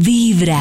[0.00, 0.60] Vibra.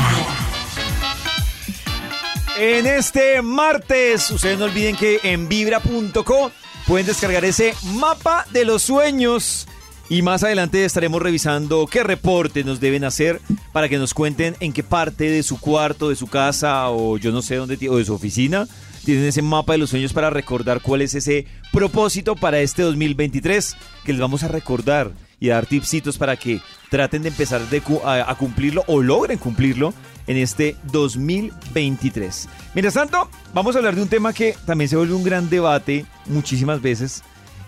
[2.59, 6.51] En este martes, ustedes no olviden que en vibra.co
[6.85, 9.67] pueden descargar ese mapa de los sueños.
[10.07, 13.41] Y más adelante estaremos revisando qué reportes nos deben hacer
[13.71, 17.31] para que nos cuenten en qué parte de su cuarto, de su casa o yo
[17.31, 18.67] no sé dónde, o de su oficina
[19.03, 23.75] tienen ese mapa de los sueños para recordar cuál es ese propósito para este 2023
[24.05, 25.11] que les vamos a recordar
[25.43, 27.61] y dar tipsitos para que traten de empezar
[28.05, 29.93] a, cumplirlo o logren cumplirlo
[30.25, 32.47] en este 2023.
[32.73, 36.05] Mientras tanto, vamos a hablar de un tema que también se vuelve un gran debate
[36.27, 37.23] muchísimas veces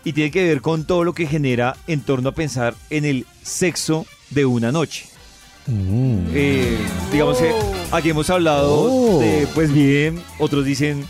[0.05, 3.25] y tiene que ver con todo lo que genera en torno a pensar en el
[3.43, 5.07] sexo de una noche.
[5.67, 6.27] Mm.
[6.33, 6.77] Eh,
[7.11, 7.51] digamos que
[7.91, 9.19] aquí hemos hablado oh.
[9.19, 11.05] de, pues bien, otros dicen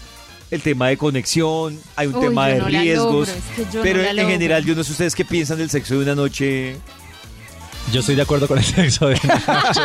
[0.52, 3.30] el tema de conexión, hay un tema de riesgos,
[3.82, 6.78] pero en general yo no sé ustedes qué piensan del sexo de una noche.
[7.92, 9.82] Yo estoy de acuerdo con el sexo de una noche.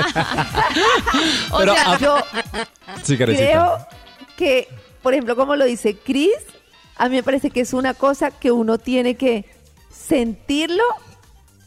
[1.50, 3.86] o sea, yo creo
[4.36, 4.68] que,
[5.02, 6.36] por ejemplo, como lo dice Chris,
[6.96, 9.44] a mí me parece que es una cosa que uno tiene que
[9.90, 10.84] sentirlo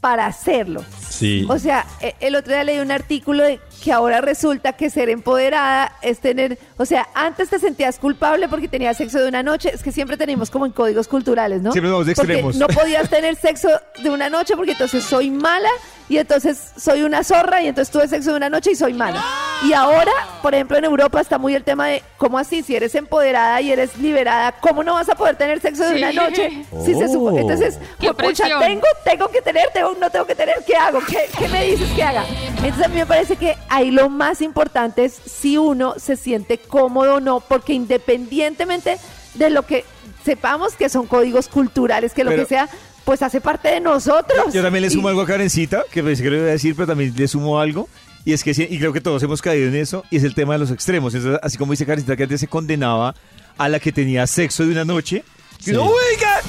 [0.01, 0.83] para hacerlo.
[1.09, 1.45] Sí.
[1.49, 5.09] O sea, e, el otro día leí un artículo de que ahora resulta que ser
[5.09, 9.71] empoderada es tener, o sea, antes te sentías culpable porque tenías sexo de una noche,
[9.73, 11.73] es que siempre tenemos como en códigos culturales, ¿no?
[11.73, 12.55] Siempre vamos de extremos.
[12.55, 13.67] no podías tener sexo
[14.01, 15.67] de una noche porque entonces soy mala
[16.07, 19.21] y entonces soy una zorra y entonces tuve sexo de una noche y soy mala.
[19.67, 20.11] Y ahora,
[20.41, 23.71] por ejemplo, en Europa está muy el tema de cómo así, si eres empoderada y
[23.71, 26.65] eres liberada, ¿cómo no vas a poder tener sexo de una noche?
[26.85, 27.37] Si se Oh.
[27.37, 30.99] Entonces, Qué pucha, tengo, tengo que tener, tengo, no tengo que tener, ¿qué hago?
[31.07, 32.25] ¿Qué, qué me dices que haga?
[32.47, 36.57] Entonces a mí me parece que ahí lo más importante es si uno se siente
[36.57, 38.97] cómodo o no, porque independientemente
[39.35, 39.83] de lo que
[40.23, 42.69] sepamos que son códigos culturales, que lo Pero- que sea,
[43.03, 44.53] pues hace parte de nosotros.
[44.53, 46.75] Yo también le sumo Y- algo a Karencita, que pensé que lo iba a decir,
[46.75, 47.89] pero también le sumo algo.
[48.25, 50.53] Y es que, y creo que todos hemos caído en eso, y es el tema
[50.53, 51.13] de los extremos.
[51.13, 53.15] Entonces, así como dice Karencita, que antes se condenaba
[53.57, 55.25] a la que tenía sexo de una noche.
[55.63, 55.71] Sí.
[55.71, 56.41] uno, "Oiga",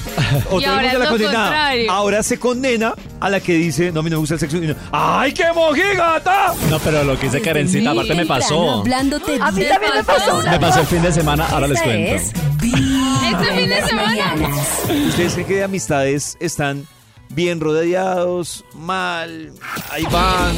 [0.47, 1.45] o todo el ahora mundo es la lo condenaba.
[1.47, 1.93] contrario.
[1.93, 4.57] Ahora se condena a la que dice, no, a mí no me gusta el sexo.
[4.57, 6.55] Y uno, ¡Ay, qué mojigata!
[6.69, 8.81] No, pero lo que dice Karencita, aparte me pasó.
[8.81, 11.69] Hablándote A mí de también me pasó una Me pasó el fin de semana, ahora
[11.69, 12.15] les Esta cuento.
[12.15, 14.09] es Vibra Este fin en de las semana.
[14.37, 14.69] mañanas.
[15.09, 16.87] ¿Ustedes creen que de amistades están
[17.31, 19.53] bien rodeados, mal?
[19.91, 20.57] Ahí van.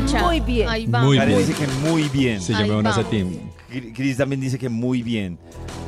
[0.00, 0.22] Pucha.
[0.22, 0.68] Muy bien.
[0.68, 1.02] Ahí va.
[1.02, 1.48] Muy Karen bien.
[1.48, 2.40] dice que muy bien.
[2.40, 3.10] Sí, yo Ahí me uno a ese vamos.
[3.10, 3.50] team.
[3.94, 5.38] Cris también dice que muy bien.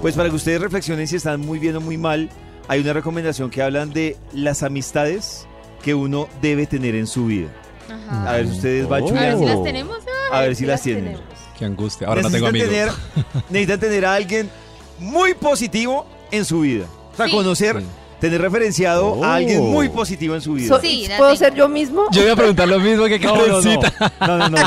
[0.00, 2.28] Pues para que ustedes reflexionen si están muy bien o muy mal,
[2.68, 5.46] hay una recomendación que hablan de las amistades
[5.82, 7.48] que uno debe tener en su vida.
[7.90, 8.30] Ajá.
[8.30, 9.08] A ver si ustedes van Oh.
[9.08, 9.98] A ver si las tenemos.
[10.32, 11.04] A ver si las las tienen.
[11.04, 11.24] tenemos.
[11.58, 12.06] Qué angustia.
[12.08, 12.98] Ahora no tengo necesitan amigos.
[13.24, 14.50] Tener, necesitan tener a alguien
[14.98, 16.86] muy positivo en su vida.
[17.12, 17.32] O sea, Sí.
[17.32, 17.86] conocer, Sí.
[18.22, 19.24] Tener referenciado Oh.
[19.24, 20.68] a alguien muy positivo en su vida.
[20.68, 22.04] So- Sí, ¿Puedo ser yo mismo?
[22.12, 23.60] Yo iba a preguntar lo mismo que No, no, no.
[23.60, 24.12] Karencita.
[24.20, 24.58] No, no, no.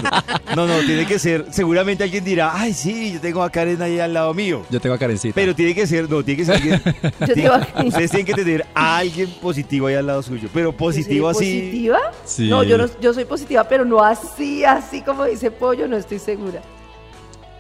[0.56, 1.46] No, no, tiene que ser.
[1.52, 4.64] Seguramente alguien dirá, ay, sí, yo tengo a Karen ahí al lado mío.
[4.70, 5.34] Yo tengo a Karencita.
[5.34, 6.82] Pero tiene que ser, no, tiene que ser alguien.
[7.22, 10.50] Yo tiene- tengo ustedes tienen que tener a alguien positivo ahí al lado suyo.
[10.54, 11.62] Pero positivo ¿Yo soy así.
[11.62, 12.00] ¿Positiva?
[12.26, 12.50] Sí.
[12.50, 16.20] No, yo, no, yo soy positiva, pero no así, así como dice Pollo, no estoy
[16.20, 16.62] segura.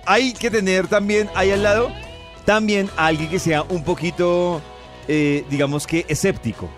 [0.05, 1.89] Hay que tener también ahí al lado,
[2.45, 4.61] también a alguien que sea un poquito,
[5.07, 6.69] eh, digamos que escéptico.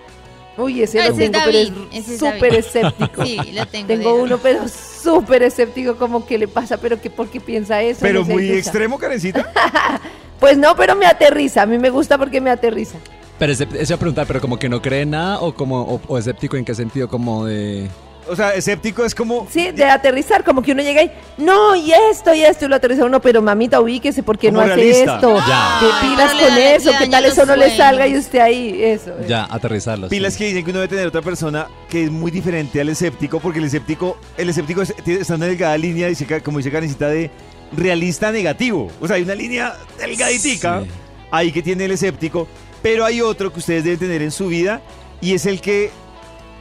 [0.57, 3.23] Uy, ese Ese lo es tengo, David, pero ese es es súper escéptico.
[3.25, 3.87] Sí, lo tengo.
[3.87, 7.81] Tengo de- uno, pero súper escéptico, como que le pasa, pero que por qué piensa
[7.83, 7.99] eso.
[8.01, 9.51] Pero no sé, muy extremo, Karencita.
[10.39, 12.99] Pues no, pero me aterriza, a mí me gusta porque me aterriza.
[13.39, 16.01] Pero ese, ese iba a preguntar, pero como que no cree nada o como o,
[16.07, 17.87] o escéptico en qué sentido, como de.
[18.29, 19.47] O sea, escéptico es como.
[19.51, 22.75] Sí, de aterrizar, como que uno llega y, no, y esto, y esto, y lo
[22.75, 25.15] aterriza uno, pero mamita, ubíquese, ¿por qué no hace realista.
[25.15, 25.37] esto?
[25.47, 25.77] Ya.
[25.79, 26.91] ¿Qué pilas con eso?
[26.91, 28.83] le ¿Qué tal eso no le salga y usted ahí?
[28.83, 29.11] Eso.
[29.27, 30.09] Ya, aterrizarlo.
[30.09, 30.39] Pilas sí.
[30.39, 33.59] que dicen que uno debe tener otra persona que es muy diferente al escéptico, porque
[33.59, 37.07] el escéptico, el escéptico es- tiene- está en una delgada línea, dice, como dice Karencita,
[37.09, 37.29] de
[37.75, 38.91] realista negativo.
[39.01, 40.89] O sea, hay una línea delgaditica Sí.
[41.31, 42.47] ahí que tiene el escéptico,
[42.81, 44.81] pero hay otro que ustedes deben tener en su vida
[45.21, 45.89] y es el que,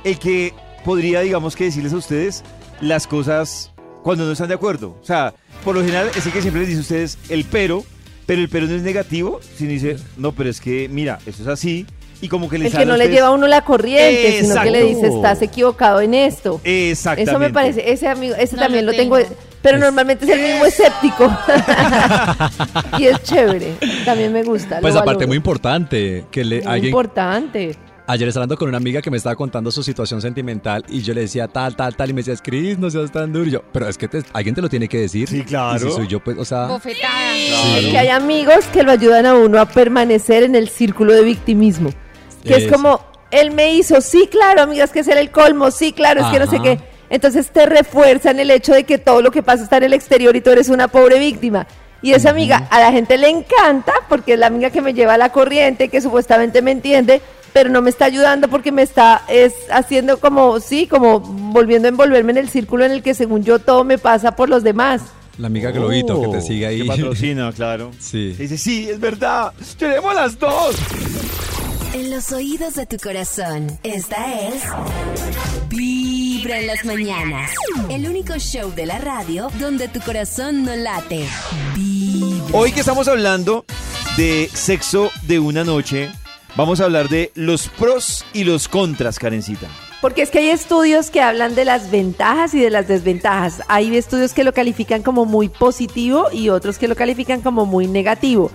[0.04, 0.52] el que
[0.86, 2.44] podría, digamos que decirles a ustedes
[2.80, 3.72] las cosas
[4.04, 4.96] cuando no están de acuerdo.
[5.02, 5.34] O sea,
[5.64, 7.84] por lo general es el que siempre les dice a ustedes el pero,
[8.24, 11.48] pero el pero no es negativo, sino dice, no, pero es que, mira, eso es
[11.48, 11.84] así.
[12.22, 14.68] Y como que les El que no le lleva a uno la corriente, sino que
[14.68, 14.70] Exacto.
[14.70, 16.60] le dice, estás equivocado en esto.
[16.64, 17.30] Exactamente.
[17.30, 19.34] Eso me parece, ese amigo, ese No también lo tengo, tengo.
[19.60, 21.30] pero normalmente es el mismo escéptico.
[22.98, 23.74] y es chévere,
[24.04, 24.80] también me gusta.
[24.80, 25.28] Pues aparte, valoro.
[25.28, 26.86] muy importante que le Muy alguien.
[26.86, 27.76] importante.
[28.08, 31.12] Ayer estaba hablando con una amiga que me estaba contando su situación sentimental y yo
[31.12, 33.46] le decía tal, tal, tal, y me decía, Cris, no seas tan duro.
[33.46, 35.28] Y yo, pero es que te- alguien te lo tiene que decir.
[35.28, 35.76] Sí, claro.
[35.88, 36.66] Y si soy yo, pues, o sea.
[36.66, 37.34] Bofetada.
[37.34, 37.90] Sí.
[37.90, 41.90] Que hay amigos que lo ayudan a uno a permanecer en el círculo de victimismo.
[42.44, 43.00] Que es como,
[43.32, 46.46] él me hizo, sí, claro, amigas, que era el colmo, sí, claro, es que no
[46.48, 46.62] sé Ajá.
[46.64, 46.78] qué.
[47.10, 50.36] Entonces te refuerzan el hecho de que todo lo que pasa está en el exterior
[50.36, 51.66] y tú eres una pobre víctima.
[52.02, 55.14] Y esa amiga a la gente le encanta porque es la amiga que me lleva
[55.14, 57.20] a la corriente, que supuestamente me entiende,
[57.56, 61.90] pero no me está ayudando porque me está es haciendo como, sí, como volviendo a
[61.90, 65.00] envolverme en el círculo en el que según yo todo me pasa por los demás.
[65.38, 66.82] La amiga Globito que te sigue ahí.
[66.82, 67.92] Que patrocina, claro.
[67.98, 68.34] Sí.
[68.34, 69.54] Dice, sí, es verdad.
[69.78, 70.76] Tenemos las dos.
[71.94, 74.62] En los oídos de tu corazón, esta es
[75.70, 77.52] Vibra en las mañanas.
[77.88, 81.26] El único show de la radio donde tu corazón no late.
[81.74, 82.48] Vibra.
[82.52, 83.64] Hoy que estamos hablando
[84.18, 86.10] de sexo de una noche,
[86.56, 89.68] vamos a hablar de los pros y los contras, Karencita.
[90.00, 93.62] Porque es que hay estudios que hablan de las ventajas y de las desventajas.
[93.68, 97.86] Hay estudios que lo califican como muy positivo y otros que lo califican como muy
[97.86, 98.50] negativo.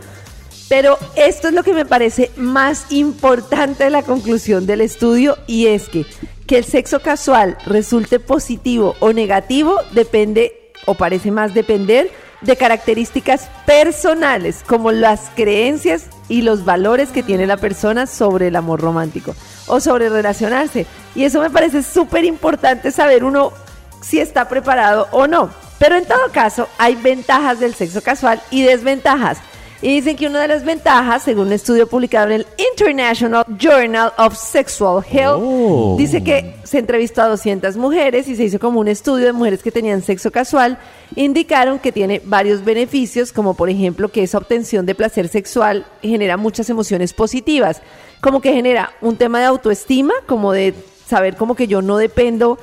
[0.69, 5.67] Pero esto es lo que me parece más importante de la conclusión del estudio y
[5.67, 6.05] es que
[6.51, 12.11] que el sexo casual resulte positivo o negativo depende o parece más depender
[12.41, 18.55] de características personales como las creencias y los valores que tiene la persona sobre el
[18.55, 19.35] amor romántico
[19.67, 20.85] o sobre relacionarse.
[21.15, 23.53] Y eso me parece súper importante saber uno
[24.01, 25.49] si está preparado o no.
[25.77, 29.39] Pero en todo caso, hay ventajas del sexo casual y desventajas.
[29.83, 34.13] Y dicen que una de las ventajas, según un estudio publicado en el International Journal
[34.17, 35.95] of Sexual Health, Oh.
[35.97, 39.63] dice que se entrevistó a 200 mujeres y se hizo como un estudio de mujeres
[39.63, 40.77] que tenían sexo casual.
[41.15, 46.37] Indicaron que tiene varios beneficios, como por ejemplo que esa obtención de placer sexual genera
[46.37, 47.81] muchas emociones positivas,
[48.21, 50.75] como que genera un tema de autoestima, como de
[51.07, 52.59] saber como que yo no dependo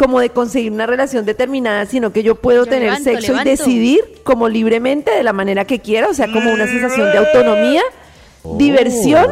[0.00, 3.48] como de conseguir una relación determinada, sino que yo puedo Yo tener levanto, sexo levanto.
[3.48, 7.18] y decidir como libremente de la manera que quiera, o sea, como una sensación de
[7.18, 7.82] autonomía,
[8.56, 9.26] diversión,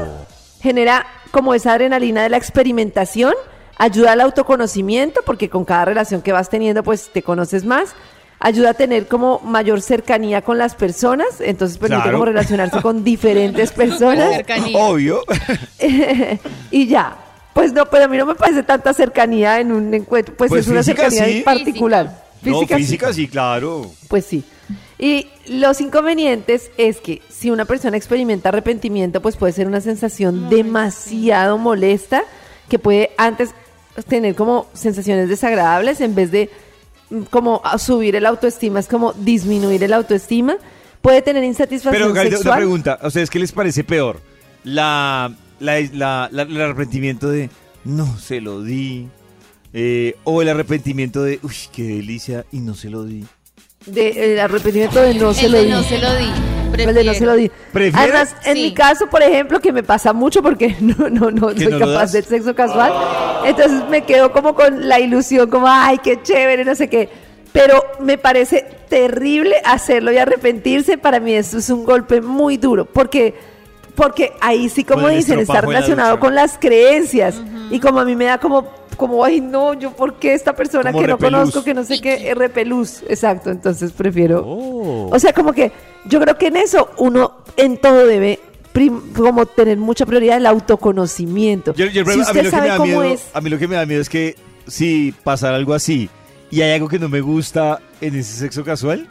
[0.61, 3.33] genera como esa adrenalina de la experimentación,
[3.79, 7.95] ayuda al autoconocimiento, porque con cada relación que vas teniendo, pues te conoces más.
[8.41, 12.19] Ayuda a tener como mayor cercanía con las personas, entonces permite Claro.
[12.19, 14.35] como relacionarse con diferentes personas.
[14.35, 14.79] Cercanía.
[14.79, 15.23] Obvio.
[16.71, 17.17] y ya.
[17.59, 20.61] Pues no, pero a mí no me parece tanta cercanía en un encuentro, pues, Pues
[20.61, 21.43] es una física, cercanía sí.
[21.43, 22.25] particular.
[22.43, 22.67] no, sí.
[22.69, 23.91] física sí, claro.
[24.07, 24.45] Pues sí.
[24.97, 30.49] Y los inconvenientes es que si una persona experimenta arrepentimiento, pues puede ser una sensación
[30.49, 32.23] demasiado molesta
[32.69, 33.51] que puede antes
[34.07, 36.51] tener como sensaciones desagradables en vez de
[37.11, 40.59] mm, como a subir el autoestima, es como disminuir el autoestima.
[41.03, 42.57] Puede tener insatisfacción Pero, una sexual.
[42.59, 42.99] pregunta.
[43.03, 44.21] ¿A ustedes qué les parece peor?
[44.63, 47.51] La, la, la- la- el arrepentimiento de
[47.85, 49.09] no se lo di.
[49.75, 53.25] eh, o el arrepentimiento de uy, qué delicia y no se lo di.
[53.87, 55.71] de, el arrepentimiento de no se El lo de di.
[55.71, 56.27] no se lo di.
[56.79, 57.51] El de no se lo di.
[57.95, 58.63] Además, en Sí.
[58.63, 61.79] mi caso, por ejemplo, que me pasa mucho porque no, no, no ¿Que soy no
[61.79, 62.93] capaz del sexo casual.
[63.47, 67.09] Entonces me quedo como con la ilusión, como, ay, qué chévere, no sé qué.
[67.53, 70.99] Pero me parece terrible hacerlo y arrepentirse.
[70.99, 72.85] Para mí eso es un golpe muy duro.
[72.85, 73.35] Porque,
[73.99, 77.35] porque ahí sí, como dicen, está relacionado con las creencias.
[77.71, 78.65] Y como a mí me da como,
[78.97, 82.01] como, ay, no, yo, ¿por qué esta persona Como que no conozco, que no sé
[82.01, 83.03] qué, repelús?
[83.09, 85.11] Exacto, entonces prefiero Oh.
[85.13, 85.71] o sea, como que
[86.07, 88.39] yo creo que en eso uno en todo debe
[89.15, 91.75] como tener mucha prioridad el autoconocimiento.
[91.75, 94.01] Yo- yo- si usted sabe cómo miedo, es, a mí lo que me da miedo
[94.01, 94.37] es que
[94.69, 96.09] si pasara algo así
[96.51, 99.09] y hay algo que no me gusta en ese sexo casual,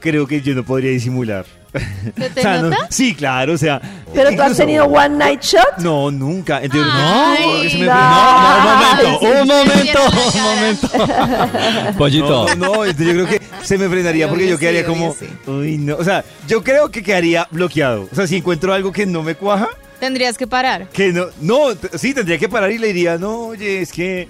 [0.00, 1.44] creo que yo no podría disimular.
[1.72, 3.80] ¿Se te O sea, no- sí, claro, o sea.
[4.12, 5.78] pero tú has tenido one night shot.
[5.78, 6.60] No, nunca.
[6.62, 7.92] Entonces, Ay, no, porque se me- no.
[7.94, 11.94] No, un momento, Ay, un momento, un momento.
[11.98, 12.46] Pollito.
[12.56, 15.26] No, no, entonces yo creo que se me frenaría porque yo quedaría sí, como, sí.
[15.46, 18.08] uy, no, o sea, yo creo que quedaría bloqueado.
[18.10, 19.68] O sea, si encuentro algo que no me cuaja,
[20.00, 20.88] Tendrías que parar.
[20.88, 21.58] que no, no,
[21.94, 24.28] sí, tendría que parar y le diría, no, oye, es que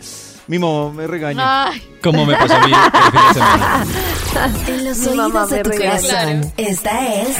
[0.51, 1.69] mi mamá me regaña.
[1.71, 3.87] Ay, Como me pasó a mí el fin de semana.
[4.67, 6.01] En los Mi mamá oídos de me tu regaña.
[6.01, 7.37] corazón, esta es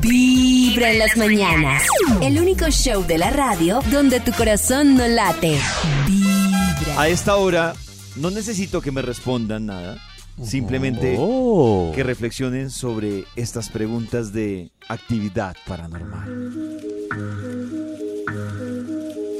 [0.00, 1.82] Vibra en las mañanas.
[2.22, 5.58] El único show de la radio donde tu corazón no late.
[6.06, 7.00] Vibra.
[7.00, 7.74] A esta hora
[8.16, 9.96] no necesito que me respondan nada,
[10.42, 11.92] simplemente Oh.
[11.94, 16.48] que reflexionen sobre estas preguntas de actividad paranormal.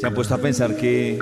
[0.01, 1.19] ¿Se han puesto a pensar que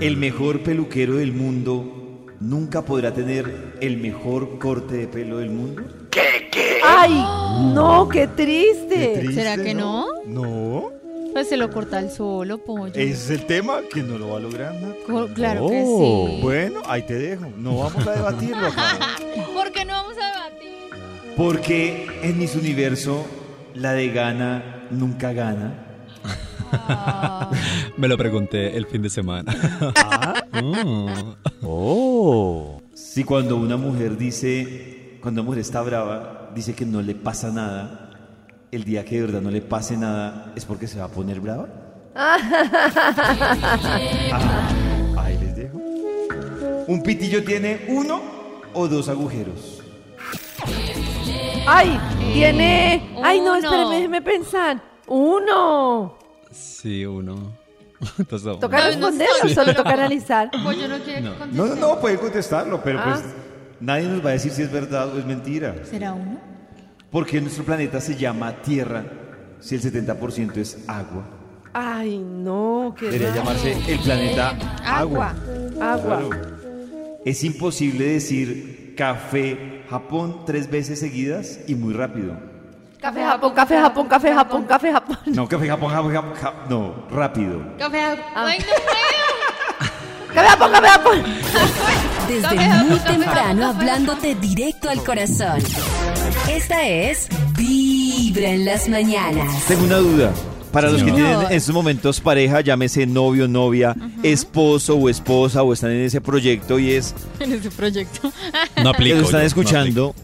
[0.00, 5.82] el mejor peluquero del mundo nunca podrá tener el mejor corte de pelo del mundo?
[6.84, 7.12] Ay,
[7.74, 9.14] no, qué triste.
[9.18, 10.06] Triste, ¿Será que no?
[10.26, 10.90] No,
[11.32, 12.94] pues se lo corta el solo, pollo.
[12.94, 14.94] ese es el tema que no lo va a lograr nada.
[15.06, 16.26] Co- Claro que Oh.
[16.30, 16.38] sí.
[16.42, 17.46] Bueno, ahí te dejo.
[17.58, 18.96] No vamos a debatirlo acá.
[19.54, 20.70] ¿Por qué no vamos a debatir?
[21.36, 23.26] Porque en mis universo
[23.74, 25.82] la de gana nunca gana.
[26.72, 27.50] Ah,
[27.96, 29.54] Me lo pregunté el fin de semana.
[30.52, 31.34] Mm.
[31.62, 32.80] Oh.
[32.94, 37.50] Si cuando una mujer dice, cuando una mujer está brava, dice que no le pasa
[37.50, 38.10] nada,
[38.70, 41.40] el día que de verdad no le pase nada, ¿es porque se va a poner
[41.40, 41.68] brava?
[44.32, 44.68] Ah,
[45.18, 45.78] ahí les dejo.
[46.88, 48.20] ¿Un pitillo tiene uno
[48.74, 49.82] o dos agujeros?
[51.66, 51.98] Ay,
[52.32, 53.16] tiene.
[53.22, 54.80] Ay, no, espérame, déjeme pensar.
[55.06, 56.16] Uno.
[56.56, 57.52] Sí, uno.
[58.18, 60.50] Entonces, ¿Toca No, no responder o solo toca analizar?
[60.62, 61.56] Pollo no quiere que No, conteste.
[61.56, 63.04] no, no, puede contestarlo, pero Ah.
[63.20, 63.24] pues
[63.80, 65.74] nadie nos va a decir si es verdad o es mentira.
[65.88, 66.38] ¿Será uno?
[67.10, 69.04] Porque nuestro planeta se llama Tierra
[69.60, 71.24] si el 70% es agua.
[71.72, 73.40] Ay, no, qué Debería raro.
[73.40, 74.50] llamarse el planeta
[74.84, 75.34] agua.
[75.80, 75.92] Agua.
[75.94, 76.18] Agua.
[76.28, 76.56] Claro.
[77.24, 82.34] Es imposible decir café Japón tres veces seguidas y muy rápido.
[83.06, 85.18] Café Japón, café Japón, café Japón, café Japón.
[85.26, 87.62] No, café Japón, Japón, Japón, Japón, no, rápido.
[87.78, 88.00] Café.
[88.00, 88.46] Ah.
[88.46, 90.34] Ay, no puedo.
[90.34, 91.22] Café Japón, café Japón.
[92.26, 95.62] Desde muy temprano hablándote directo al corazón.
[96.50, 99.64] Esta es Vibra en las mañanas.
[99.68, 100.32] Tengo una duda.
[100.72, 103.94] Para los que tienen en estos momentos pareja, llámese novio, novia,
[104.24, 108.32] esposo o esposa, o están en ese proyecto y es En ese proyecto.
[108.82, 109.18] No aplico.
[109.18, 110.14] lo están yo, no escuchando,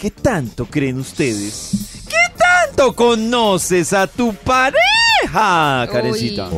[0.00, 1.93] ¿qué tanto creen ustedes?
[2.74, 6.48] ¿Qué tanto conoces a tu pareja, Karencita?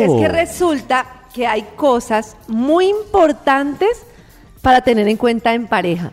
[0.00, 4.02] Es que resulta que hay cosas muy importantes
[4.62, 6.12] para tener en cuenta en pareja.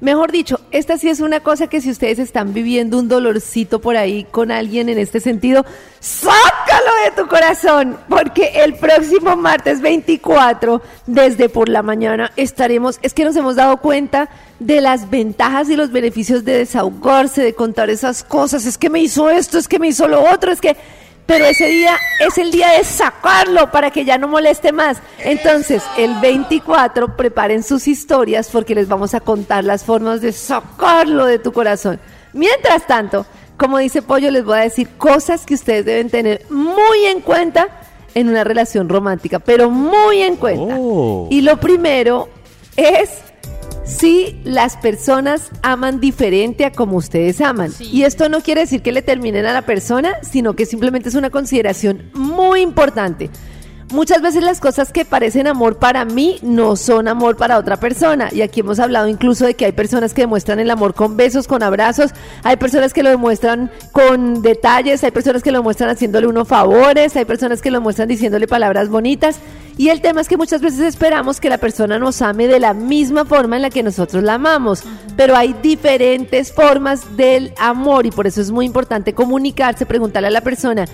[0.00, 3.96] Mejor dicho, esta sí es una cosa que si ustedes están viviendo un dolorcito por
[3.96, 5.64] ahí con alguien en este sentido,
[6.00, 13.14] sácalo de tu corazón, porque el próximo martes 24, desde por la mañana, estaremos, es
[13.14, 17.88] que nos hemos dado cuenta de las ventajas y los beneficios de desahogarse, de contar
[17.88, 20.76] esas cosas, es que me hizo esto, es que me hizo lo otro, es que
[21.26, 24.98] pero ese día es el día de sacarlo para que ya no moleste más.
[25.18, 31.26] Entonces, el 24 preparen sus historias porque les vamos a contar las formas de sacarlo
[31.26, 31.98] de tu corazón.
[32.32, 37.06] Mientras tanto, como dice Pollo, les voy a decir cosas que ustedes deben tener muy
[37.06, 37.68] en cuenta
[38.14, 40.76] en una relación romántica, pero muy en cuenta.
[40.78, 41.28] Oh.
[41.30, 42.28] Y lo primero
[42.76, 43.10] es
[43.86, 47.70] si las personas aman diferente a como ustedes aman.
[47.72, 47.88] Sí.
[47.92, 51.14] Y esto no quiere decir que le terminen a la persona, sino que simplemente es
[51.14, 53.30] una consideración muy importante.
[53.92, 58.28] Muchas veces las cosas que parecen amor para mí no son amor para otra persona.
[58.32, 61.46] Y aquí hemos hablado incluso de que hay personas que demuestran el amor con besos,
[61.46, 62.10] con abrazos,
[62.42, 67.14] hay personas que lo demuestran con detalles, hay personas que lo demuestran haciéndole unos favores,
[67.14, 69.38] hay personas que lo demuestran diciéndole palabras bonitas.
[69.78, 72.74] Y el tema es que muchas veces esperamos que la persona nos ame de la
[72.74, 74.82] misma forma en la que nosotros la amamos.
[75.16, 80.32] Pero hay diferentes formas del amor y por eso es muy importante comunicarse, preguntarle a
[80.32, 80.86] la persona.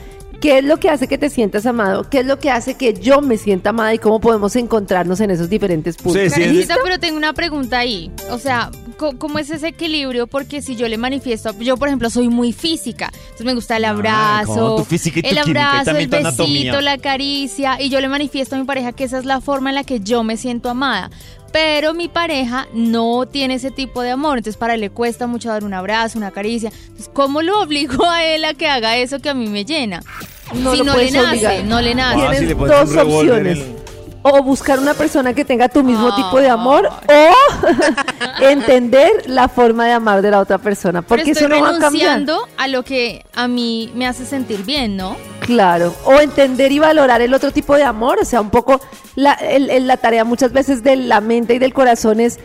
[0.43, 2.11] ¿Qué es lo que hace que te sientas amado?
[2.11, 3.95] ¿Qué es lo que hace que yo me sienta amada?
[3.95, 6.15] ¿Y cómo podemos encontrarnos en esos diferentes puntos?
[6.17, 8.11] Ustedes tienen- Karencita, pero tengo una pregunta ahí.
[8.29, 8.71] O sea,
[9.19, 10.27] ¿cómo es ese equilibrio?
[10.27, 13.85] Porque si yo le manifiesto, yo por ejemplo soy muy física, entonces me gusta el
[13.85, 16.55] abrazo, como tu física y tu el química y abrazo, el anatomía.
[16.73, 19.71] besito, la caricia, y yo le manifiesto a mi pareja que esa es la forma
[19.71, 21.11] en la que yo me siento amada.
[21.53, 25.51] Pero mi pareja no tiene ese tipo de amor, entonces para él le cuesta mucho
[25.51, 26.71] dar un abrazo, una caricia.
[26.87, 30.03] Entonces, ¿cómo lo obligo a él a que haga eso que a mí me llena?
[30.55, 31.65] No si no le nace, obligar.
[31.65, 32.15] no le nace.
[32.17, 33.59] Ah, Tienes si le pones dos opciones.
[34.25, 36.17] O buscar una persona que tenga tu mismo Ah.
[36.17, 37.33] tipo de amor o
[38.41, 41.03] entender la forma de amar de la otra persona.
[41.03, 42.23] Porque Pero eso no va a cambiar.
[42.57, 45.17] a lo que a mí me hace sentir bien, ¿no?
[45.41, 48.81] Claro, o entender y valorar el otro tipo de amor, o sea, un poco
[49.17, 52.39] la, el- el- la tarea muchas veces de la mente y del corazón es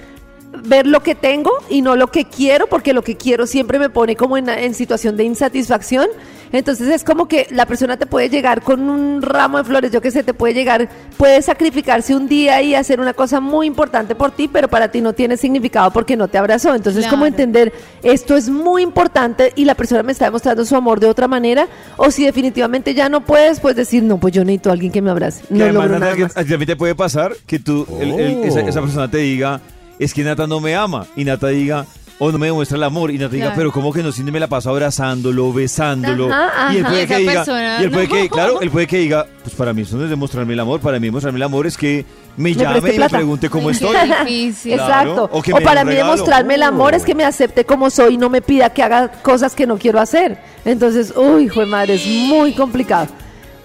[0.63, 3.89] ver lo que tengo y no lo que quiero, porque lo que quiero siempre me
[3.89, 6.07] pone como en, en situación de insatisfacción.
[6.53, 10.01] Entonces es como que la persona te puede llegar con un ramo de flores, yo
[10.01, 10.87] que sé, te puede llegar,
[11.17, 15.01] puede sacrificarse un día y hacer una cosa muy importante por ti, pero para ti
[15.01, 16.73] no tiene significado porque no te abrazó.
[16.73, 17.27] Entonces como Claro.
[17.27, 21.27] entender esto es muy importante y la persona me está demostrando su amor de otra
[21.27, 24.91] manera, o si definitivamente ya no puedes, pues decir, no, pues yo necesito a alguien
[24.93, 25.43] que me abrace.
[25.49, 26.37] No además, nada más.
[26.37, 28.67] a ti también te puede pasar que tú, el- el- esa, Oh.
[28.69, 29.59] esa persona te diga,
[29.99, 31.05] es que Nata no me ama.
[31.15, 31.85] Y Nata diga,
[32.19, 33.11] o no me demuestra el amor.
[33.11, 33.57] Y Nata diga, Claro.
[33.57, 34.11] pero ¿cómo que no?
[34.11, 36.31] Si me la paso abesándolo, besándolo.
[36.33, 36.89] Ajá, Y él ajá.
[36.93, 38.13] puede que diga, persona, y él puede no.
[38.15, 40.79] que, claro, él puede que diga, pues para mí eso no es demostrarme el amor.
[40.79, 42.05] Para mí demostrarme el amor es que
[42.37, 43.17] me, Me llame preste y me plata.
[43.17, 43.95] pregunte cómo estoy.
[43.95, 44.73] qué difícil.
[44.75, 45.11] Claro.
[45.11, 45.29] Exacto.
[45.37, 46.11] O que me dé para un mí regalo.
[46.13, 46.97] demostrarme el amor Oh.
[46.97, 49.77] es que me acepte como soy y no me pida que haga cosas que no
[49.77, 50.37] quiero hacer.
[50.65, 53.07] Entonces, uy, hijo de madre, es muy complicado.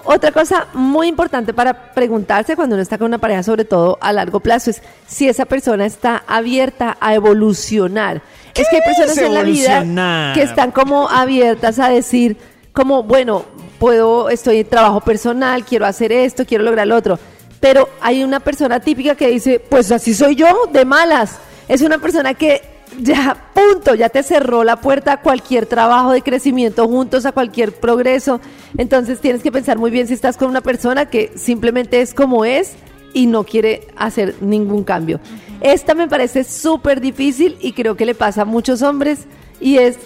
[0.04, 4.12] Otra cosa muy importante para preguntarse cuando uno está con una pareja, sobre todo a
[4.12, 8.22] largo plazo, es si esa persona está abierta a evolucionar.
[8.54, 12.36] Es que hay personas en la vida que están como abiertas a decir,
[12.72, 13.44] como, bueno,
[13.78, 17.18] puedo, estoy en trabajo personal, quiero hacer esto, quiero lograr lo otro.
[17.60, 21.38] Pero hay una persona típica que dice, pues así soy yo, de malas.
[21.68, 26.22] Es una persona que ya, punto, ya te cerró la puerta a cualquier trabajo de
[26.22, 28.40] crecimiento juntos, a cualquier progreso.
[28.76, 32.44] Entonces tienes que pensar muy bien si estás con una persona que simplemente es como
[32.44, 32.74] es
[33.14, 35.20] y no quiere hacer ningún cambio.
[35.60, 39.26] Esta me parece súper difícil y creo que le pasa a muchos hombres
[39.60, 39.98] y es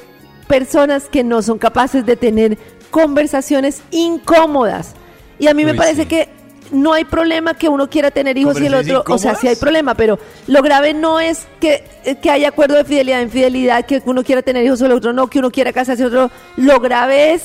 [0.49, 2.59] personas que no son capaces de tener
[2.90, 4.95] conversaciones incómodas.
[5.38, 6.09] Y a mí me parece sí.
[6.09, 6.28] que
[6.70, 9.49] no hay problema que uno quiera tener hijos y el ¿Conversaciones otro, o sea, sí
[9.49, 13.87] hay problema, pero lo grave no es que, eh, que haya acuerdo de fidelidad, infidelidad,
[13.87, 16.16] que uno quiera tener hijos o el otro no, que uno quiera casarse y el
[16.16, 16.30] otro.
[16.56, 17.42] Lo grave es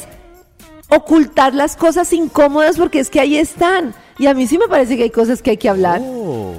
[0.89, 3.93] ocultar las cosas incómodas porque es que ahí están.
[4.19, 6.01] Y a mí sí me parece que hay cosas que hay que hablar.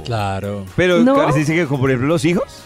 [0.04, 0.64] Claro.
[0.74, 1.32] Pero ¿No?
[1.32, 2.64] Dice que, como por ejemplo, los hijos.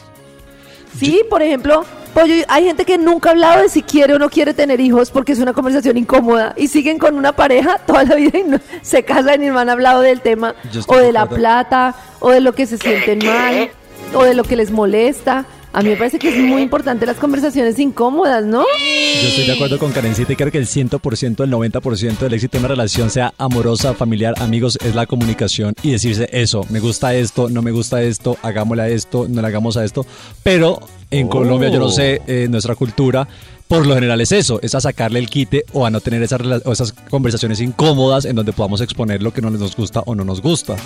[0.99, 1.85] Sí, por ejemplo,
[2.21, 5.11] pollo, hay gente que nunca ha hablado de si quiere o no quiere tener hijos
[5.11, 8.61] porque es una conversación incómoda y siguen con una pareja toda la vida y no-
[8.83, 10.55] se casan y no han hablado del tema
[10.87, 13.71] o de la plata o de lo que se sienten mal
[14.15, 15.45] o de lo que les molesta.
[15.77, 18.61] A mí me parece que es muy importante las conversaciones incómodas, ¿no?
[18.63, 22.53] Yo estoy de acuerdo con Karencita y creo que el 100%, el 90% del éxito
[22.53, 27.15] de una relación, sea amorosa, familiar, amigos, es la comunicación y decirse eso, me gusta
[27.15, 30.07] esto, no me gusta esto, hagámosle a esto, no le hagamos a esto.
[30.43, 30.81] Pero
[31.11, 31.31] en Oh.
[31.31, 33.29] Colombia, yo no sé, eh, nuestra cultura,
[33.69, 36.41] por lo general es eso, es a sacarle el quite o a no tener esas,
[36.41, 40.15] rela- o esas conversaciones incómodas en donde podamos exponer lo que no nos gusta o
[40.15, 40.77] no nos gusta.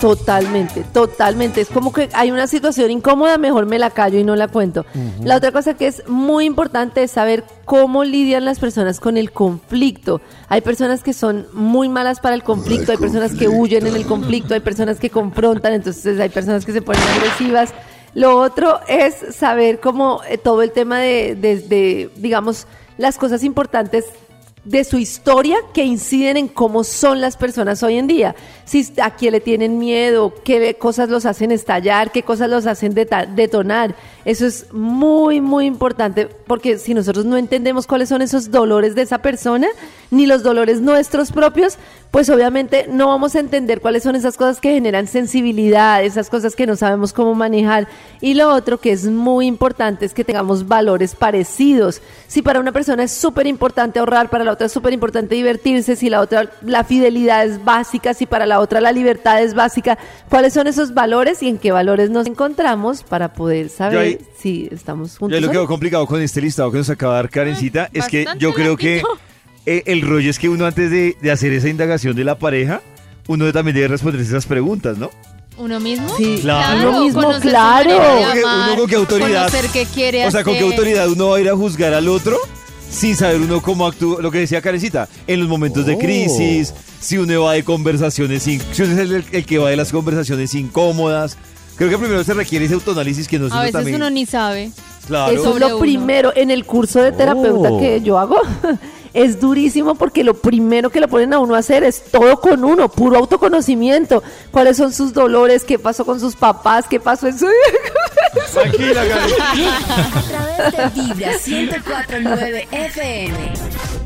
[0.00, 1.60] Totalmente, totalmente.
[1.60, 4.84] Es como que hay una situación incómoda, mejor me la callo y no la cuento.
[5.22, 9.32] La otra cosa que es muy importante es saber cómo lidian las personas con el
[9.32, 10.20] conflicto.
[10.48, 14.06] Hay personas que son muy malas para el conflicto, hay personas que huyen en el
[14.06, 17.70] conflicto, hay personas que confrontan, entonces hay personas que se ponen agresivas.
[18.16, 23.44] Lo otro es saber cómo eh, todo el tema de, de- de, digamos, las cosas
[23.44, 24.06] importantes
[24.66, 28.34] de su historia que inciden en cómo son las personas hoy en día.
[28.64, 32.92] Si a quién le tienen miedo, qué cosas los hacen estallar, qué cosas los hacen
[32.92, 33.94] detonar.
[34.24, 39.02] Eso es muy, muy importante porque si nosotros no entendemos cuáles son esos dolores de
[39.02, 39.68] esa persona,
[40.10, 41.78] ni los dolores nuestros propios,
[42.10, 46.56] pues obviamente no vamos a entender cuáles son esas cosas que generan sensibilidad, esas cosas
[46.56, 47.86] que no sabemos cómo manejar.
[48.20, 52.00] Y lo otro que es muy importante es que tengamos valores parecidos.
[52.26, 55.94] Si para una persona es súper importante ahorrar, para la otra es súper importante divertirse,
[55.94, 59.96] si la otra la fidelidad es básica, si para la otra la libertad es básica,
[60.28, 64.68] ¿cuáles son esos valores y en qué valores nos encontramos para poder saber ahí- si
[64.72, 65.40] estamos juntos?
[65.40, 68.26] lo que veo complicado con este listado que nos acaba de dar Karencita es que
[68.38, 69.02] yo creo que
[69.66, 72.82] eh, el rollo es que uno antes de, de hacer esa indagación de la pareja,
[73.28, 75.10] uno también debe responderse esas preguntas, ¿no?
[75.58, 76.06] ¿Uno mismo?
[76.16, 76.90] Sí, Claro.
[76.90, 77.90] uno mismo, claro.
[77.96, 79.46] Uno con qué- amar, uno con qué autoridad.
[79.50, 82.08] Conocer qué quiere O sea, ¿con qué autoridad uno va a ir a juzgar al
[82.08, 82.36] otro
[82.90, 84.20] sin saber uno cómo actúa?
[84.22, 85.98] Lo que decía Karencita, en los momentos de Oh.
[85.98, 89.76] crisis, si uno va de conversaciones, in- si uno es el, el que va de
[89.76, 91.36] las conversaciones incómodas.
[91.76, 93.96] Creo que primero se requiere ese autoanálisis que no A uno veces también.
[93.96, 94.70] uno ni sabe.
[95.06, 95.30] Claro.
[95.32, 95.78] Eso es lo uno.
[95.78, 97.78] primero en el curso de terapeuta Oh.
[97.78, 98.36] que yo hago.
[99.16, 102.62] Es durísimo porque lo primero que lo ponen a uno a hacer es todo con
[102.62, 104.22] uno, puro autoconocimiento.
[104.50, 105.64] ¿Cuáles son sus dolores?
[105.64, 106.84] ¿Qué pasó con sus papás?
[106.86, 107.46] ¿Qué pasó en su
[108.52, 109.02] Tranquila.
[110.14, 113.52] A través de Vibra 1049 FM.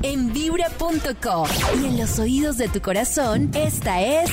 [0.04, 1.48] En vibra.com.
[1.82, 4.30] Y en los oídos de tu corazón, esta es.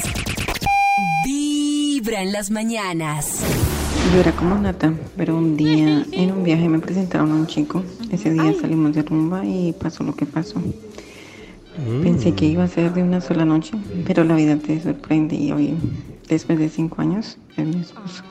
[1.25, 3.41] Vibra en las mañanas.
[4.13, 7.83] Yo era como Nata, pero un día en un viaje me presentaron a un chico.
[8.11, 10.61] Ese día salimos de rumba y pasó lo que pasó.
[12.01, 13.71] Pensé que iba a ser de una sola noche,
[14.05, 15.77] pero la vida te sorprende y hoy,
[16.27, 18.23] después de cinco años, es mi esposo.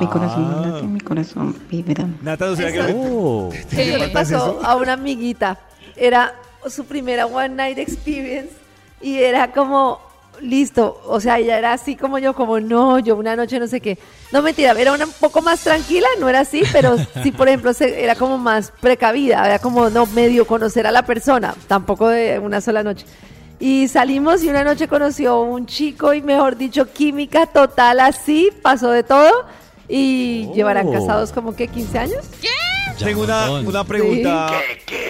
[0.00, 2.08] Mi corazón no late, mi corazón vibra.
[2.22, 3.52] Nata, ¿no será que Oh.
[3.70, 5.60] Eso le pasó a una amiguita.
[5.94, 6.34] Era
[6.68, 8.52] su primera one night experience
[9.00, 10.00] y era como,
[10.40, 13.80] listo, o sea, ella era así como yo, como no, yo una noche no sé
[13.80, 13.98] qué.
[14.32, 17.72] No mentira, era una un poco más tranquila, no era así, pero sí, por ejemplo,
[17.72, 22.38] se- era como más precavida, era como no medio conocer a la persona, tampoco de
[22.38, 23.06] una sola noche.
[23.58, 28.50] Y salimos y una noche conoció a un chico y mejor dicho, química total así,
[28.62, 29.30] pasó de todo.
[29.88, 32.24] Y llevarán casados como que 15 años.
[32.98, 34.60] Tengo una, una pregunta,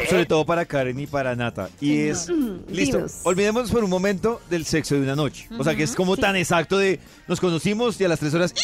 [0.09, 1.71] sobre todo para Karen y para Nata.
[1.81, 2.29] Y es,
[2.69, 3.21] listo, Dinos.
[3.23, 5.49] olvidémonos por un momento del sexo de una noche.
[5.59, 8.55] O sea, que es como tan exacto de, nos conocimos y a las tres horas...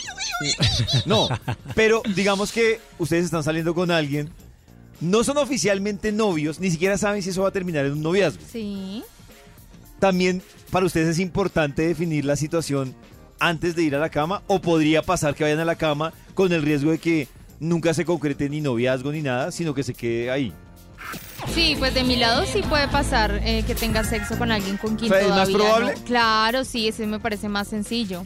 [1.07, 1.29] No,
[1.75, 4.31] pero digamos que ustedes están saliendo con alguien,
[5.01, 8.43] no son oficialmente novios, ni siquiera saben si eso va a terminar en un noviazgo.
[8.51, 9.05] Sí.
[9.99, 12.95] También para ustedes es importante definir la situación
[13.39, 16.53] antes de ir a la cama o podría pasar que vayan a la cama con
[16.53, 17.29] el riesgo de que
[17.63, 20.53] nunca se concrete ni noviazgo ni nada, sino que se quede ahí.
[21.55, 24.97] Sí, pues de mi lado sí puede pasar eh, que tenga sexo con alguien con
[24.97, 25.95] quien O sea, ¿es más probable?
[25.97, 26.05] no.
[26.05, 28.25] Claro, sí, ese me parece más sencillo.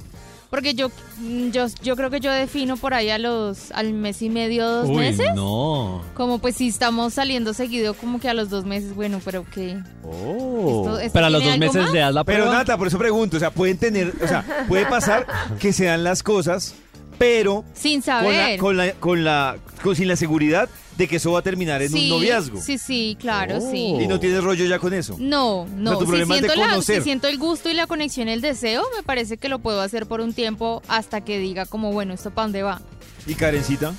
[0.51, 4.23] Porque yo, mm, yo, yo creo que yo defino por ahí a los, al mes
[4.23, 5.31] y medio, dos Uy, meses.
[5.35, 6.03] no.
[6.15, 9.77] Como pues si estamos saliendo seguido, como que a los dos meses, bueno, pero que...
[10.05, 10.83] Oh.
[10.85, 11.93] Esto- esto Pero a los dos meses más.
[11.93, 12.59] le das la Pero prueba.
[12.59, 15.27] Nata, por eso pregunto, o sea, pueden tener, o sea, puede pasar
[15.59, 16.75] que se dan las cosas,
[17.19, 18.59] pero Sin con la, saber.
[18.61, 21.93] con la, con la, con- sin la seguridad de que eso va a terminar en
[21.95, 22.61] un noviazgo.
[22.61, 23.71] Sí, sí, claro, Oh.
[23.71, 23.95] sí.
[24.01, 25.17] Y no tienes rollo ya con eso.
[25.19, 25.99] No, no.
[25.99, 28.41] tu si, problema es de siento la- si siento el gusto y la conexión, el
[28.41, 32.15] deseo, me parece que lo puedo hacer por un tiempo hasta que diga como, bueno,
[32.15, 32.81] ¿esto para dónde va?
[33.27, 33.93] ¿Y Karencita?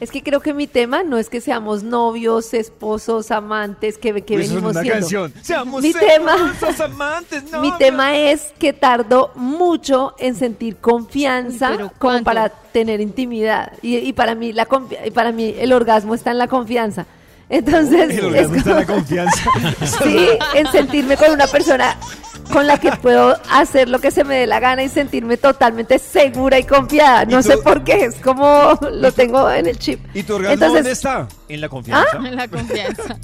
[0.00, 4.34] Es que creo que mi tema no es que seamos novios, esposos, amantes, que, que
[4.34, 5.00] Eso es venimos una siendo.
[5.00, 5.34] canción.
[5.42, 7.60] Seamos Mi tema- amantes, no.
[7.60, 13.72] Mi tema es que tardo mucho en sentir confianza Uy, como para tener intimidad.
[13.82, 14.66] Y, y para mí la
[15.04, 17.04] y para mí el orgasmo está en la confianza.
[17.50, 19.50] Entonces, El es orgasmo está en la como- confianza.
[20.02, 21.96] sí, en sentirme con una persona
[22.50, 25.98] con la que puedo hacer lo que se me dé la gana y sentirme totalmente
[25.98, 27.24] segura y confiada.
[27.24, 30.00] No ¿Y tú- sé por qué, es como lo tengo en el chip.
[30.14, 31.28] ¿Y tu orgasmo Entonces- dónde está?
[31.48, 32.18] En la confianza.
[32.18, 33.16] La confianza.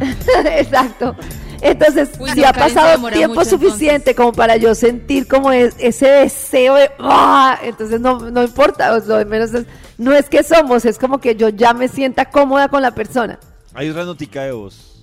[0.56, 1.16] Exacto.
[1.62, 6.06] Entonces, Uy, si ha pasado tiempo mucho, suficiente como para yo sentir como es- ese
[6.06, 7.58] deseo de ¡ah!
[7.62, 9.64] entonces no, no importa, o lo de menos es,
[9.96, 13.38] no es que somos, es como que yo ya me sienta cómoda con la persona.
[13.72, 15.02] Hay otra notica de voz.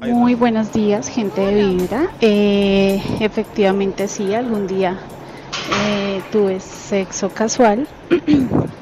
[0.00, 2.08] Muy buenos días, gente de Vibra.
[2.20, 4.96] Eh, efectivamente, sí, algún día
[5.88, 7.86] eh, tuve sexo casual.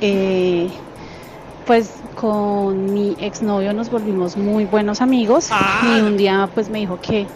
[0.02, 0.68] Eh,
[1.66, 5.48] pues con mi exnovio nos volvimos muy buenos amigos
[5.82, 7.26] y un día pues me dijo que,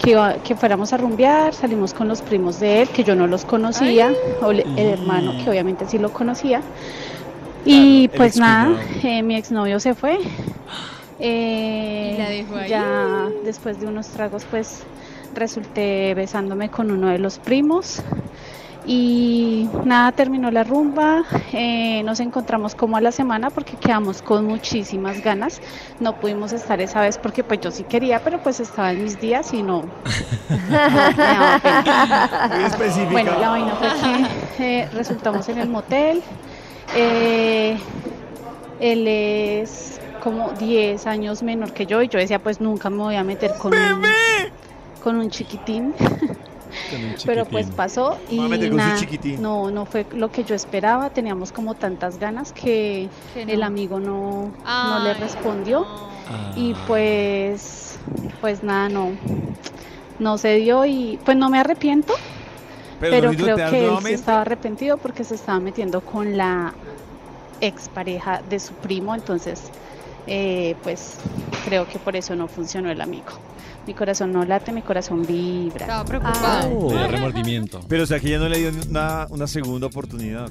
[0.00, 3.26] que, iba- que fuéramos a rumbear, salimos con los primos de él, que yo no
[3.26, 6.60] los conocía, o le- el hermano que obviamente sí lo conocía.
[7.66, 10.18] Y pues nada, eh, mi exnovio se fue.
[11.26, 12.68] Eh, Y la dejó ahí.
[12.68, 14.82] Ya después de unos tragos, pues
[15.34, 18.02] resulté besándome con uno de los primos.
[18.86, 21.24] Y nada, terminó la rumba.
[21.54, 25.62] eh, nos encontramos como a la semana porque quedamos con muchísimas ganas.
[26.00, 29.18] No pudimos estar esa vez porque pues yo sí quería, pero pues estaba en mis
[29.18, 29.84] días y no.
[30.68, 31.60] no.
[33.10, 33.88] Bueno, la vaina fue
[34.58, 36.22] que eh, resultamos en el motel.
[36.94, 37.78] Eh,
[38.80, 43.16] él es como 10 años menor que yo y yo decía, pues nunca me voy
[43.16, 44.02] a meter con un,
[45.02, 45.94] con un chiquitín.
[47.24, 48.96] Pero pues pasó y nada,
[49.38, 51.10] no, no fue lo que yo esperaba.
[51.10, 53.52] Teníamos como tantas ganas que Que no.
[53.52, 55.80] el amigo no, no le respondió.
[55.80, 56.08] no.
[56.56, 57.98] Y pues,
[58.40, 59.12] pues nada, no,
[60.18, 62.14] no se dio y pues no me arrepiento,
[62.98, 64.14] pero, creo que él sí nuevamente.
[64.14, 66.74] estaba arrepentido porque se estaba metiendo con la
[67.60, 69.70] expareja de su primo, entonces
[70.26, 71.16] eh, pues
[71.64, 73.32] creo que por eso no funcionó el amigo.
[73.86, 75.82] Mi corazón no late, mi corazón vibra.
[75.82, 76.66] Estaba preocupada.
[76.68, 77.80] Oh, de remordimiento.
[77.88, 80.50] Pero o sea que ya no le dio una, una segunda oportunidad.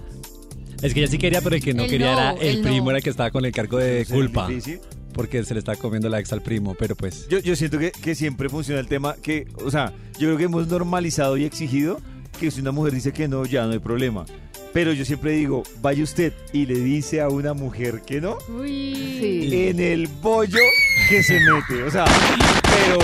[0.81, 2.67] Es que ella sí quería, pero el que no quería no, era el no.
[2.67, 4.47] primo, era el que estaba con el cargo de culpa.
[4.47, 4.81] difícil.
[5.13, 7.27] Porque se le está comiendo la ex al primo, pero pues.
[7.29, 10.43] Yo, yo siento que, que siempre funciona el tema que, o sea, yo creo que
[10.45, 12.01] hemos normalizado y exigido
[12.39, 14.25] que si una mujer dice que no, ya no hay problema.
[14.73, 19.17] Pero yo siempre digo, vaya usted y le dice a una mujer que no, Uy.
[19.21, 19.67] Sí.
[19.67, 20.57] en el bollo
[21.09, 21.83] que se mete.
[21.83, 22.05] O sea,
[22.63, 22.97] pero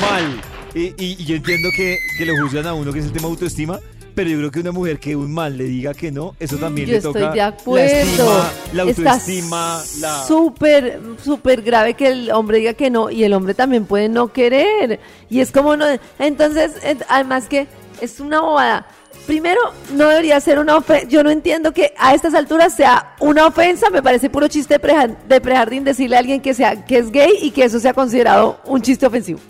[0.00, 0.40] mal.
[0.74, 3.26] Y, y- y yo entiendo que, que lo juzgan a uno, que es el tema
[3.28, 3.80] autoestima.
[4.14, 6.86] Pero yo creo que una mujer que un mal le diga que no, eso también
[6.88, 10.24] Yo le toca estoy de la estima, la Está autoestima, la...
[10.26, 14.32] súper, súper grave que el hombre diga que no y el hombre también puede no
[14.32, 15.00] querer.
[15.28, 15.84] Y es como no.
[16.18, 16.72] Entonces,
[17.10, 17.66] además que
[18.00, 18.86] es una bobada.
[19.26, 19.60] Primero,
[19.94, 21.08] no debería ser una ofensa.
[21.08, 23.90] Yo no entiendo que a estas alturas sea una ofensa.
[23.90, 27.10] Me parece puro chiste de, preja- de prejardín decirle a alguien que, sea, que es
[27.10, 29.40] gay y que eso sea considerado un chiste ofensivo.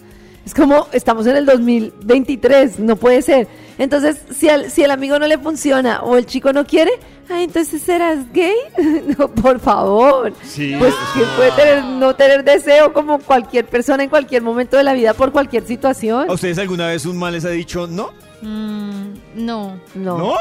[0.47, 3.49] Es como, estamos en el 2023, no puede ser.
[3.79, 6.93] Entonces, si, al- si el amigo no le funciona o el chico no quiere,
[7.29, 8.55] ay, entonces serás gay.
[9.19, 10.33] no, por favor.
[10.43, 14.77] Sí, Pues es que puede tener, no tener deseo como cualquier persona en cualquier momento
[14.77, 16.31] de la vida por cualquier situación.
[16.31, 18.11] ¿A ustedes alguna vez un mal les ha dicho no?
[18.43, 20.19] Mm, no, No.
[20.19, 20.29] ¿No?
[20.29, 20.37] no.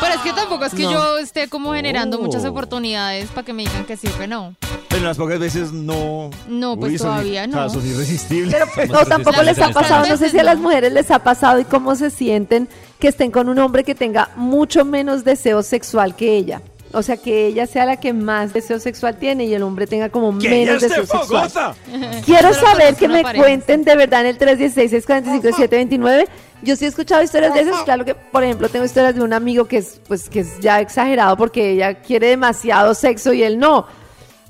[0.00, 0.92] Pero es que tampoco es que No.
[0.92, 2.22] yo esté como generando Oh.
[2.22, 4.54] muchas oportunidades para que me digan que sí o que no.
[4.88, 6.30] Pero las pocas veces no.
[6.48, 7.70] No, pues son- todavía o sea, no.
[7.70, 8.54] son irresistibles.
[8.74, 11.58] Pero no, tampoco les ha pasado, no sé si a las mujeres les ha pasado
[11.60, 16.16] y cómo se sienten que estén con un hombre que tenga mucho menos deseo sexual
[16.16, 16.62] que ella.
[16.94, 20.08] O sea, que ella sea la que más deseo sexual tiene y el hombre tenga
[20.10, 21.50] como ¡Que ella menos esté deseo sexual.
[21.50, 21.74] fogosa!
[22.24, 23.44] Quiero Pero saber que una me pareja.
[23.44, 26.26] cuenten de verdad en el 316-645-729.
[26.62, 27.82] Yo sí he escuchado historias de esas.
[27.82, 30.80] Claro que, por ejemplo, tengo historias de un amigo que es, pues, que es ya
[30.80, 33.86] exagerado porque ella quiere demasiado sexo y él no.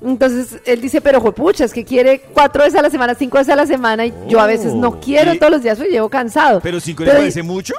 [0.01, 3.53] Entonces él dice, pero juepucha, es que quiere cuatro veces a la semana, cinco veces
[3.53, 4.99] a la semana y yo a veces no Oh.
[4.99, 6.59] quiero Y- todos los días, porque llevo cansado.
[6.61, 7.73] Pero cinco le Pero- parece mucho.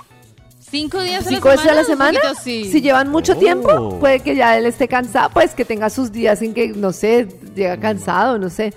[0.70, 2.12] ¿Cinco días a cinco la veces a la semana?
[2.18, 2.70] semana, poquito sí.
[2.72, 3.36] si llevan mucho Oh.
[3.36, 6.92] tiempo, puede que ya él esté cansado, pues que tenga sus días sin que, no
[6.92, 8.72] sé, llega cansado, no sé.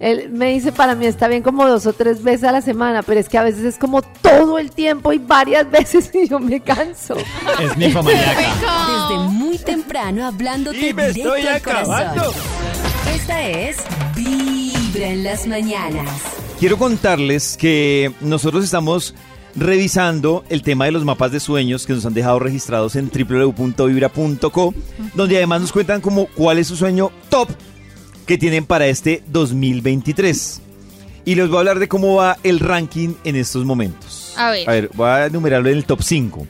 [0.00, 3.02] Él me dice, para mí está bien como dos o tres veces a la semana,
[3.02, 6.38] pero es que a veces es como todo el tiempo y varias veces y yo
[6.38, 7.16] me canso.
[7.60, 8.40] Es ninfomaniaca.
[9.10, 11.94] Desde muy temprano hablándote Y me directo estoy al corazón.
[11.94, 12.32] acabando.
[13.14, 13.76] Esta es
[14.14, 16.08] Vibra en las mañanas.
[16.60, 19.14] Quiero contarles que nosotros estamos
[19.54, 24.74] revisando el tema de los mapas de sueños que nos han dejado registrados en www.vibra.co,
[25.14, 27.48] donde además nos cuentan como cuál es su sueño top
[28.26, 30.62] que tienen para este 2023.
[31.24, 34.34] Y les voy a hablar de cómo va el ranking en estos momentos.
[34.36, 34.68] A ver.
[34.68, 36.46] A ver, voy a enumerarlo en el top 5.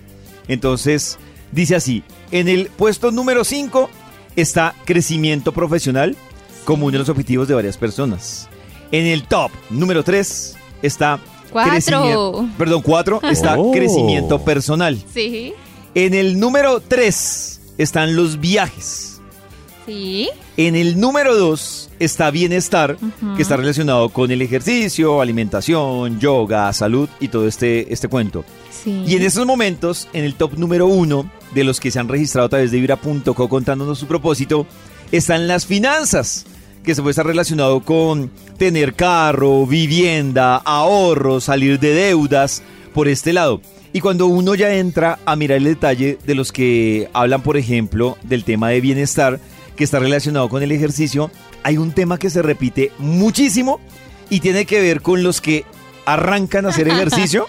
[0.48, 1.18] Entonces,
[1.52, 3.90] dice así, en el puesto número 5
[4.36, 6.16] está crecimiento profesional
[6.64, 8.48] como uno de los objetivos de varias personas.
[8.92, 11.18] En el top número 3 está
[11.52, 12.48] Cuatro.
[12.58, 13.72] perdón, 4 está Oh.
[13.72, 15.02] crecimiento personal.
[15.12, 15.52] Sí.
[15.94, 19.20] En el número 3 están los viajes.
[19.86, 20.28] Sí.
[20.58, 22.98] En el número 2 está bienestar,
[23.36, 28.44] que está relacionado con el ejercicio, alimentación, yoga, salud y todo este, este cuento.
[28.70, 29.02] Sí.
[29.06, 32.46] Y en estos momentos, en el top número uno de los que se han registrado
[32.46, 34.66] a través de Vibra.co contándonos su propósito,
[35.10, 36.44] están las finanzas,
[36.88, 42.62] que se puede estar relacionado con tener carro, vivienda, ahorros, salir de deudas,
[42.94, 43.60] por este lado.
[43.92, 48.16] Y cuando uno ya entra a mirar el detalle de los que hablan, por ejemplo,
[48.22, 49.38] del tema de bienestar,
[49.76, 51.30] que está relacionado con el ejercicio,
[51.62, 53.80] hay un tema que se repite muchísimo
[54.30, 55.66] y tiene que ver con los que
[56.06, 57.48] arrancan a hacer ejercicio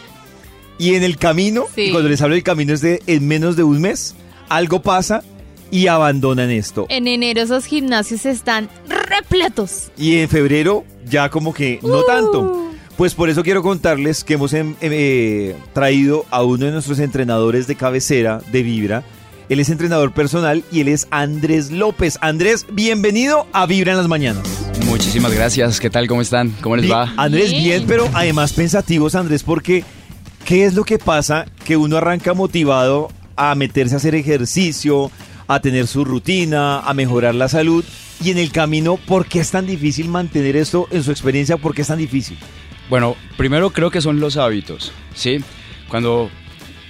[0.78, 1.84] y en el camino, Sí.
[1.84, 4.16] y cuando les hablo del camino es de en menos de un mes,
[4.50, 5.24] algo pasa
[5.72, 6.86] y abandonan esto.
[6.90, 9.92] En enero esos gimnasios están repletos.
[9.98, 12.66] Y en febrero ya como que no tanto.
[12.98, 17.00] Pues por eso quiero contarles que hemos em- em, eh, traído a uno de nuestros
[17.00, 19.04] entrenadores de cabecera de Vibra.
[19.48, 22.18] Él es entrenador personal y él es Andrés López.
[22.22, 24.44] Andrés, bienvenido a Vibra en las mañanas.
[24.86, 25.80] Muchísimas gracias.
[25.80, 26.08] ¿Qué tal?
[26.08, 26.52] ¿Cómo están?
[26.62, 27.14] ¿Cómo les va?
[27.16, 27.64] Andrés, Bien.
[27.64, 29.84] bien, pero además pensativos, Andrés, porque
[30.46, 31.46] ¿qué es lo que pasa?
[31.66, 35.10] Que uno arranca motivado a meterse a hacer ejercicio,
[35.50, 37.84] a tener su rutina, a mejorar la salud.
[38.24, 41.58] Y en el camino, ¿por qué es tan difícil mantener esto en su experiencia?
[41.58, 42.38] ¿Por qué es tan difícil?
[42.88, 45.40] Bueno, primero creo que son los hábitos, ¿sí?
[45.90, 46.30] Cuando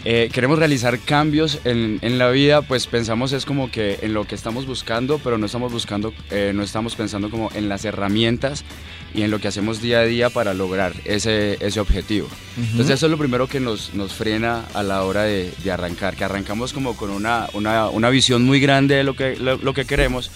[0.04, 4.26] eh, queremos realizar cambios en, en la vida, pues pensamos es como que en lo
[4.26, 8.66] que estamos buscando, pero no estamos buscando, eh, no estamos pensando como en las herramientas
[9.14, 12.28] y en lo que hacemos día a día para lograr ese, ese objetivo.
[12.58, 16.16] Entonces eso es lo primero que nos, nos frena a la hora de, de arrancar,
[16.16, 19.74] que arrancamos como con una, una, una visión muy grande de lo que, lo, lo
[19.74, 20.30] que queremos,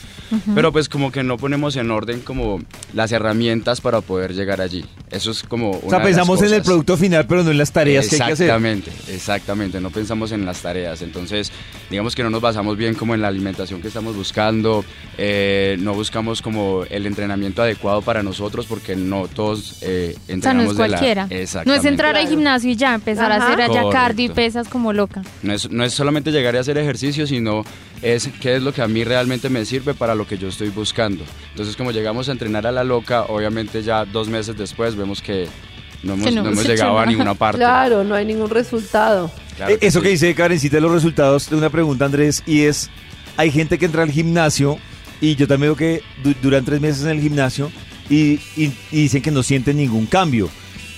[0.56, 2.60] pero pues como que no ponemos en orden como
[2.94, 4.86] las herramientas para poder llegar allí.
[5.12, 5.72] Eso es como...
[5.72, 8.34] o sea, pensamos en el producto final, pero no en las tareas que hay que
[8.34, 8.46] hacer.
[8.48, 11.52] Exactamente, exactamente, no pensamos en las tareas, entonces
[11.90, 14.84] digamos que no nos basamos bien como en la alimentación que estamos buscando,
[15.18, 20.26] eh, no buscamos como el entrenamiento adecuado para nosotros porque no todos eh, O sea,
[20.28, 21.28] no entrenamos es de la- cualquiera.
[21.66, 24.94] No es entrar al gimnasio y ya empezar a hacer allá cardio y pesas como
[24.94, 25.22] loca.
[25.42, 27.64] No es, no es solamente llegar a hacer ejercicio, sino
[28.04, 30.70] es qué es lo que a mí realmente me sirve para lo que yo estoy
[30.70, 31.24] buscando.
[31.52, 35.48] Entonces, como llegamos a entrenar a la loca, obviamente ya dos meses después vemos que
[36.04, 37.58] no hemos, Que no no hemos hemos hecho llegado a ninguna parte.
[37.60, 39.32] Claro, no hay ningún resultado.
[39.56, 40.04] Claro Eh, Eso sí.
[40.04, 42.90] que dice Karencita de los resultados de una pregunta, Andrés, y es,
[43.38, 44.78] hay gente que entra al gimnasio
[45.22, 47.72] y yo también veo que du- duran tres meses en el gimnasio
[48.10, 50.50] y, y- y dicen que no sienten ningún cambio.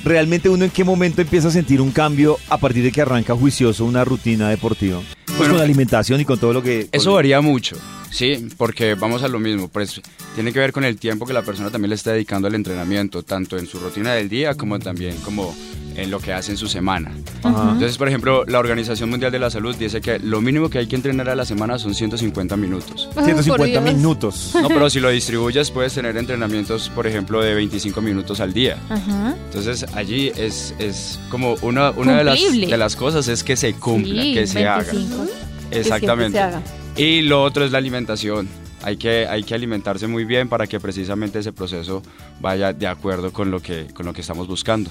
[0.03, 3.35] ¿Realmente uno en qué momento empieza a sentir un cambio a partir de que arranca
[3.35, 5.01] juicioso una rutina deportiva?
[5.35, 6.87] Pues Bueno, con la alimentación y con todo lo que...
[6.93, 7.75] Eso varía mucho,
[8.09, 10.01] sí, porque vamos a lo mismo, pues
[10.33, 13.21] tiene que ver con el tiempo que la persona también le está dedicando al entrenamiento,
[13.21, 15.53] tanto en su rutina del día como también como
[15.95, 17.11] en lo que hace en su semana.
[17.43, 17.71] Ajá.
[17.73, 20.87] Entonces, por ejemplo, la Organización Mundial de la Salud dice que lo mínimo que hay
[20.87, 23.09] que entrenar a la semana son 150 minutos.
[23.13, 23.83] Por 150 Dios.
[23.95, 24.51] minutos.
[24.61, 28.77] No, pero si lo distribuyes puedes tener entrenamientos, por ejemplo, de 25 minutos al día.
[28.89, 29.35] Ajá.
[29.45, 33.73] Entonces allí es, es como una, una de las, de las cosas es que se
[33.73, 34.91] cumpla, Sí, que se haga.
[34.91, 35.25] 25.
[35.71, 36.37] Que Exactamente.
[36.37, 36.61] se haga.
[36.97, 38.47] Y lo otro es la alimentación.
[38.83, 42.03] Hay que, hay que alimentarse muy bien para que precisamente ese proceso
[42.39, 44.89] vaya de acuerdo con lo que, con lo que estamos buscando.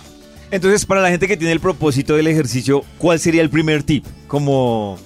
[0.54, 4.04] Entonces, para la gente que tiene el propósito del ejercicio, ¿cuál sería el primer tip?
[4.28, 4.96] Como,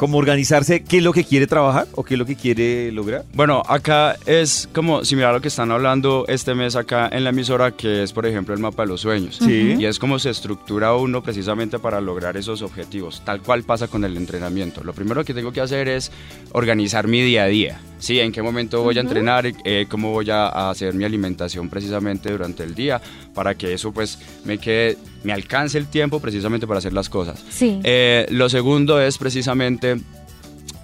[0.00, 3.22] como organizarse qué es lo que quiere trabajar o qué es lo que quiere lograr?
[3.34, 7.28] Bueno, acá es como similar a lo que están hablando este mes acá en la
[7.28, 9.36] emisora, que es por ejemplo el mapa de los sueños.
[9.36, 9.76] Sí.
[9.78, 14.02] Y es como se estructura uno precisamente para lograr esos objetivos, tal cual pasa con
[14.06, 14.82] el entrenamiento.
[14.82, 16.10] Lo primero que tengo que hacer es
[16.52, 17.78] organizar mi día a día.
[17.98, 22.32] Sí, en qué momento voy a entrenar, eh, cómo voy a hacer mi alimentación precisamente
[22.32, 23.02] durante el día,
[23.34, 27.42] para que eso pues me quede, me alcance el tiempo precisamente para hacer las cosas.
[27.50, 27.80] Sí.
[27.84, 29.96] Eh, lo segundo es precisamente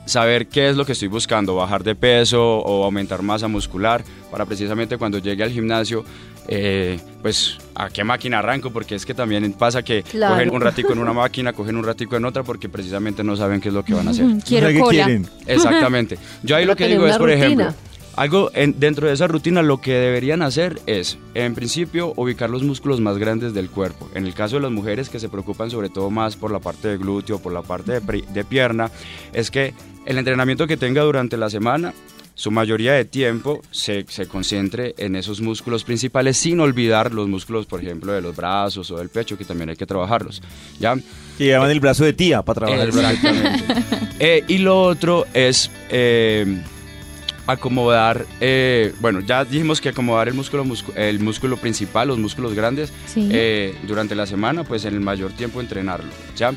[0.04, 4.44] saber qué es lo que estoy buscando, bajar de peso o aumentar masa muscular, para
[4.44, 6.04] precisamente cuando llegue al gimnasio,
[6.48, 10.34] eh, pues a qué máquina arranco, porque es que también pasa que Claro.
[10.34, 13.60] cogen un ratico en una máquina, cogen un ratico en otra, porque precisamente no saben
[13.60, 14.26] qué es lo que van a hacer.
[14.46, 15.04] Quiero O sea, ¿qué cola.
[15.04, 15.28] quieren?
[15.44, 16.18] Exactamente.
[16.44, 17.74] Yo ahí Pero lo que digo es, por ejemplo.
[18.16, 22.62] Algo en- dentro de esa rutina lo que deberían hacer es, en principio, ubicar los
[22.62, 24.08] músculos más grandes del cuerpo.
[24.14, 26.88] En el caso de las mujeres que se preocupan sobre todo más por la parte
[26.88, 28.90] de glúteo, por la parte de, pri- de pierna,
[29.32, 29.74] es que
[30.06, 31.92] el entrenamiento que tenga durante la semana,
[32.34, 37.64] su mayoría de tiempo se, se concentre en esos músculos principales sin olvidar los músculos,
[37.64, 40.42] por ejemplo, de los brazos o del pecho, que también hay que trabajarlos.
[40.78, 40.96] ¿ya?
[41.38, 43.26] Que llaman el brazo de tía para trabajar el brazo.
[44.18, 46.62] Eh, y lo otro es eh,
[47.46, 50.64] acomodar, eh, bueno, ya dijimos que acomodar el músculo,
[50.96, 53.28] el músculo principal, los músculos grandes, Sí.
[53.32, 56.52] eh, durante la semana, pues en el mayor tiempo entrenarlo, ¿ya?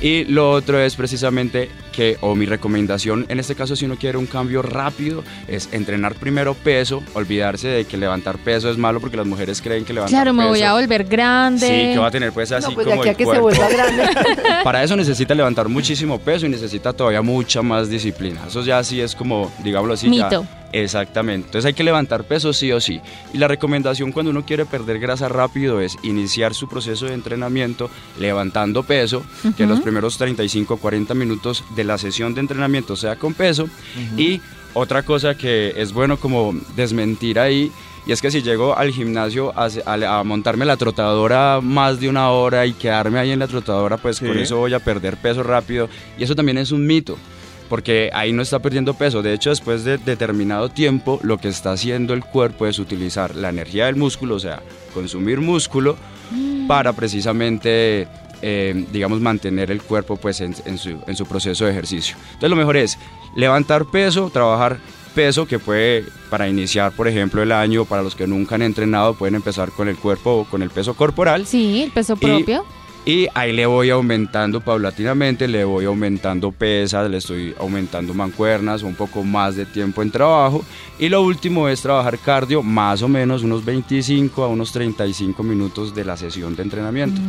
[0.00, 4.18] Y lo otro es precisamente que, o mi recomendación, en este caso si uno quiere
[4.18, 9.16] un cambio rápido, es entrenar primero peso, olvidarse de que levantar peso es malo porque
[9.16, 11.66] las mujeres creen que levantar Claro, me voy peso- a volver grande.
[11.66, 13.24] Sí, que va a tener pues así No, pues de como aquí a el que
[13.24, 13.42] se cuerpo.
[13.44, 14.02] vuelva grande.
[14.64, 18.40] Para eso necesita levantar muchísimo peso y necesita todavía mucha más disciplina.
[18.48, 20.46] Eso ya sí es como, digámoslo así, ya- Mito.
[20.74, 21.48] Exactamente.
[21.48, 22.98] Entonces hay que levantar peso sí o sí.
[23.34, 27.90] Y la recomendación cuando uno quiere perder grasa rápido es iniciar su proceso de entrenamiento
[28.18, 29.22] levantando peso,
[29.56, 33.68] que los primeros 35 40 minutos de la sesión de entrenamiento sea con peso.
[34.16, 34.40] Y
[34.74, 37.70] otra cosa que es bueno como desmentir ahí
[38.06, 42.08] y es que si llego al gimnasio a, a- a montarme la trotadora más de
[42.08, 44.26] una hora y quedarme ahí en la trotadora, pues Sí.
[44.26, 45.88] con eso voy a perder peso rápido.
[46.18, 47.16] Y eso también es un mito,
[47.68, 49.22] porque ahí no está perdiendo peso.
[49.22, 53.50] De hecho, después de determinado tiempo, lo que está haciendo el cuerpo es utilizar la
[53.50, 54.62] energía del músculo, o sea,
[54.94, 55.96] consumir músculo,
[56.66, 58.08] para precisamente,
[58.42, 62.16] eh, digamos, mantener el cuerpo pues, en, en su, en su proceso de ejercicio.
[62.26, 62.98] Entonces, lo mejor es
[63.34, 64.78] levantar peso, trabajar
[65.14, 69.14] peso que puede, para iniciar, por ejemplo, el año, para los que nunca han entrenado,
[69.14, 71.46] pueden empezar con el cuerpo o con el peso corporal.
[71.46, 72.64] Sí, el peso propio.
[73.04, 78.94] Y ahí le voy aumentando paulatinamente, le voy aumentando pesas, le estoy aumentando mancuernas, un
[78.94, 80.64] poco más de tiempo en trabajo.
[81.00, 85.92] Y lo último es trabajar cardio, más o menos unos 25 a unos 35 minutos
[85.92, 87.20] de la sesión de entrenamiento.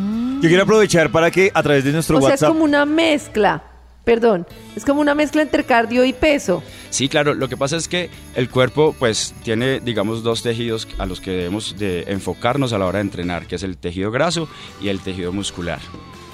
[0.41, 2.85] Yo quiero aprovechar para que a través de nuestro o sea, es WhatsApp como una
[2.85, 3.72] mezcla.
[4.03, 6.61] Perdón, es como una mezcla entre cardio y peso.
[6.89, 11.05] Sí, claro, lo que pasa es que el cuerpo pues tiene, digamos, dos tejidos a
[11.05, 14.49] los que debemos de enfocarnos a la hora de entrenar, que es el tejido graso
[14.81, 15.79] y el tejido muscular.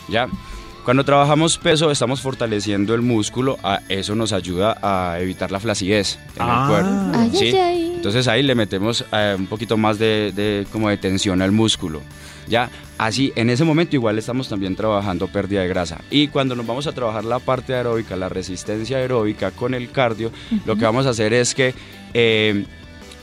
[0.08, 0.28] ¿Ya?
[0.84, 6.18] Cuando trabajamos peso estamos fortaleciendo el músculo, a eso nos ayuda a evitar la flacidez
[6.36, 6.62] en Ah.
[6.64, 7.12] el cuerpo.
[7.20, 7.48] Ay, ¿sí?
[7.50, 7.94] ay, ay.
[7.98, 12.02] Entonces ahí le metemos eh, un poquito más de, de- como de tensión al músculo.
[12.48, 16.02] Ya, así en ese momento igual estamos también trabajando pérdida de grasa.
[16.12, 20.32] Y cuando nos vamos a trabajar la parte aeróbica, la resistencia aeróbica con el cardio,
[20.66, 21.74] lo que vamos a hacer es que
[22.14, 22.66] eh,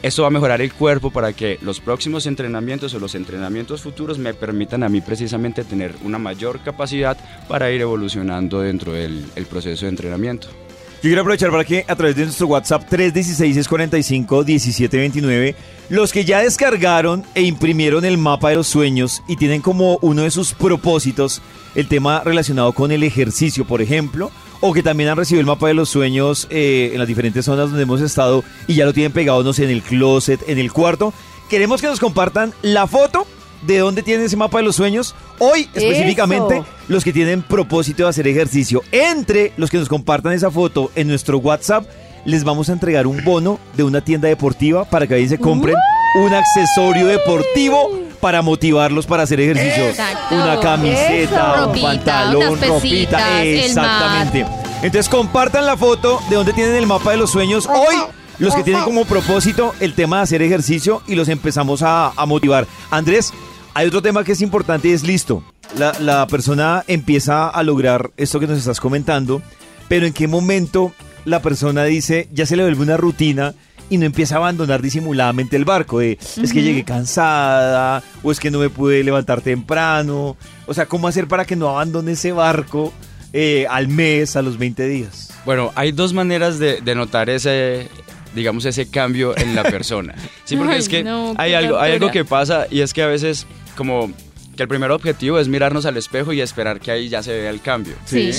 [0.03, 4.19] esto va a mejorar el cuerpo para que los próximos entrenamientos o los entrenamientos futuros
[4.19, 9.47] me permitan a mí precisamente tener una mayor capacidad para ir evolucionando dentro del el
[9.47, 10.49] proceso de entrenamiento.
[10.97, 15.55] Yo quiero aprovechar para que a través de nuestro WhatsApp 316-645-1729,
[15.91, 20.23] los que ya descargaron e imprimieron el mapa de los sueños y tienen como uno
[20.23, 21.43] de sus propósitos
[21.75, 24.31] el tema relacionado con el ejercicio, por ejemplo,
[24.61, 27.69] o que también han recibido el mapa de los sueños eh, en las diferentes zonas
[27.69, 31.13] donde hemos estado y ya lo tienen pegado, en el closet, en el cuarto,
[31.51, 33.27] queremos que nos compartan la foto
[33.67, 35.15] de dónde tienen ese mapa de los sueños.
[35.39, 36.67] Hoy específicamente Eso.
[36.89, 38.83] los que tienen propósito de hacer ejercicio.
[38.93, 41.85] Entre los que nos compartan esa foto en nuestro WhatsApp,
[42.25, 45.77] les vamos a entregar un bono de una tienda deportiva para que ahí se compren
[46.17, 49.89] un accesorio deportivo para motivarlos para hacer ejercicio.
[49.89, 50.35] Exacto.
[50.35, 51.59] Una camiseta, Eso.
[51.59, 53.45] un Ropita, pantalón, ropita.
[53.45, 54.47] Exactamente.
[54.83, 57.67] Entonces compartan la foto de donde tienen el mapa de los sueños.
[57.67, 57.97] Hoy
[58.39, 62.27] los que tienen como propósito el tema de hacer ejercicio y los empezamos a, a
[62.27, 62.67] motivar.
[62.91, 63.33] Andrés,
[63.77, 65.43] hay otro tema que es importante y es listo.
[65.79, 69.43] La, la persona empieza a lograr esto que nos estás comentando,
[69.87, 70.93] pero ¿en qué momento
[71.27, 73.53] la persona dice, ya se le vuelve una rutina
[73.91, 75.99] y no empieza a abandonar disimuladamente el barco?
[75.99, 80.39] De, es que llegué cansada o es que no me pude levantar temprano.
[80.67, 82.95] O sea, ¿cómo hacer para que no abandone ese barco?
[83.33, 85.31] eh, al mes, a los 20 días?
[85.45, 87.89] Bueno, hay dos maneras de, de notar ese,
[88.35, 90.15] digamos, ese cambio en la persona.
[90.45, 93.03] Sí, porque Ay, es que no, hay, algo, hay algo que pasa y es que
[93.03, 93.47] a veces
[93.77, 94.13] como
[94.57, 97.51] que el primer objetivo es mirarnos al espejo y esperar que ahí ya se vea
[97.51, 97.95] el cambio.
[98.07, 98.31] Sí.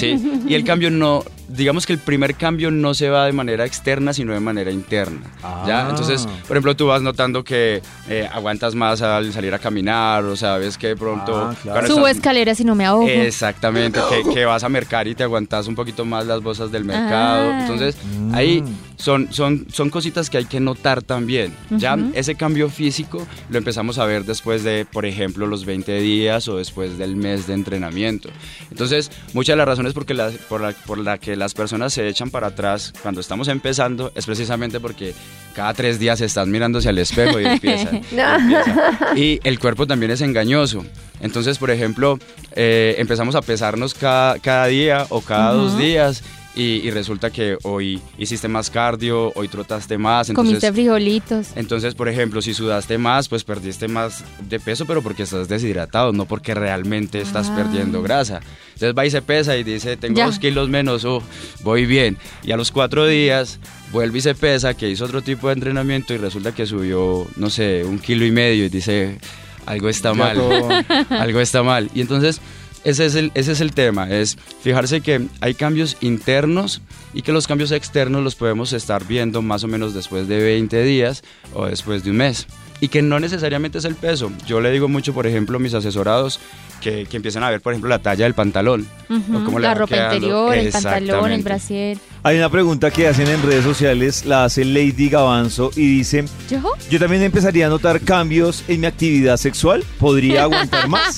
[0.48, 4.14] Y el cambio no, digamos que el primer cambio no se va de manera externa,
[4.14, 5.22] sino de manera interna.
[5.66, 5.86] ¿ya?
[5.86, 5.90] Ah.
[5.90, 10.36] Entonces, por ejemplo, tú vas notando que eh, aguantas más al salir a caminar, o
[10.36, 11.36] sabes que de pronto...
[11.38, 11.88] Ah, claro.
[11.88, 13.08] Subo estás- escaleras y no me ahogo.
[13.08, 16.84] Exactamente, que, que vas a mercar y te aguantas un poquito más las bolsas del
[16.84, 17.52] mercado.
[17.54, 17.60] Ah.
[17.62, 17.96] Entonces,
[18.34, 18.64] ahí
[18.98, 21.54] son, son, son cositas que hay que notar también.
[21.70, 22.12] Ya Ujú.
[22.16, 26.58] ese cambio físico lo empezamos a ver después de, por ejemplo, los 20 días o
[26.58, 28.30] después del mes de entrenamiento.
[28.72, 32.08] Entonces, muchas de las razones porque la- por, la, por la que las personas se
[32.08, 35.14] echan para atrás cuando estamos empezando es precisamente porque
[35.54, 37.96] cada tres días están mirándose al espejo y empiezan.
[38.12, 39.18] y empiezan.
[39.18, 40.86] Y el cuerpo también es engañoso.
[41.20, 42.20] Entonces, por ejemplo,
[42.56, 46.24] eh, empezamos a pesarnos cada, cada día o cada dos días
[46.58, 50.30] y, y resulta que hoy hiciste más cardio, hoy trotaste más.
[50.30, 51.48] Entonces, Comiste frijolitos.
[51.56, 56.12] entonces, por ejemplo, si sudaste más, pues perdiste más de peso, pero porque estás deshidratado,
[56.14, 57.56] no porque realmente estás Ah.
[57.56, 58.40] perdiendo grasa.
[58.74, 60.26] Entonces va y se pesa y dice, tengo Ya.
[60.26, 61.22] dos kilos menos, oh,
[61.64, 62.18] voy bien.
[62.44, 63.60] Y a los cuatro días
[63.92, 67.50] vuelve y se pesa, que hizo otro tipo de entrenamiento y resulta que subió, no
[67.50, 69.20] sé, un kilo y medio y dice,
[69.66, 70.38] algo está mal,
[71.10, 71.90] algo está mal.
[71.94, 72.42] Y entonces...
[72.88, 76.82] Ese es, el, ese es el tema, es fijarse que hay cambios internos
[77.14, 80.84] y que los cambios externos los podemos estar viendo más o menos después de 20
[80.84, 81.22] días
[81.54, 82.48] o después de un mes.
[82.80, 84.32] Y que no necesariamente es el peso.
[84.46, 86.40] Yo le digo mucho, por ejemplo, a mis asesorados
[86.80, 88.88] que, que empiecen a ver, por ejemplo, la talla del pantalón.
[89.10, 90.16] Ujú, o cómo La ropa quedando.
[90.16, 91.98] interior, el pantalón, el brasier.
[92.22, 96.62] Hay una pregunta que hacen en redes sociales, la hace Lady Gavanzo y dice, ¿Yo?
[96.92, 101.18] yo también empezaría a notar cambios en mi actividad sexual, ¿podría aguantar más?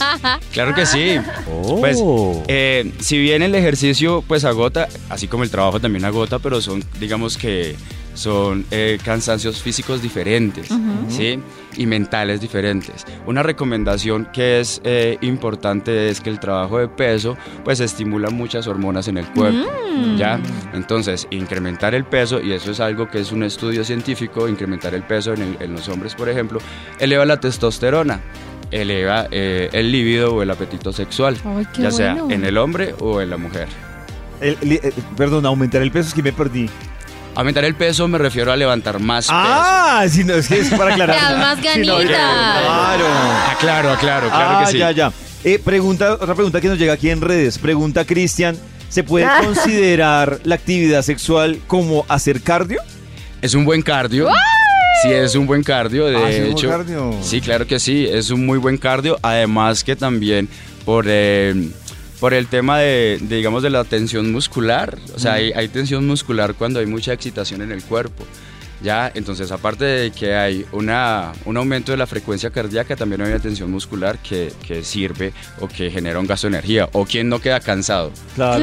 [0.54, 1.18] Claro que sí.
[1.80, 1.98] Pues,
[2.48, 6.82] eh, si bien el ejercicio pues agota, así como el trabajo también agota, pero son,
[7.02, 7.76] digamos que
[8.20, 10.68] son eh, cansancios físicos diferentes,
[11.08, 11.40] ¿sí?
[11.78, 13.06] Y mentales diferentes.
[13.26, 18.68] Una recomendación que es eh, importante es que el trabajo de peso pues estimula muchas
[18.68, 19.70] hormonas en el cuerpo,
[20.18, 20.40] ¿ya?
[20.74, 25.04] Entonces, incrementar el peso, y eso es algo que es un estudio científico, incrementar el
[25.04, 26.60] peso en, el- en los hombres, por ejemplo,
[27.00, 28.20] eleva la testosterona
[28.72, 33.20] eleva eh, el líbido o el apetito sexual, Ay, ya sea en el hombre o
[33.22, 33.68] en la mujer.
[34.42, 34.58] El-
[35.18, 36.70] perdón, aumentar el peso es que me perdí.
[37.40, 40.92] Aumentar el peso me refiero a levantar más Ah, sí, no, es que es para
[40.92, 41.38] aclarar.
[41.38, 42.06] Más no, ganitas.
[42.06, 43.06] Claro.
[43.06, 43.52] peso.
[43.52, 44.78] Aclaro, aclaro, claro ah, que sí.
[44.78, 45.12] ya, ya.
[45.46, 47.58] Eh, pregunta, otra pregunta que nos llega aquí en redes.
[47.58, 48.58] Pregunta Cristian,
[48.90, 49.40] ¿se puede Ah.
[49.46, 52.82] considerar la actividad sexual como hacer cardio?
[53.42, 54.28] Es un buen cardio.
[55.04, 56.70] Sí, es un buen cardio, de Ah, sí, es un buen hecho.
[56.70, 57.16] cardio.
[57.22, 59.18] Sí, claro que sí, es un muy buen cardio.
[59.22, 60.50] Además que también
[60.84, 61.70] por, eh,
[62.20, 64.98] por el tema de, de, digamos, de la tensión muscular.
[65.16, 68.26] O sea, hay, hay tensión muscular cuando hay mucha excitación en el cuerpo.
[68.82, 73.28] Ya, entonces aparte de que hay una, un aumento de la frecuencia cardíaca, también hay
[73.32, 76.88] una tensión muscular que, que sirve o que genera un gasto de energía.
[76.94, 78.12] O quien no queda cansado.
[78.36, 78.58] Claro.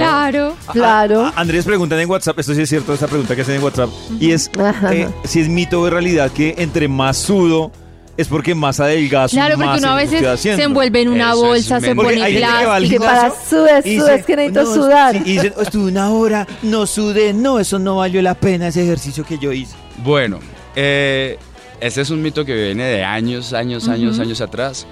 [0.73, 1.27] Claro.
[1.27, 3.91] A- Andrés preguntan en WhatsApp, esto sí es cierto, esta pregunta que hacen en WhatsApp,
[4.19, 4.51] y es
[4.91, 7.71] eh, si es mito o realidad que entre más sudo
[8.17, 9.35] es porque más adelgazo.
[9.37, 12.23] Claro, porque más uno a veces se envuelve en una Eso es bolsa, se pone
[12.23, 12.91] hay plástico.
[12.91, 15.15] Que para sudes, sudes, que necesito "No, sudar.
[15.17, 18.69] sí", y dicen, "Oh, estuve una hora, no sudé, no, eso no valió la pena
[18.69, 19.75] ese ejercicio que yo hice.
[20.05, 20.39] Bueno,
[20.75, 21.39] eh,
[21.81, 24.87] este es un mito que viene de años, años, años, años atrás.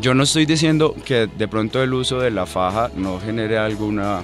[0.00, 4.22] Yo no estoy diciendo que de pronto el uso de la faja no genere alguna,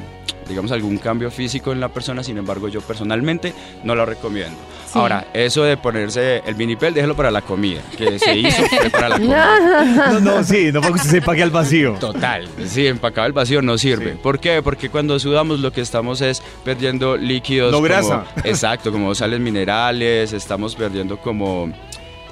[0.49, 3.53] digamos, algún cambio físico en la persona, sin embargo, yo personalmente
[3.85, 4.57] no lo recomiendo.
[4.91, 4.99] Sí.
[4.99, 8.63] Ahora, eso de ponerse el vinipel, déjelo para la comida, que se hizo
[8.93, 10.13] para la comida.
[10.13, 11.93] No, no, sí, no para que se pague al vacío.
[12.01, 14.13] Total, sí, empacado el vacío no sirve.
[14.13, 14.19] Sí.
[14.23, 14.63] ¿Por qué?
[14.63, 17.71] Porque cuando sudamos lo que estamos es perdiendo líquidos.
[17.71, 18.25] No como- grasa.
[18.45, 21.71] exacto, como sales minerales, estamos perdiendo como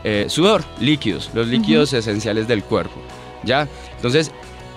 [0.03, 3.03] eh, sudor, líquidos, los líquidos esenciales del cuerpo.
[3.47, 3.69] ¿Ya?
[3.97, 4.31] Entonces,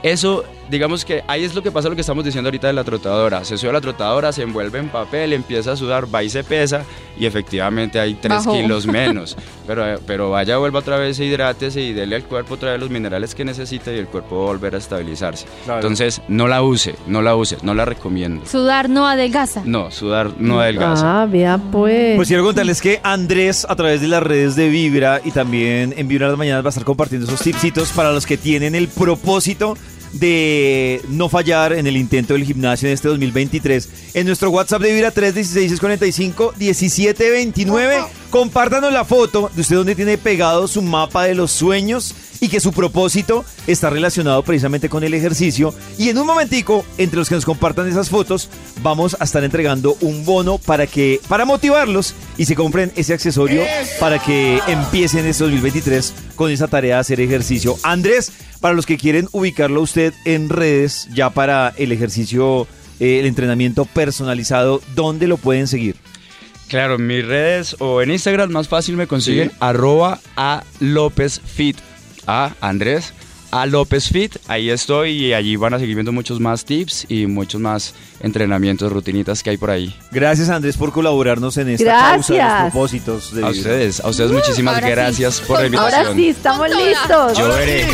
[0.04, 2.84] eso, digamos que ahí es lo que pasa lo que estamos diciendo ahorita de la
[2.84, 3.44] trotadora.
[3.44, 6.44] Se sube a la trotadora, se envuelve en papel, empieza a sudar, va y se
[6.44, 6.84] pesa
[7.18, 8.54] y efectivamente hay 3 Bajó.
[8.54, 9.36] kilos menos.
[9.68, 13.36] Pero, pero vaya, vuelva otra vez, hidrátese y dele al cuerpo otra vez los minerales
[13.36, 15.46] que necesita y el cuerpo va a volver a estabilizarse.
[15.66, 15.80] Claro.
[15.82, 18.46] Entonces, no la use, no la use, no la recomiendo.
[18.46, 19.62] Sudar no adelgaza.
[19.66, 21.22] No, sudar no adelgaza.
[21.22, 22.16] Ah, vea pues.
[22.16, 26.08] Pues quiero contarles que Andrés, a través de las redes de Vibra y también en
[26.08, 29.76] Vibra las Mañanas, va a estar compartiendo esos tipsitos para los que tienen el propósito
[30.14, 33.90] de no fallar en el intento del gimnasio en este 2023.
[34.16, 40.84] En nuestro WhatsApp de Vibra 316-645-1729 Compártanos la foto de usted donde tiene pegado su
[40.84, 45.74] mapa de los sueños y que su propósito está relacionado precisamente con el ejercicio.
[45.98, 48.48] Y en un momentico, entre los que nos compartan esas fotos,
[48.84, 53.64] vamos a estar entregando un bono para que para motivarlos y se compren ese accesorio
[54.00, 57.78] para que empiecen este 2023 con esa tarea de hacer ejercicio.
[57.82, 62.68] Andrés, para los que quieren ubicarlo usted en redes ya para el ejercicio,
[63.00, 65.96] eh, el entrenamiento personalizado, ¿dónde lo pueden seguir?
[66.70, 69.56] Claro, en mis redes o en Instagram más fácil me consiguen Sí.
[69.60, 71.78] arroba a López Fit.
[72.28, 73.14] A Andrés
[73.52, 74.36] a López Fit.
[74.48, 78.92] Ahí estoy y allí van a seguir viendo muchos más tips y muchos más entrenamientos,
[78.94, 79.96] rutinitas que hay por ahí.
[80.12, 82.62] Gracias Andrés por colaborarnos en esta causa de los Gracias.
[82.72, 83.58] propósitos de A vida.
[83.60, 84.92] ustedes, a ustedes muchísimas ahora sí.
[84.94, 86.02] gracias por la invitación.
[86.06, 87.38] Ahora sí, estamos listos.
[87.40, 87.88] Yo veré.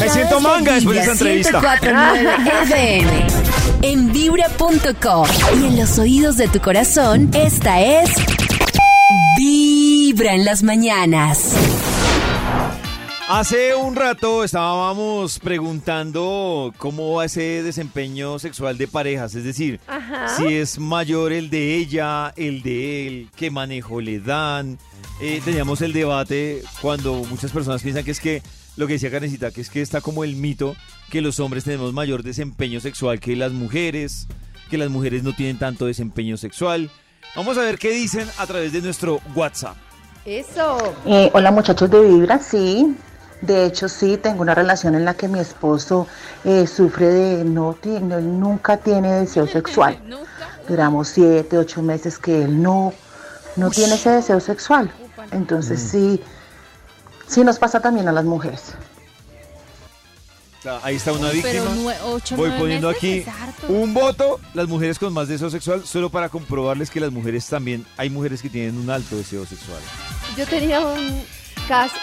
[0.00, 1.60] Me siento manga después de esta entrevista.
[1.60, 3.43] 104.9 FM.
[3.86, 5.26] En vibra.com.
[5.60, 8.08] Y en los oídos de tu corazón, esta es.
[9.36, 11.54] Vibra en las mañanas.
[13.28, 20.28] Hace un rato estábamos preguntando cómo va ese desempeño sexual de parejas, es decir, Ajá.
[20.34, 24.78] si es mayor el de ella, el de él, qué manejo le dan.
[25.20, 28.42] Eh, teníamos el debate cuando muchas personas piensan que es que,
[28.76, 30.74] lo que decía Karencita, que es que está como el mito
[31.10, 34.26] que los hombres tenemos mayor desempeño sexual que las mujeres,
[34.70, 36.90] que las mujeres no tienen tanto desempeño sexual.
[37.36, 39.76] Vamos a ver qué dicen a través de nuestro WhatsApp.
[40.24, 40.94] Eso.
[41.06, 42.96] Eh, hola muchachos de Vibra, sí.
[43.42, 46.06] De hecho, sí, tengo una relación en la que mi esposo
[46.44, 49.98] eh, sufre de no, ti- no- él nunca tiene deseo sexual.
[50.68, 52.94] Duramos siete, ocho meses que él no,
[53.56, 54.90] no tiene ese deseo sexual.
[55.30, 56.20] Entonces sí,
[57.26, 58.74] sí nos pasa también a las mujeres.
[60.62, 61.70] Sea, ahí está una víctima.
[62.04, 63.22] Ocho, Voy poniendo aquí
[63.68, 67.84] un voto, las mujeres con más deseo sexual, solo para comprobarles que las mujeres también,
[67.98, 69.80] hay mujeres que tienen un alto deseo sexual.
[70.38, 71.22] Yo tenía un,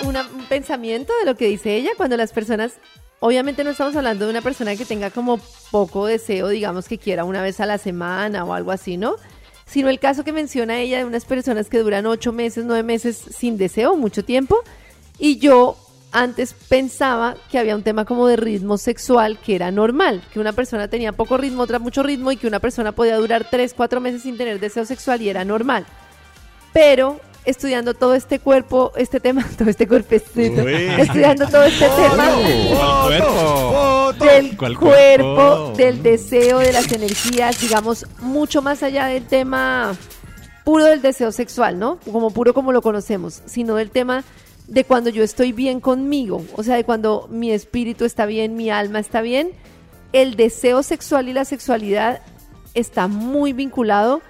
[0.03, 2.73] una- un pensamiento de lo que dice ella cuando las personas,
[3.19, 5.39] obviamente no estamos hablando de una persona que tenga como
[5.71, 9.15] poco deseo, digamos que quiera una vez a la semana o algo así, ¿no?
[9.65, 13.19] Sino el caso que menciona ella de unas personas que duran ocho meses, nueve meses
[13.35, 14.55] sin deseo, mucho tiempo.
[15.21, 15.77] Y yo
[16.11, 20.51] antes pensaba que había un tema como de ritmo sexual que era normal, que una
[20.51, 24.01] persona tenía poco ritmo, otra mucho ritmo y que una persona podía durar tres, cuatro
[24.01, 25.85] meses sin tener deseo sexual y era normal
[26.73, 30.73] pero estudiando todo este cuerpo, este tema, todo este cuerpecito, Uy.
[30.99, 32.35] estudiando todo este tema
[34.19, 35.73] del ¿Cuál cuerpo, cuerpo?
[35.75, 39.95] del deseo, de las energías, digamos, mucho más allá del tema
[40.63, 41.97] puro del deseo sexual, ¿no?
[42.11, 44.23] Como puro como lo conocemos, sino del tema
[44.71, 48.69] de cuando yo estoy bien conmigo, o sea, de cuando mi espíritu está bien, mi
[48.69, 49.51] alma está bien,
[50.13, 52.21] el deseo sexual y la sexualidad
[52.73, 54.21] está muy vinculado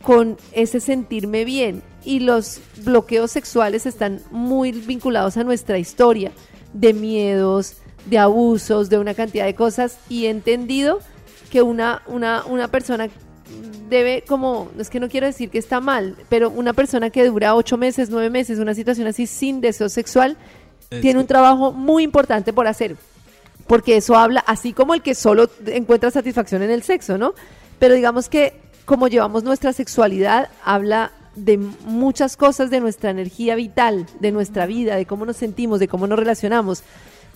[0.00, 1.82] con ese sentirme bien.
[2.04, 6.30] Y los bloqueos sexuales están muy vinculados a nuestra historia
[6.72, 9.98] de miedos, de abusos, de una cantidad de cosas.
[10.08, 11.00] Y he entendido
[11.50, 13.08] que una, una, una persona
[13.88, 17.54] debe como, es que no quiero decir que está mal, pero una persona que dura
[17.54, 20.36] ocho meses, nueve meses, una situación así sin deseo sexual,
[21.00, 22.96] tiene un trabajo muy importante por hacer
[23.68, 27.34] porque eso habla, así como el que solo encuentra satisfacción en el sexo, ¿no?
[27.78, 28.54] Pero digamos que
[28.86, 34.96] como llevamos nuestra sexualidad, habla de muchas cosas de nuestra energía vital, de nuestra vida,
[34.96, 36.82] de cómo nos sentimos, de cómo nos relacionamos.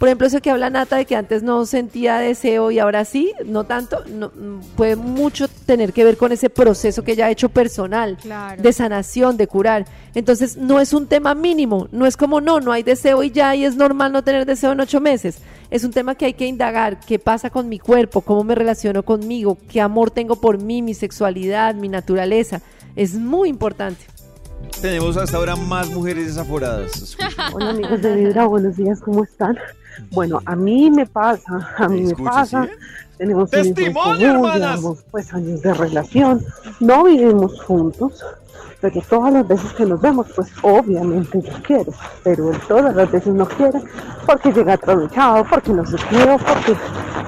[0.03, 3.33] Por ejemplo, eso que habla Nata de que antes no sentía deseo y ahora sí,
[3.47, 4.33] no tanto, no,
[4.75, 8.61] puede mucho tener que ver con ese proceso que ella ha hecho personal, Claro.
[8.61, 9.87] de sanación, de curar.
[10.17, 13.55] Entonces, no es un tema mínimo, no es como no, no hay deseo y ya,
[13.55, 15.39] y es normal no tener deseo en ocho meses.
[15.71, 19.05] Es un tema que hay que indagar, qué pasa con mi cuerpo, cómo me relaciono
[19.05, 22.61] conmigo, qué amor tengo por mí, mi sexualidad, mi naturaleza.
[22.97, 24.05] Es muy importante.
[24.81, 27.17] Tenemos hasta ahora más mujeres desaforadas.
[27.53, 29.57] Hola amigos de Vibra, buenos días, ¿cómo están?
[30.11, 32.69] Bueno, a mí me pasa, a mí me pasa.
[33.17, 36.45] Tenemos un llevamos pues años de relación,
[36.81, 38.25] no vivimos juntos,
[38.81, 41.93] pero todas las veces que nos vemos, pues obviamente yo quiero,
[42.23, 43.81] pero él todas las veces no quiere
[44.27, 46.77] porque llega atravesado, porque no se quiere, porque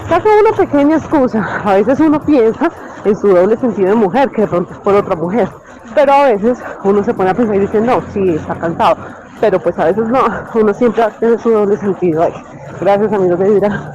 [0.09, 1.61] saca una pequeña excusa.
[1.65, 2.71] A veces uno piensa
[3.05, 5.49] en su doble sentido de mujer, que de pronto es por otra mujer,
[5.95, 8.97] pero a veces uno se pone a pensar y dice, no, sí, está cansado,
[9.41, 10.25] pero pues a veces no,
[10.55, 12.33] uno siempre tiene su doble sentido ahí.
[12.81, 13.95] Gracias amigos de Vibra.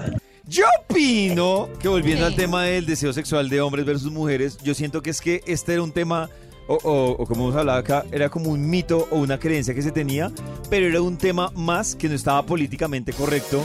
[0.50, 5.04] Yo opino que volviendo al tema del deseo sexual de hombres versus mujeres, yo siento
[5.04, 6.28] que es que este era un tema,
[6.70, 9.82] o, o- o como hemos hablado acá, era como un mito o una creencia que
[9.82, 10.32] se tenía,
[10.70, 13.62] pero era un tema más que no estaba políticamente correcto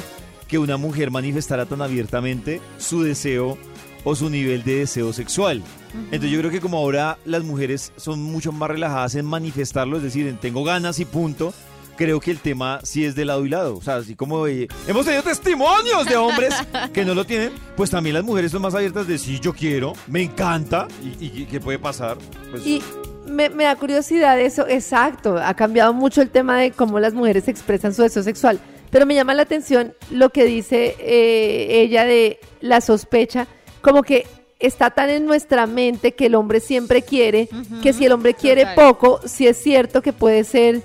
[0.49, 3.57] que una mujer manifestara tan abiertamente su deseo
[4.05, 5.63] o su nivel de deseo sexual.
[6.11, 10.03] Entonces yo creo que como ahora las mujeres son mucho más relajadas en manifestarlo, es
[10.03, 11.55] decir, en tengo ganas y punto,
[11.97, 13.77] creo que el tema sí es de lado y lado.
[13.77, 16.55] O sea, así como eh, hemos tenido testimonios de hombres
[16.93, 19.95] que no lo tienen, pues también las mujeres son más abiertas de sí, yo quiero,
[20.07, 22.19] me encanta y, y qué puede pasar.
[22.51, 22.83] Pues, Y
[23.27, 25.39] me, me da curiosidad eso, exacto.
[25.39, 28.61] Ha cambiado mucho el tema de cómo las mujeres expresan su deseo sexual.
[28.91, 33.49] Pero me llama la atención lo que dice eh, ella de la sospecha,
[33.81, 34.25] como que
[34.61, 37.49] está tan en nuestra mente que el hombre siempre quiere,
[37.83, 38.75] que si el hombre quiere total.
[38.77, 40.83] poco, sí es cierto que puede ser,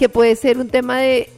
[0.00, 1.28] que puede ser un tema de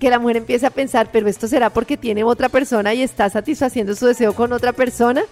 [0.00, 3.30] que la mujer empiece a pensar, pero esto será porque tiene otra persona y está
[3.30, 5.22] satisfaciendo su deseo con otra persona.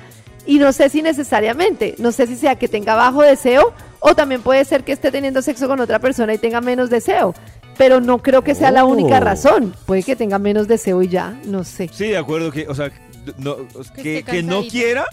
[0.46, 4.42] Y no sé si necesariamente, no sé si sea que tenga bajo deseo o también
[4.42, 7.34] puede ser que esté teniendo sexo con otra persona y tenga menos deseo.
[7.76, 9.24] Pero no creo que sea la única Oh.
[9.24, 9.74] razón.
[9.84, 11.90] Puede que tenga menos deseo y ya, no sé.
[11.92, 12.92] Sí, de acuerdo que, o sea,
[13.38, 13.56] no,
[13.96, 15.04] que, esté que no quiera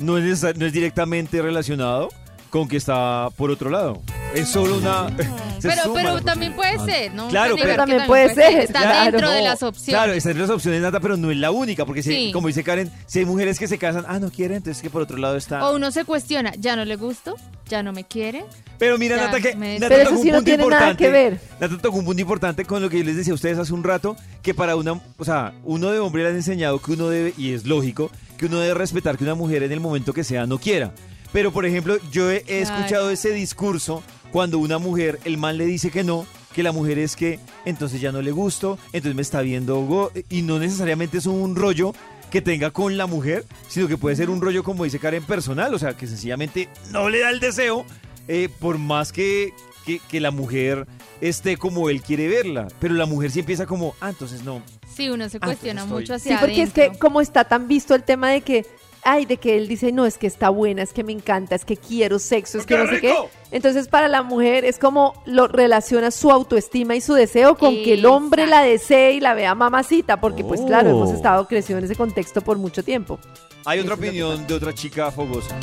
[0.00, 2.08] no es, no es directamente relacionado
[2.52, 4.02] con que está por otro lado.
[4.34, 5.08] Es solo una...
[5.58, 7.28] se Pero, pero también puede ser, ¿no?
[7.28, 9.10] Claro, pero- También puede ser, Está claro.
[9.10, 9.94] dentro de las opciones.
[9.94, 12.30] Claro, está entre las opciones, Nata, pero no es la única, porque si- Sí.
[12.32, 15.00] como dice Karen, si hay mujeres que se casan, ah, no quieren, entonces que por
[15.00, 15.66] otro lado está...
[15.66, 17.36] O uno se cuestiona, ¿ya no le gusto?
[17.70, 18.44] ¿Ya no me quiere?
[18.78, 21.04] Pero mira, Nata, que me- Nata Pero eso un sí no punto tiene nada importante.
[21.04, 21.40] que ver.
[21.58, 23.82] Nata tocó un punto importante con lo que yo les decía a ustedes hace un
[23.82, 27.32] rato, que para una, o sea, uno de hombre le han enseñado que uno debe,
[27.38, 30.44] y es lógico, que uno debe respetar que una mujer en el momento que sea
[30.46, 30.92] no quiera.
[31.32, 35.90] Pero, por ejemplo, yo he, escuchado ese discurso cuando una mujer, el man le dice
[35.90, 39.40] que no, que la mujer es que entonces ya no le gusto, entonces me está
[39.40, 41.94] viendo, go- y no necesariamente es un rollo
[42.30, 45.72] que tenga con la mujer, sino que puede ser un rollo, como dice Karen, personal,
[45.74, 47.84] o sea, que sencillamente no le da el deseo,
[48.28, 49.52] eh, por más que,
[49.84, 50.86] que, que la mujer
[51.20, 52.68] esté como él quiere verla.
[52.80, 54.62] Pero la mujer sí empieza como, ah, entonces no.
[54.94, 57.68] Sí, uno se Ah, cuestiona estoy- mucho Sí, hacia porque es que como está tan
[57.68, 58.66] visto el tema de que,
[59.04, 61.64] ay, de que él dice, no, es que está buena, es que me encanta, es
[61.64, 63.14] que quiero sexo, es ¡Qué que no sé qué.
[63.50, 67.94] Entonces para la mujer es como lo relaciona su autoestima y su deseo con que
[67.94, 70.96] el hombre la desee y la vea mamacita, porque pues claro, Oh.
[71.04, 73.18] hemos estado creciendo en ese contexto por mucho tiempo.
[73.64, 75.56] Hay otra opinión de otra chica fogosa.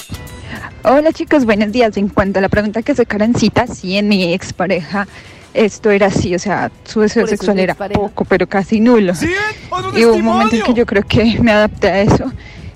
[0.83, 1.97] Hola chicos, buenos días.
[1.97, 5.07] En cuanto a la pregunta que se Karencita, sí, en mi expareja
[5.53, 9.15] esto era así, o sea, su deseo sexual era poco, pero casi nulo.
[9.15, 9.35] ¿Sí ven?
[9.69, 12.31] ¡Otro Y hubo un momento en que yo creo que me adapté a eso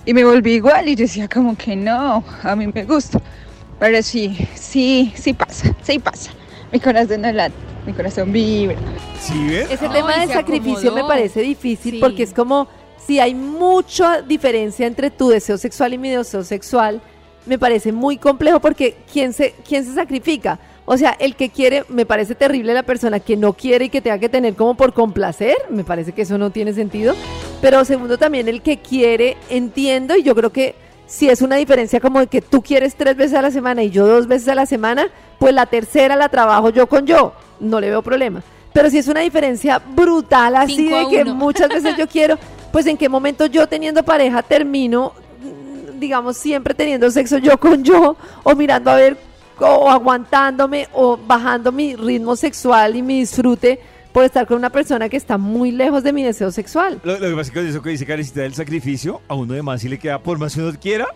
[0.05, 3.19] y me volví igual y decía como que no, a mí me gusta.
[3.79, 6.31] Pero sí, sí, sí pasa, sí pasa.
[6.71, 7.53] Mi corazón no late,
[7.85, 8.77] mi corazón vibra.
[9.19, 9.67] ¿Sí ven?
[9.69, 11.99] Ese Ay, tema del sacrificio me parece difícil Sí.
[11.99, 12.67] porque es como
[13.05, 17.01] si hay mucha diferencia entre tu deseo sexual y mi deseo sexual,
[17.45, 20.57] me parece muy complejo porque ¿quién se, quién se sacrifica?
[20.85, 24.01] O sea, el que quiere, me parece terrible la persona que no quiere y que
[24.01, 27.15] tenga que tener como por complacer, me parece que eso no tiene sentido.
[27.61, 30.75] Pero segundo, también el que quiere, entiendo, y yo creo que
[31.05, 33.91] si es una diferencia como de que tú quieres tres veces a la semana y
[33.91, 35.07] yo dos veces a la semana,
[35.39, 38.41] pues la tercera la trabajo yo con yo, no le veo problema.
[38.73, 41.35] Pero si es una diferencia brutal así de que uno.
[41.35, 42.37] muchas veces yo quiero,
[42.71, 45.13] pues en qué momento yo teniendo pareja termino,
[45.99, 49.17] digamos, siempre teniendo sexo yo con yo, o mirando a ver,
[49.67, 53.79] o aguantándome, o bajando mi ritmo sexual y mi disfrute
[54.11, 56.99] por estar con una persona que está muy lejos de mi deseo sexual.
[57.03, 59.61] Lo, lo que pasa es que eso que dice Karencita del sacrificio, a uno de
[59.63, 61.07] más si le queda, por más que uno quiera,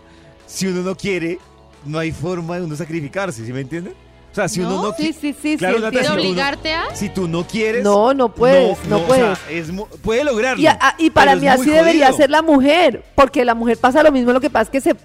[0.48, 1.38] si uno no quiere,
[1.86, 3.94] no hay forma de uno sacrificarse, ¿sí me entienden?
[4.32, 4.82] O sea, si uno ¿No?
[4.84, 5.14] no Sí, quiere...
[5.14, 5.84] sí, sí, Claro, sí.
[5.84, 6.96] Nata, ¿De si tú no- obligarte a?
[6.96, 7.84] Si tú no quieres...
[7.84, 9.70] No, no puedes, no, o sea, puedes.
[9.70, 10.62] es puede lograrlo.
[10.62, 14.12] Y, a- y para mí así debería ser la mujer, porque la mujer pasa lo
[14.12, 14.96] mismo, lo que pasa es que se,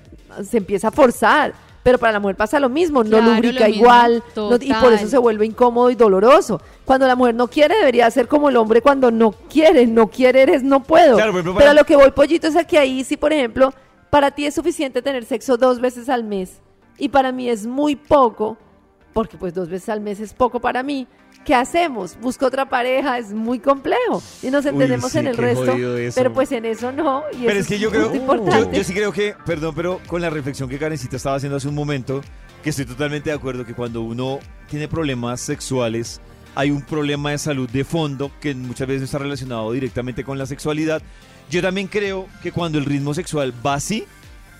[0.44, 1.52] se empieza a forzar,
[1.82, 4.72] pero para la mujer pasa lo mismo, Claro, no lubrica lo mismo, igual, no- y
[4.74, 6.60] por eso se vuelve incómodo y doloroso.
[6.84, 10.42] Cuando la mujer no quiere, debería ser como el hombre cuando no quiere, no quiere
[10.42, 11.16] eres no puedo.
[11.16, 13.72] Claro, Pero lo que voy, pollito, es a que ahí sí, por ejemplo,
[14.10, 16.60] para ti es suficiente tener sexo dos veces al mes,
[16.98, 18.56] y para mí es muy poco,
[19.12, 21.06] porque pues dos veces al mes es poco para mí.
[21.44, 22.16] ¿Qué hacemos?
[22.20, 24.22] Busco otra pareja, es muy complejo.
[24.42, 25.74] Y nos entendemos sí, en el resto,
[26.14, 27.24] pero pues en eso no.
[27.32, 30.22] Y Pero eso es que yo creo, yo, yo sí creo que, perdón, pero con
[30.22, 32.20] la reflexión que Karencita estaba haciendo hace un momento,
[32.62, 34.38] que estoy totalmente de acuerdo que cuando uno
[34.68, 36.20] tiene problemas sexuales,
[36.54, 40.38] hay un problema de salud de fondo que muchas veces no está relacionado directamente con
[40.38, 41.02] la sexualidad.
[41.50, 44.04] Yo también creo que cuando el ritmo sexual va así,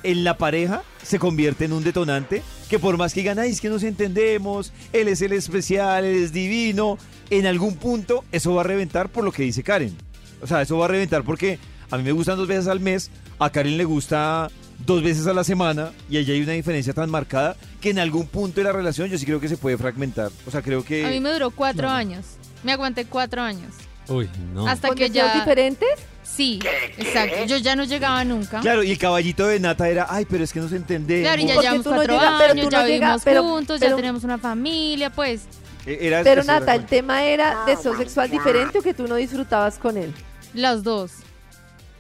[0.03, 3.61] en la pareja se convierte en un detonante que por más que digan, ay, es
[3.61, 6.99] que nos entendemos, él es el especial, él es divino,
[7.31, 9.97] en algún punto eso va a reventar por lo que dice Karen.
[10.41, 11.59] O sea, eso va a reventar porque
[11.91, 14.51] a mí me gustan dos veces al mes, a Karen le gusta
[14.87, 18.27] dos veces a la semana y allí hay una diferencia tan marcada que en algún
[18.27, 20.31] punto de la relación yo sí creo que se puede fragmentar.
[20.47, 21.05] O sea, creo que...
[21.05, 22.25] A mí me duró cuatro años.
[22.63, 23.75] Me aguanté cuatro años.
[24.09, 24.67] Uy, no.
[24.67, 25.35] Hasta ¿Con que ya...
[25.35, 25.89] diferentes?
[26.35, 26.59] Sí,
[26.97, 27.45] exacto.
[27.47, 28.61] Yo ya no llegaba nunca.
[28.61, 31.23] Claro, y el caballito de nata era, ay, pero es que no se entendemos.
[31.29, 33.81] Claro, y ya llevamos no cuatro llegas- pero años, ya no llegas- vivimos pero- juntos,
[33.81, 35.43] pero- ya tenemos una familia, pues
[35.85, 39.79] Eh, era- Pero Nata, el tema era deseo sexual diferente o que tú no disfrutabas
[39.79, 40.15] con él.
[40.55, 41.11] las dos.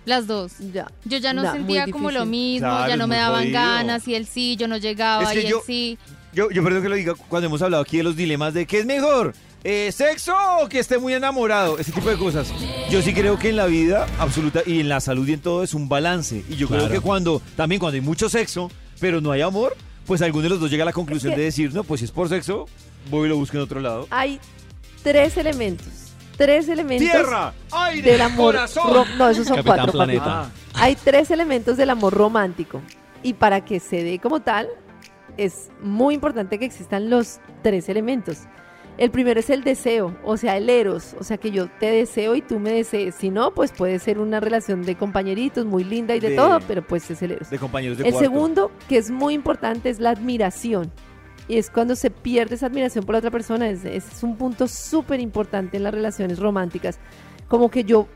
[0.05, 0.53] Las dos.
[0.73, 0.91] Ya.
[1.05, 3.61] Yo ya no No, sentía como lo mismo, Claro, ya no me daban jodido.
[3.61, 5.99] ganas y él sí, yo no llegaba Es que y yo- él sí.
[6.33, 8.79] Yo, yo perdón que lo diga cuando hemos hablado aquí de los dilemas de qué
[8.81, 9.35] es mejor,
[9.65, 12.53] eh, sexo o que esté muy enamorado, ese tipo de cosas.
[12.91, 15.63] Yo sí creo que en la vida absoluta y en la salud y en todo
[15.63, 16.45] es un balance.
[16.49, 20.21] Y yo creo que cuando, también cuando hay mucho sexo, pero no hay amor, pues
[20.23, 22.07] alguno de los dos llega a la conclusión Es que- de decir, no, pues si
[22.07, 22.67] es por sexo,
[23.11, 24.07] voy y lo busco en otro lado.
[24.11, 24.41] Hay
[25.03, 25.87] tres elementos.
[26.37, 28.55] Tres elementos Tierra, aire, del amor.
[28.55, 29.07] corazón.
[29.19, 29.93] no, esos son Capitán cuatro.
[29.93, 30.51] Planeta.
[30.75, 32.81] Hay tres elementos del amor romántico.
[33.23, 34.67] Y para que se dé como tal,
[35.37, 38.39] es muy importante que existan los tres elementos.
[38.99, 42.35] El primero es el deseo, o sea, el eros, o sea, que yo te deseo
[42.37, 43.15] y tú me desees.
[43.15, 46.59] Si no, pues puede ser una relación de compañeritos muy linda y de, De- todo,
[46.69, 47.49] pero pues es el eros.
[47.51, 48.29] De compañeros de El cuarto.
[48.31, 50.93] segundo, que es muy importante, es la admiración.
[51.49, 53.69] Y es cuando se pierde esa admiración por la otra persona.
[53.69, 56.99] Es, es un punto súper importante en las relaciones románticas.
[57.49, 58.07] Como que yo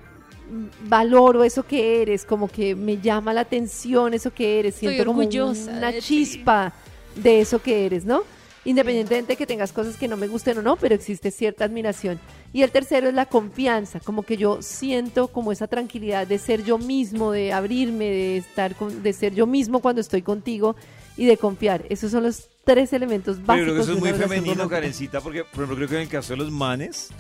[0.88, 4.74] valoro eso que eres, como que me llama la atención eso que eres.
[4.74, 6.00] Estoy Siento como orgullosa una de ti.
[6.02, 6.72] chispa
[7.16, 8.22] de eso que eres, ¿no?
[8.66, 12.18] Independientemente de que tengas cosas que no me gusten o no, pero existe cierta admiración.
[12.52, 16.64] Y el tercero es la confianza, como que yo siento como esa tranquilidad de ser
[16.64, 20.76] yo mismo, de abrirme, de estar con, de ser yo mismo cuando estoy contigo
[21.16, 21.84] y de confiar.
[21.88, 23.64] Esos son los tres elementos Pero básicos.
[23.64, 24.68] creo que eso de es muy femenino.
[24.68, 27.10] Karencita, porque por ejemplo creo que en el caso de los manes,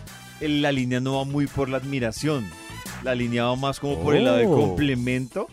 [0.40, 2.44] la línea no va muy por la admiración.
[3.04, 4.52] La línea va más como por el lado de Oh.
[4.56, 5.46] complemento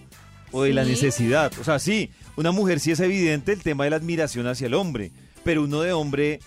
[0.52, 1.52] o de la necesidad.
[1.60, 4.74] O sea, sí, una mujer sí es evidente el tema de la admiración hacia el
[4.74, 5.12] hombre,
[5.44, 6.40] pero uno de hombre,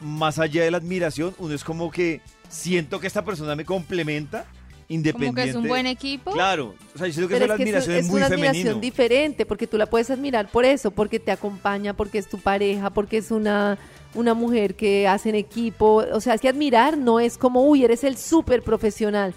[0.00, 4.44] más allá de la admiración, uno es como que siento que esta persona me complementa
[4.44, 4.54] Como
[4.88, 5.42] independiente.
[5.44, 6.32] que es un buen equipo.
[6.32, 8.28] Claro, o sea, yo siento que Pero la es que admiración es, es, muy una
[8.28, 8.50] femenino.
[8.50, 12.38] admiración diferente, porque tú la puedes admirar por eso, porque te acompaña, porque es tu
[12.38, 13.78] pareja, porque es una,
[14.14, 16.04] una mujer que hace en equipo.
[16.12, 19.32] O sea, es que admirar no es como, uy, eres el súper profesional.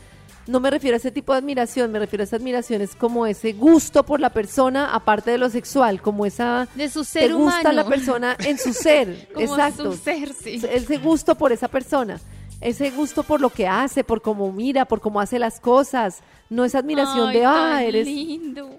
[0.46, 3.26] No me refiero a ese tipo de admiración, me refiero a esa admiración, es como
[3.26, 6.68] ese gusto por la persona, aparte de lo sexual, como esa...
[6.76, 7.72] De su Te ser gusta humano.
[7.72, 9.92] la persona en su ser, Como exacto.
[9.94, 10.62] su ser, sí.
[10.70, 12.20] Ese gusto por esa persona,
[12.60, 16.20] ese gusto por lo que hace, por cómo mira, por cómo hace las cosas.
[16.50, 18.06] No es admiración Ay, de, ah, tan eres...
[18.06, 18.70] lindo.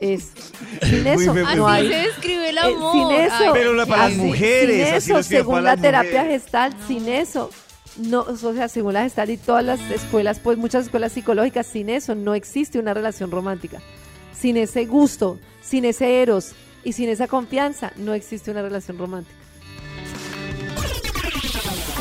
[0.00, 0.32] Es,
[0.82, 1.54] sin eso, femenino.
[1.56, 1.88] no Así hay...
[1.92, 2.92] se describe el eh, amor.
[2.92, 6.22] sin eso, Ay, Pero la- para las así- mujeres, sin así eso, según la terapia
[6.22, 6.42] mujeres.
[6.42, 7.50] gestal, sin eso,
[7.96, 11.88] no, o sea, según la gestal y todas las escuelas, pues muchas escuelas psicológicas, sin
[11.88, 13.80] eso no existe una relación romántica.
[14.36, 19.36] Sin ese gusto, sin ese eros y sin esa confianza, no existe una relación romántica.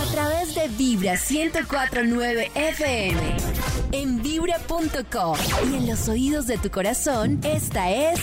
[0.01, 3.21] A través de Vibra 1049 FM.
[3.91, 5.37] En vibra.com.
[5.71, 8.19] Y en los oídos de tu corazón, esta es.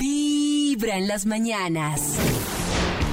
[0.00, 2.16] Vibra en las mañanas.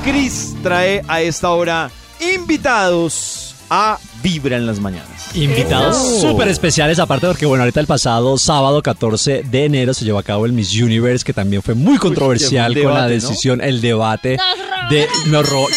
[0.03, 1.89] Cris trae a esta hora
[2.19, 5.09] invitados a Vibra en las mañanas.
[5.35, 6.29] Invitados Eso.
[6.31, 10.23] súper especiales, aparte porque, bueno, ahorita el pasado sábado 14 de enero se llevó a
[10.23, 14.37] cabo el Miss Universe, que también fue muy controversial con la decisión, el debate
[14.89, 15.07] de...
[15.27, 15.67] Nos ro-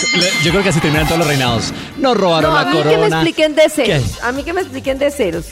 [0.45, 1.72] yo creo que así terminan todos los reinados.
[1.99, 3.16] Nos robaron No, a la mí que me corona.
[3.16, 4.22] expliquen de ceros.
[4.22, 5.47] A mí que me expliquen de ceros.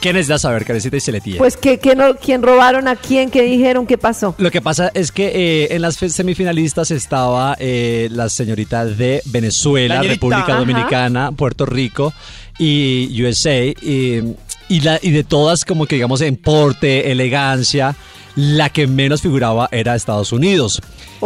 [0.00, 1.38] ¿Qué necesitas saber, Carecita y Celetía?
[1.38, 4.34] Pues que, que no, quién robaron a quién, qué dijeron, qué pasó.
[4.38, 10.02] Lo que pasa es que eh, en las semifinalistas estaba eh, la señorita de Venezuela,
[10.02, 10.56] República ajá.
[10.56, 12.14] Dominicana, Puerto Rico
[12.58, 13.64] y USA.
[13.66, 14.34] Y,
[14.70, 17.94] y la, y de todas, como que digamos, en porte, elegancia,
[18.36, 20.80] la que menos figuraba era Estados Unidos.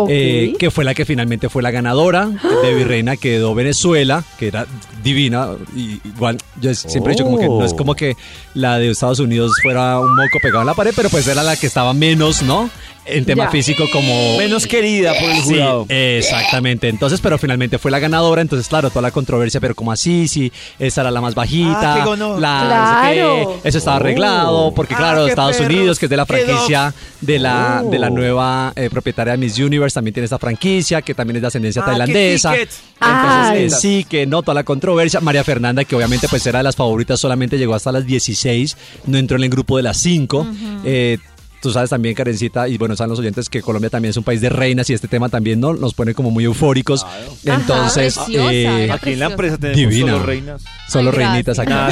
[0.09, 2.29] Eh, que fue la que finalmente fue la ganadora
[2.63, 4.67] de Virreina, quedó Venezuela, que era
[5.05, 5.51] divina.
[5.77, 8.17] Y igual, yo siempre he dicho como que no es como que
[8.55, 11.57] la de Estados Unidos fuera un moco pegado en la pared, pero pues era la
[11.57, 12.71] que estaba menos, ¿no?
[13.07, 13.51] En tema Ya.
[13.51, 14.39] físico como...
[14.39, 15.87] Menos querida por el Sí, jurado.
[15.89, 16.89] exactamente.
[16.89, 18.41] Entonces, pero finalmente fue la ganadora.
[18.43, 22.03] Entonces, claro, toda la controversia, pero como así, sí, esa era la más bajita.
[22.03, 23.37] Ah, la, Claro.
[23.47, 26.17] no sé qué, eso estaba arreglado, porque Ah, claro, Estados perros, Unidos, que es de
[26.17, 27.91] la franquicia de la, Oh.
[27.91, 31.43] de la nueva eh, propietaria de Miss Universe, también tiene esta franquicia, que también es
[31.43, 32.55] de ascedencia Ah, qué tailandesa.
[33.01, 35.21] Entonces, eh, sí, que no, toda la controversia.
[35.21, 38.77] María Fernanda, que obviamente pues era de las favoritas, solamente llegó hasta las 16,
[39.07, 40.47] no entró en el grupo de las 5.
[40.85, 41.19] Eh,
[41.65, 44.41] tú sabes también, Karencita, y bueno, saben los oyentes que Colombia también es un país
[44.41, 45.75] de reinas y este tema también ¿no?
[45.75, 47.05] nos pone como muy eufóricos.
[47.45, 50.12] Entonces, preciosa, eh, Aquí en la empresa tenemos Divina.
[50.12, 50.62] solo reinas.
[50.89, 51.89] solo Ay, reinitas acá.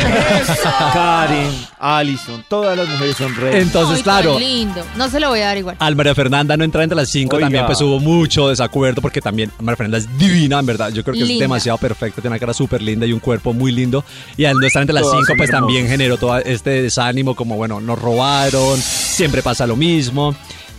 [0.93, 3.63] Karen, Alison, todas las mujeres son reinas.
[3.63, 4.83] Entonces, Ay, claro, lindo.
[4.97, 5.77] No se lo voy a dar igual.
[5.79, 7.47] al María Fernanda no entrar entre las cinco Oiga.
[7.47, 10.91] también pues hubo mucho desacuerdo porque también María Fernanda es divina, en verdad.
[10.93, 13.73] Yo creo que es demasiado perfecta, tiene una cara súper linda y un cuerpo muy
[13.73, 14.05] lindo.
[14.37, 17.57] Y al no estar entre las Todas cinco pues también generó todo este desánimo como,
[17.57, 20.35] bueno, nos robaron, siempre pasa lo mismo.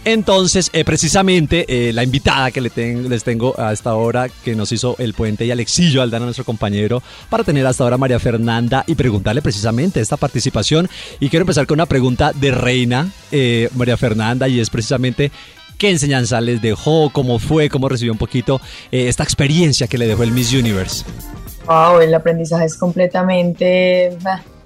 [0.05, 4.71] Entonces, eh, precisamente, eh, la invitada que le les tengo a esta hora, que nos
[4.73, 8.95] hizo el puente y Alexillo Aldana, nuestro compañero, para tener hasta ahora María Fernanda y
[8.95, 10.89] preguntarle precisamente esta participación.
[11.21, 15.31] Y quiero empezar con una pregunta de Reina, eh, María Fernanda, y es precisamente...
[15.75, 17.09] ¿Qué enseñanza les dejó?
[17.09, 17.67] ¿Cómo fue?
[17.67, 18.61] ¿Cómo recibió un poquito
[18.91, 21.03] esta experiencia que le dejó el Miss Universe?
[21.65, 24.15] Wow, el aprendizaje es completamente,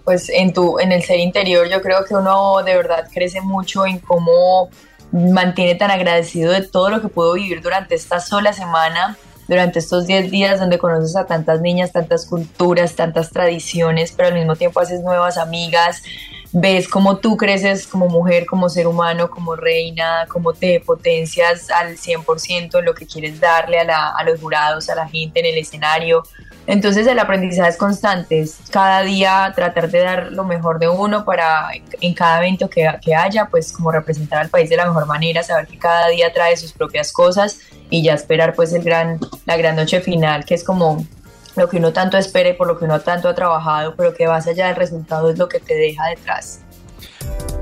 [0.08, 3.86] pues en tu, en el ser interior, yo creo que uno de verdad crece mucho
[3.86, 4.70] en cómo
[5.12, 9.18] mantiene tan agradecido de todo lo que pudo vivir durante esta sola semana,
[9.50, 14.36] durante estos 10 días donde conoces a tantas niñas, tantas culturas, tantas tradiciones, pero al
[14.36, 16.04] mismo tiempo haces nuevas amigas,
[16.52, 21.98] ves cómo tú creces como mujer, como ser humano, como reina, cómo te potencias al
[21.98, 25.46] 100% en lo que quieres darle a, la- a los jurados, a la gente en
[25.48, 26.24] el escenario.
[26.66, 31.24] Entonces el aprendizaje es constante, es cada día tratar de dar lo mejor de uno
[31.24, 31.70] para
[32.02, 35.44] en cada evento que, que haya, pues como representar al país de la mejor manera,
[35.44, 39.56] saber que cada día trae sus propias cosas y ya esperar pues el gran, la
[39.56, 41.06] gran noche final, que es como
[41.58, 44.28] lo que uno tanto espera y por lo que uno tanto ha trabajado, pero que
[44.28, 46.62] más allá del resultado es lo que te deja detrás.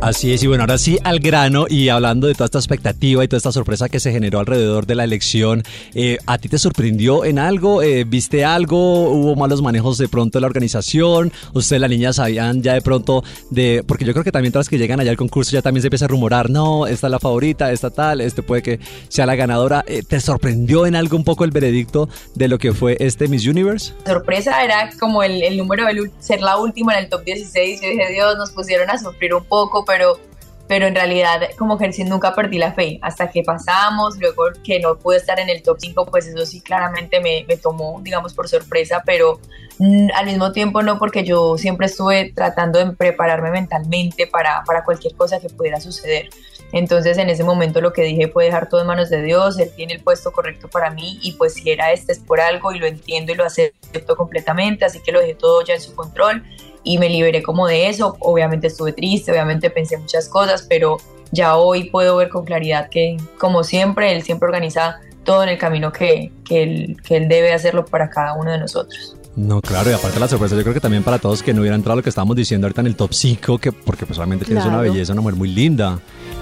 [0.01, 3.27] Así es, y bueno, ahora sí al grano y hablando de toda esta expectativa y
[3.27, 5.63] toda esta sorpresa que se generó alrededor de la elección,
[5.95, 7.81] eh, ¿a ti te sorprendió en algo?
[7.81, 9.09] Eh, ¿Viste algo?
[9.09, 11.31] ¿Hubo malos manejos de pronto de la organización?
[11.53, 13.83] ¿Ustedes las niñas sabían ya de pronto de...?
[13.87, 16.05] Porque yo creo que también las que llegan allá al concurso ya también se empieza
[16.05, 19.83] a rumorar, no, esta es la favorita, esta tal, este puede que sea la ganadora.
[19.87, 23.47] Eh, ¿Te sorprendió en algo un poco el veredicto de lo que fue este Miss
[23.47, 23.93] Universe?
[24.05, 27.81] Sorpresa era como el, el número de ser la última en el top 16.
[27.81, 30.19] Yo dije, Dios, nos pusieron a sufrir un poco, pero,
[30.67, 32.99] pero en realidad como que nunca perdí la fe.
[33.01, 36.61] Hasta que pasamos, luego que no pude estar en el top 5, pues eso sí
[36.61, 39.39] claramente me, me tomó, digamos, por sorpresa, pero
[39.79, 44.83] mm, al mismo tiempo no, porque yo siempre estuve tratando de prepararme mentalmente para, para
[44.83, 46.29] cualquier cosa que pudiera suceder.
[46.71, 49.71] Entonces en ese momento lo que dije fue dejar todo en manos de Dios, Él
[49.75, 52.79] tiene el puesto correcto para mí y pues si era este es por algo y
[52.79, 56.43] lo entiendo y lo acepto completamente, así que lo dejé todo ya en su control
[56.85, 58.15] y me liberé como de eso.
[58.19, 60.97] Obviamente estuve triste, obviamente pensé muchas cosas, pero
[61.31, 65.57] ya hoy puedo ver con claridad que como siempre Él siempre organiza todo en el
[65.57, 69.17] camino que, que, él, que él debe hacerlo para cada uno de nosotros.
[69.35, 71.75] No, claro, y aparte la sorpresa, yo creo que también para todos que no hubiera
[71.75, 74.63] entrado lo que estábamos diciendo ahorita en el top 5, que, porque pues obviamente tienes
[74.65, 74.91] una Claro.
[74.93, 75.99] belleza, una mujer muy linda.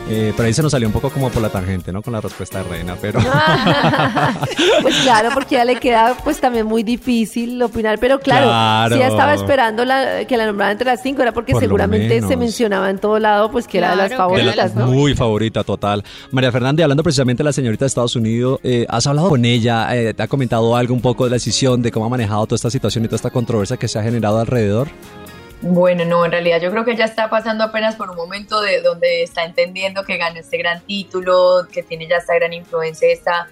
[0.10, 2.02] Eh, pero ahí se nos salió un poco como por la tangente, ¿no?
[2.02, 3.20] Con la respuesta de Reina, pero...
[4.82, 8.96] Pues claro, porque ya le queda pues también muy difícil opinar, pero claro, Claro.
[8.96, 12.22] si ella estaba esperando la- que la nombraran entre las cinco, era porque Por seguramente
[12.22, 14.88] se mencionaba en todo lado pues que era de las Claro, de la- favoritas, ¿no?
[14.88, 16.04] Muy favorita, total.
[16.32, 19.46] María Fernanda, y hablando precisamente de la señorita de Estados Unidos, eh, ¿has hablado con
[19.46, 19.96] ella?
[19.96, 22.56] Eh, ¿Te ha comentado algo un poco de la decisión, de cómo ha manejado toda
[22.58, 24.90] esta situación y toda esta controversia que se ha generado alrededor?
[25.66, 28.82] Bueno, no, en realidad yo creo que ella está pasando apenas por un momento de
[28.82, 33.48] donde está entendiendo que ganó este gran título, que tiene ya esta gran influencia, esta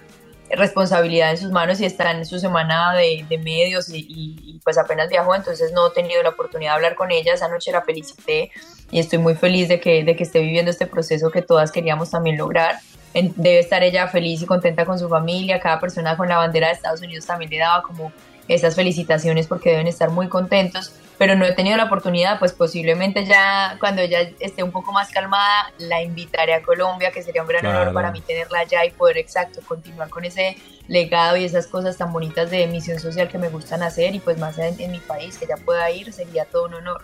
[0.50, 5.34] responsabilidad en sus manos y está en su semana de, medios y, pues apenas viajó,
[5.34, 8.50] entonces no he tenido la oportunidad de hablar con ella, esa noche la felicité
[8.90, 12.10] y estoy muy feliz de que, de que esté viviendo este proceso que todas queríamos
[12.10, 12.76] también lograr.
[13.14, 16.66] En- debe estar ella feliz y contenta con su familia, cada persona con la bandera
[16.66, 18.12] de Estados Unidos también le daba como
[18.54, 23.24] esas felicitaciones porque deben estar muy contentos, pero no he tenido la oportunidad, pues posiblemente
[23.24, 27.48] ya cuando ella esté un poco más calmada, la invitaré a Colombia, que sería un
[27.48, 27.80] gran Claro.
[27.82, 30.56] honor para mí tenerla allá y poder exacto continuar con ese
[30.88, 34.36] legado y esas cosas tan bonitas de misión social que me gustan hacer y pues
[34.38, 37.02] más en, en mi país, que ya pueda ir, sería todo un honor.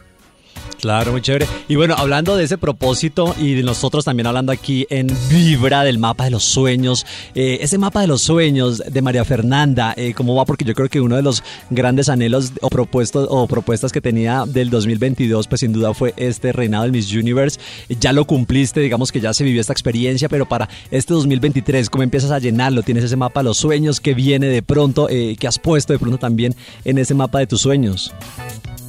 [0.81, 1.47] Claro, muy chévere.
[1.66, 5.99] Y bueno, hablando de ese propósito y de nosotros también hablando aquí en Vibra del
[5.99, 7.05] mapa de los sueños,
[7.35, 10.45] eh, ese mapa de los sueños de María Fernanda, eh, ¿cómo va?
[10.45, 14.45] Porque yo creo que uno de los grandes anhelos o propuestos o propuestas que tenía
[14.47, 17.59] del 2022, pues sin duda fue este reinado del Miss Universe.
[18.01, 22.05] Ya lo cumpliste, digamos que ya se vivió esta experiencia, pero para este 2023, ¿cómo
[22.05, 22.83] empiezas a llenarlo?
[22.83, 25.99] ¿Tienes ese mapa de los sueños que viene de pronto, eh, que has puesto de
[25.99, 26.55] pronto también
[26.85, 28.12] en ese mapa de tus sueños?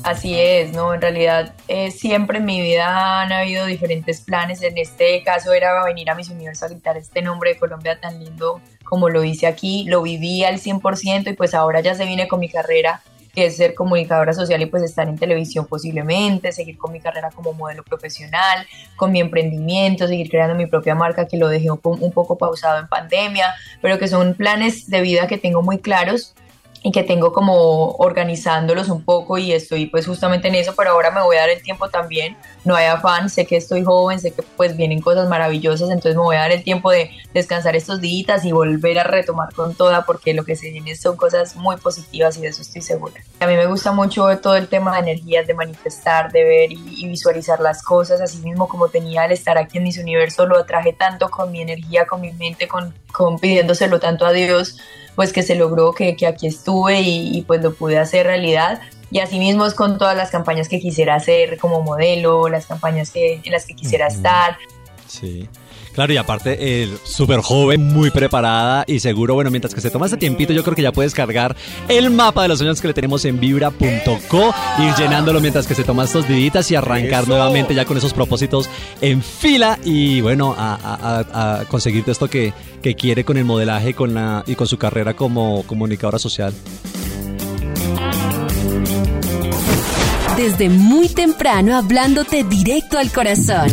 [0.04, 0.94] Así es, ¿no?
[0.94, 4.62] En realidad eh, siempre en mi vida han habido diferentes planes.
[4.62, 8.20] En este caso era venir a Miss Universo a gritar este nombre de Colombia tan
[8.20, 9.86] lindo como lo hice aquí.
[9.88, 13.02] Lo viví al 100% y pues ahora ya se viene con mi carrera
[13.34, 17.30] que es ser comunicadora social y pues estar en televisión posiblemente, seguir con mi carrera
[17.30, 22.12] como modelo profesional, con mi emprendimiento, seguir creando mi propia marca que lo dejé un
[22.12, 26.34] poco pausado en pandemia, pero que son planes de vida que tengo muy claros
[26.84, 31.12] y que tengo como organizándolos un poco y estoy pues justamente en eso, pero ahora
[31.12, 34.32] me voy a dar el tiempo también, no hay afán, sé que estoy joven, sé
[34.32, 38.00] que pues vienen cosas maravillosas, entonces me voy a dar el tiempo de descansar estos
[38.00, 41.76] días y volver a retomar con toda porque lo que se viene son cosas muy
[41.78, 43.22] positivas y de eso estoy segura.
[43.40, 47.10] A mí me gusta mucho todo el tema de energías, de manifestar, de ver y,
[47.10, 50.94] visualizar las cosas, así mismo como tenía el estar aquí en mis universo, lo atraje
[50.94, 54.78] tanto con mi energía, con mi mente, con, con pidiéndoselo tanto a Dios
[55.16, 58.80] pues que se logró que, que aquí estuve y, y, pues lo pude hacer realidad.
[59.12, 63.42] Y asimismo es con todas las campañas que quisiera hacer como modelo, las campañas que,
[63.44, 64.16] en las que quisiera uh -huh.
[64.16, 64.58] estar.
[65.08, 65.50] Sí.
[66.00, 70.06] Claro, y aparte, eh, súper joven, muy preparada y seguro, bueno, mientras que se toma
[70.06, 71.58] este tiempito, yo creo que ya puedes cargar
[71.90, 75.84] el mapa de los sueños que le tenemos en vibra.co, ir llenándolo mientras que se
[75.84, 77.32] toma estos diditas y arrancar Eso.
[77.32, 78.70] nuevamente ya con esos propósitos
[79.02, 83.94] en fila y bueno, a, a, a conseguir esto que, que quiere con el modelaje
[83.94, 86.54] con la, y con su carrera como comunicadora social.
[90.40, 93.68] Desde muy temprano hablándote directo al corazón.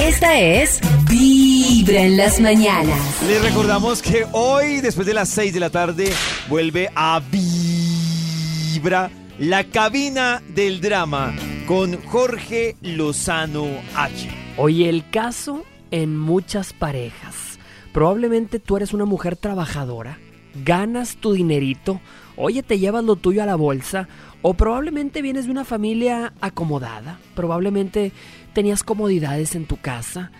[0.00, 0.78] Esta es
[1.10, 3.00] Vibra en las mañanas.
[3.26, 6.12] Les recordamos que hoy, después de las 6 de la tarde,
[6.48, 9.10] vuelve a Vibra
[9.40, 11.34] la cabina del drama
[11.66, 13.66] con Jorge Lozano
[13.96, 14.30] H.
[14.58, 17.58] Hoy el caso en muchas parejas.
[17.92, 20.16] Probablemente tú eres una mujer trabajadora,
[20.64, 22.00] ganas tu dinerito,
[22.36, 24.08] oye, te llevas lo tuyo a la bolsa,
[24.42, 28.12] o probablemente vienes de una familia acomodada, probablemente
[28.52, 30.30] tenías comodidades en tu casa,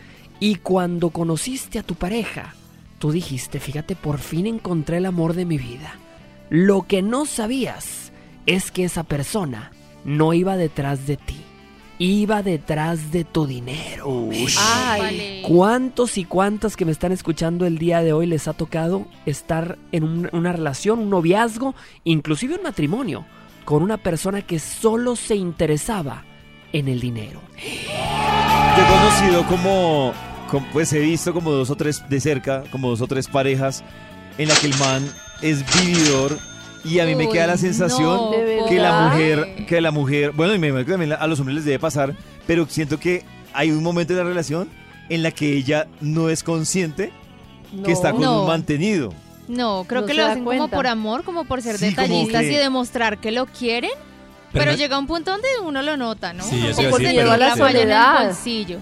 [0.40, 2.54] y cuando conociste a tu pareja,
[2.98, 5.94] tú dijiste, fíjate, por fin encontré el amor de mi vida.
[6.50, 8.12] Lo que no sabías
[8.46, 9.70] es que esa persona
[10.04, 11.42] no iba detrás de ti
[11.98, 14.28] iba detrás de tu dinero.
[14.58, 15.42] Ay.
[15.46, 19.78] ¿Cuántos y cuántas que me están escuchando el día de hoy les ha tocado estar
[19.92, 23.24] en un, una relación, un noviazgo, inclusive un matrimonio,
[23.64, 26.24] con una persona que solo se interesaba
[26.72, 27.40] en el dinero?
[28.76, 30.12] Yo he conocido como,
[30.50, 33.84] como, pues he visto como dos o tres de cerca, como dos o tres parejas
[34.38, 35.06] en la que el man
[35.42, 36.38] es vividor
[36.84, 40.54] y a mí me queda la sensación no, que la mujer, que la mujer, bueno,
[40.54, 43.70] y me imagino que también a los hombres les debe pasar, pero siento que hay
[43.70, 44.68] un momento de la relación
[45.08, 47.12] en la que ella no es consciente
[47.72, 47.82] No.
[47.84, 48.40] que está con No.
[48.42, 49.12] un mantenido.
[49.48, 50.62] No, creo No que lo hacen cuenta.
[50.64, 53.90] como por amor, como por ser Sí, detallistas que- y demostrar que lo quieren.
[54.52, 56.44] Pero Pero, no- llega un punto donde uno lo nota, ¿no?
[56.44, 58.24] Sí, Como eso que iba a decir, se pero- le la soledad.
[58.26, 58.78] bolsillo.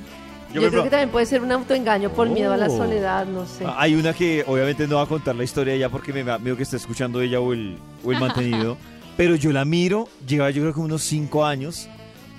[0.52, 2.76] Yo, por creo que también puede ser un autoengaño por miedo a la Oh.
[2.76, 3.64] soledad, no sé.
[3.76, 6.64] Hay una que obviamente no va a contar la historia ya porque me veo que
[6.64, 8.76] está escuchando ella o el, o el mantenido,
[9.16, 11.88] pero yo la miro, lleva yo creo que unos cinco años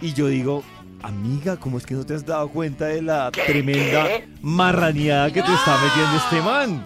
[0.02, 0.62] y yo digo,
[1.02, 4.06] amiga, ¿cómo es que no te has dado cuenta de la tremenda
[4.42, 6.84] marraneada que te está metiendo este man?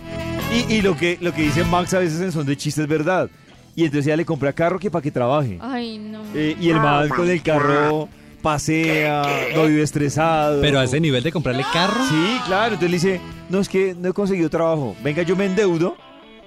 [0.56, 2.90] Y, y lo, que, lo que dice Max a veces en son de chistes es
[2.90, 3.30] verdad.
[3.76, 5.58] Y entonces ella le compra carro que para que trabaje.
[5.62, 6.22] Ay, no.
[6.34, 8.08] Eh, y el man con el carro
[8.42, 9.24] pasea,
[9.56, 10.62] no vive estresado.
[10.62, 12.02] Pero a ese nivel de comprarle carro.
[12.08, 12.76] Sí, claro.
[12.76, 14.96] Entonces le dice, no, es que no he conseguido trabajo.
[15.04, 15.98] Venga, yo me endeudo,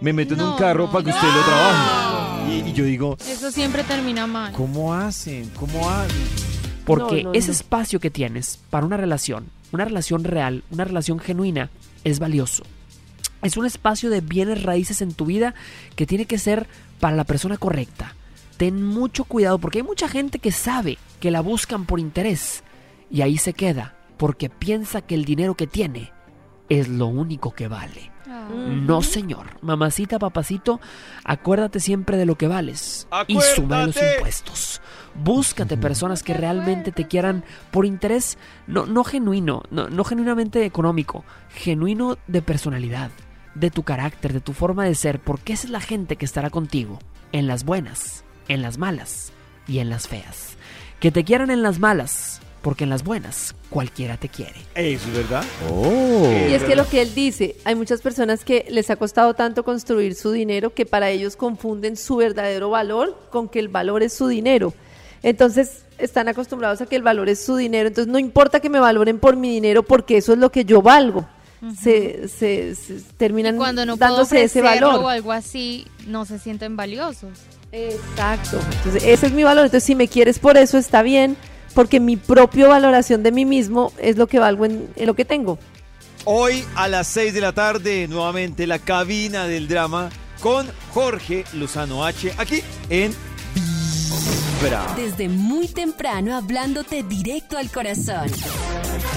[0.00, 2.54] me meto en un carro no, para que usted lo trabaje.
[2.64, 4.52] Y, y yo digo, Eso siempre termina mal.
[4.54, 5.50] ¿cómo hacen?
[5.58, 6.16] ¿Cómo hacen?
[6.86, 7.52] Porque No, no, ese no.
[7.52, 11.68] espacio que tienes para una relación, una relación real, una relación genuina,
[12.04, 12.62] es valioso.
[13.42, 15.54] Es un espacio de bienes raíces en tu vida
[15.96, 16.66] que tiene que ser
[17.00, 18.14] para la persona correcta.
[18.56, 22.64] Ten mucho cuidado porque hay mucha gente que sabe que la buscan por interés
[23.10, 26.12] y ahí se queda porque piensa que el dinero que tiene
[26.68, 28.10] es lo único que vale.
[28.28, 28.48] Ah.
[28.50, 29.46] No, señor.
[29.62, 30.80] Mamacita, papacito,
[31.24, 33.08] acuérdate siempre de lo que vales.
[33.26, 34.82] Y suma los impuestos.
[35.14, 41.24] Búscate personas que realmente te quieran por interés, no, no genuino, no, no genuinamente económico,
[41.50, 43.10] genuino de personalidad,
[43.54, 46.50] de tu carácter, de tu forma de ser, porque esa es la gente que estará
[46.50, 46.98] contigo,
[47.32, 49.32] en las buenas, en las malas
[49.66, 50.56] y en las feas.
[51.00, 54.60] Que te quieran en las malas, porque en las buenas cualquiera te quiere.
[54.74, 55.44] Eso es verdad.
[56.48, 59.64] Y es que lo que él dice, hay muchas personas que les ha costado tanto
[59.64, 64.12] construir su dinero que para ellos confunden su verdadero valor con que el valor es
[64.12, 64.74] su dinero.
[65.22, 68.78] Entonces están acostumbrados a que el valor es su dinero, entonces no importa que me
[68.78, 71.26] valoren por mi dinero porque eso es lo que yo valgo.
[71.80, 74.96] Se, se- se terminan Cuando no puedo dándose ese valor.
[75.04, 77.30] o algo así, no se sienten valiosos.
[77.72, 78.58] Exacto.
[78.78, 79.64] Entonces, ese es mi valor.
[79.66, 81.36] Entonces, si me quieres por eso, está bien,
[81.74, 85.24] porque mi propia valoración de mí mismo es lo que valgo en, en lo que
[85.24, 85.58] tengo.
[86.24, 92.04] Hoy a las 6 de la tarde, nuevamente la cabina del drama con Jorge Lozano
[92.04, 92.32] H.
[92.38, 93.14] Aquí en
[94.60, 94.86] Vibra.
[94.96, 98.26] Desde muy temprano hablándote directo al corazón.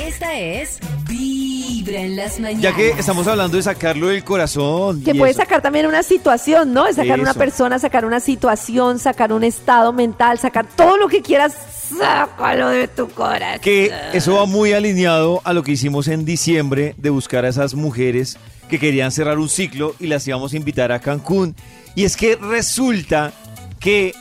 [0.04, 2.62] Esta es Vibra en las mañanas.
[2.62, 5.04] Ya que estamos hablando de sacarlo del corazón.
[5.04, 5.42] Que puede eso.
[5.42, 6.88] sacar también una situación, ¿no?
[6.88, 11.22] Es sacar una persona, sacar una situación, sacar un estado mental, sacar todo lo que
[11.22, 11.54] quieras,
[11.98, 13.62] sácalo de tu corazón.
[13.62, 17.74] Que eso va muy alineado a lo que hicimos en diciembre de buscar a esas
[17.74, 18.38] mujeres
[18.70, 21.56] que querían cerrar un ciclo y las íbamos a invitar a Cancún.
[21.96, 23.34] Y es que resulta
[23.80, 24.14] que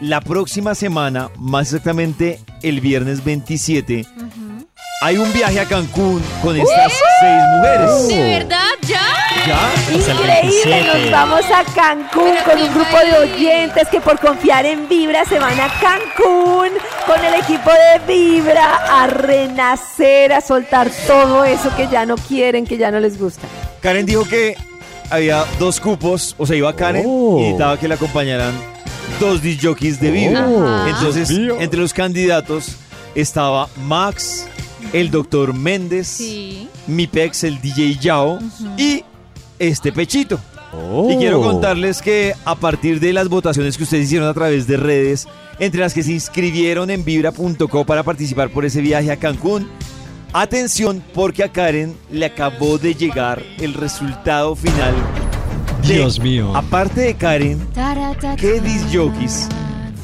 [0.00, 4.06] la próxima semana, más exactamente el viernes 27,
[5.00, 8.08] hay un viaje a Cancún con estas seis mujeres.
[8.08, 8.66] ¿De verdad?
[8.82, 9.00] ¿Ya?
[9.46, 9.92] ¿Ya?
[9.92, 15.24] Increíble, nos vamos a Cancún con un grupo de oyentes que por confiar en Vibra
[15.24, 16.70] se van a Cancún
[17.06, 22.66] con el equipo de Vibra a renacer, a soltar todo eso que ya no quieren,
[22.66, 23.46] que ya no les gusta.
[23.80, 24.56] Karen dijo que
[25.10, 27.36] había dos cupos, o sea, iba Karen Oh.
[27.38, 28.52] y necesitaba que le acompañaran
[29.18, 30.44] dos disc jockeys de Vibra.
[30.44, 30.88] Ajá.
[30.90, 32.76] Entonces, entre los candidatos
[33.14, 34.46] estaba Max,
[34.92, 36.68] el doctor Méndez, Sí.
[36.86, 38.38] mi pex, el DJ Yao
[38.76, 39.02] y
[39.58, 40.38] este Pechito.
[40.72, 41.10] Oh.
[41.10, 44.76] Y quiero contarles que a partir de las votaciones que ustedes hicieron a través de
[44.76, 45.26] redes,
[45.58, 49.68] entre las que se inscribieron en vibra.co para participar por ese viaje a Cancún,
[50.32, 54.94] atención porque a Karen le acabó de llegar el resultado final.
[55.82, 56.52] Dios mío.
[56.54, 57.58] Aparte de Karen.
[58.36, 59.48] ¿qué disc jockeys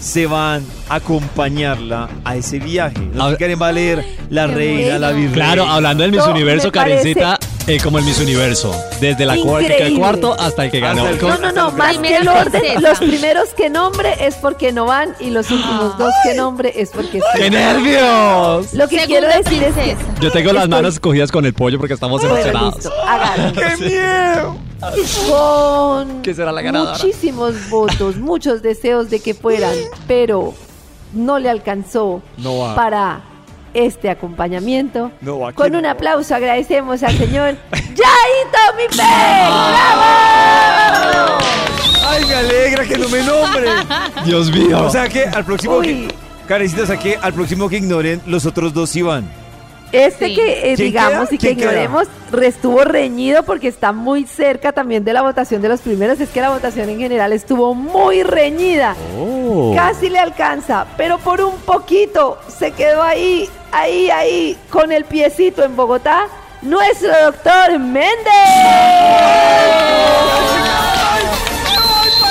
[0.01, 3.01] se van a acompañarla a ese viaje?
[3.13, 5.11] No sé Karen va a leer La Reina, La.
[5.13, 5.33] Virreina.
[5.35, 8.75] Claro, hablando del Miss No, Universo, parece- Karencita, eh, como el Miss Universo.
[9.01, 11.11] Desde la cuarta, el cuarto hasta el que ganó.
[11.11, 15.15] No, no, no, más que el orden, los primeros que nombre es porque no van
[15.21, 17.27] y los últimos dos que nombre es porque sí.
[17.37, 18.73] ¡Qué nervios!
[18.75, 19.97] Lo que Segunda quiero decir es que.
[20.21, 22.75] Yo tengo las manos cogidas con el pollo porque estamos emocionados.
[22.77, 22.93] listo.
[23.55, 24.57] ¡Qué miedo!
[25.31, 26.93] Con ¿Qué será la ganadora?
[26.93, 29.75] muchísimos votos, muchos deseos de que fueran,
[30.07, 30.53] pero
[31.15, 33.23] no le alcanzó No para
[33.75, 35.11] este acompañamiento.
[35.21, 40.05] No Con ¿quién un aplauso agradecemos al señor Yaito Mi ¡Bravo!
[42.07, 43.69] ¡Ay, me alegra que no me nombre!
[44.25, 44.85] Dios mío.
[44.85, 46.09] O sea que al próximo que.
[46.47, 49.44] Karencita, o sea que al próximo que ignoren, los otros dos sí van.
[49.95, 50.35] Este Sí.
[50.35, 51.35] que eh, ¿Quién digamos queda?
[51.37, 52.09] y que ignoremos
[52.43, 56.19] estuvo reñido porque está muy cerca también de la votación de los primeros.
[56.21, 58.97] Es que la votación en general estuvo muy reñida.
[59.19, 59.73] Oh.
[59.75, 65.63] Casi le alcanza, pero por un poquito se quedó ahí, ahí, ahí, con el piecito
[65.63, 66.27] en Bogotá,
[66.63, 68.15] nuestro doctor Méndez.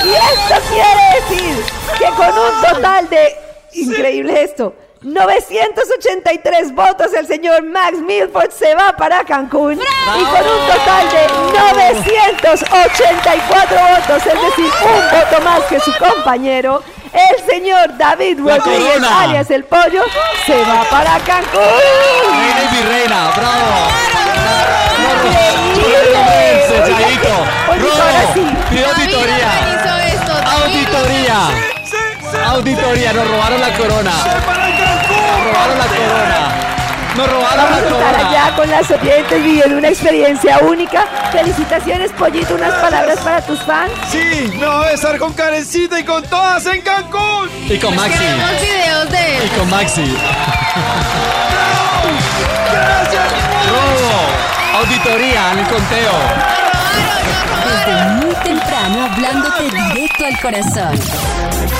[0.04, 1.64] Y esto quiere decir
[1.98, 3.28] que con un total de,
[3.72, 4.74] increíble esto,
[5.04, 11.28] 983 votos el señor Max Milford se va para Cancún y con un total de
[12.48, 16.82] 984 votos, es decir, un voto más que su compañero,
[17.12, 20.04] el señor David Rodríguez, alias el pollo,
[20.46, 21.60] se va para Cancún.
[22.30, 23.90] Reina y virreina, bravo.
[25.76, 26.24] ¡Increíble!
[27.70, 28.44] Oye, ahora sí.
[28.84, 29.50] Auditoría.
[30.62, 31.38] Auditoría.
[32.54, 34.10] Auditoría, nos robaron la corona.
[34.10, 36.60] Nos robaron la corona.
[37.16, 38.28] Nos robaron Vamos a la estar corona.
[38.28, 41.04] allá con las oyentes viviendo una experiencia única.
[41.32, 42.54] Felicitaciones, Pollito.
[42.54, 43.90] Unas palabras para tus fans.
[44.10, 47.50] Sí, me voy a besar con Karencita y con todas en Cancún.
[47.68, 48.18] Y con Maxi.
[48.18, 49.42] Queremos videos de él.
[49.44, 50.16] Y con Maxi.
[53.70, 54.78] Robo.
[54.78, 56.12] Auditoría en el conteo.
[58.42, 60.98] Temprano hablándote directo al corazón.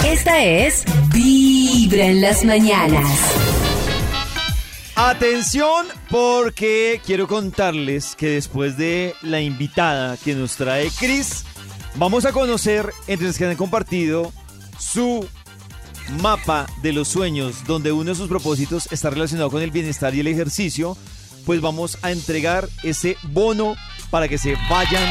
[0.07, 3.09] Esta es Vibra en las mañanas.
[4.95, 11.45] Atención porque quiero contarles que después de la invitada que nos trae Chris,
[11.97, 14.33] vamos a conocer entre los que han compartido
[14.79, 15.27] su
[16.21, 20.21] mapa de los sueños, donde uno de sus propósitos está relacionado con el bienestar y
[20.21, 20.97] el ejercicio,
[21.45, 23.75] pues vamos a entregar ese bono
[24.11, 25.03] para que se vayan,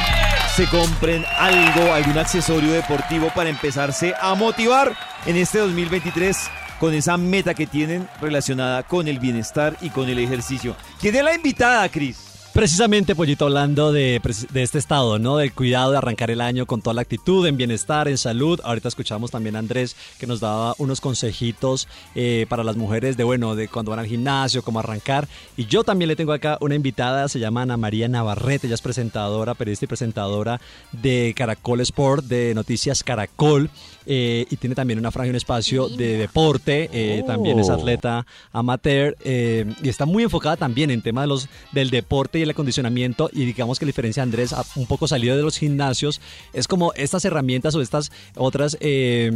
[0.55, 4.95] se compren algo, algún accesorio deportivo para empezarse a motivar
[5.25, 6.37] en este 2023
[6.79, 10.75] con esa meta que tienen relacionada con el bienestar y con el ejercicio.
[10.99, 12.32] ¿Quién la invitada, Cris?
[12.53, 15.37] Precisamente, Pollito, hablando de, de este estado, ¿no?
[15.37, 18.61] Del cuidado de arrancar el año con toda la actitud, en bienestar, en salud.
[18.63, 23.23] Ahorita escuchamos también a Andrés que nos daba unos consejitos eh, para las mujeres de,
[23.23, 25.27] bueno, de cuando van al gimnasio, cómo arrancar.
[25.57, 28.67] Y yo también le tengo acá una invitada, se llama Ana María Navarrete.
[28.67, 33.71] Ella es presentadora, periodista y presentadora de Caracol Sport, de Noticias Caracol.
[34.05, 36.89] Eh, y tiene también una franja y un espacio de deporte.
[36.93, 37.73] eh, También es Oh.
[37.73, 42.41] atleta amateur eh, y está muy enfocada también en tema de los, del deporte y
[42.43, 45.57] el acondicionamiento y digamos que la diferencia de Andrés, a- un poco salido de los
[45.57, 46.21] gimnasios,
[46.53, 49.31] es como estas herramientas o estas otras eh,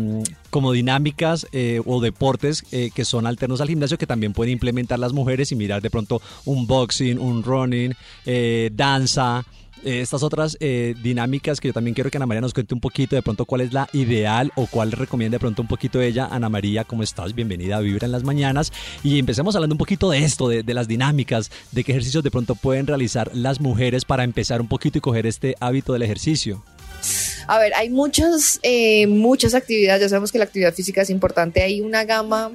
[0.50, 5.00] como dinámicas eh, o deportes eh, que son alternos al gimnasio que también pueden implementar
[5.00, 7.94] las mujeres y mirar de pronto un boxing, un running,
[8.26, 9.46] eh, danza.
[9.84, 12.80] Eh, estas otras eh, dinámicas que yo también quiero que Ana María nos cuente un
[12.80, 16.28] poquito de pronto cuál es la ideal o cuál recomienda de pronto un poquito ella.
[16.32, 17.34] Ana María, ¿cómo estás?
[17.34, 18.72] Bienvenida a Vibra en las Mañanas.
[19.04, 22.56] Y empecemos hablando un poquito de esto, de, las dinámicas, de qué ejercicios de pronto
[22.56, 26.64] pueden realizar las mujeres para empezar un poquito y coger este hábito del ejercicio.
[27.48, 31.62] A ver, hay muchas, eh, muchas actividades, ya sabemos que la actividad física es importante,
[31.62, 32.52] hay una gama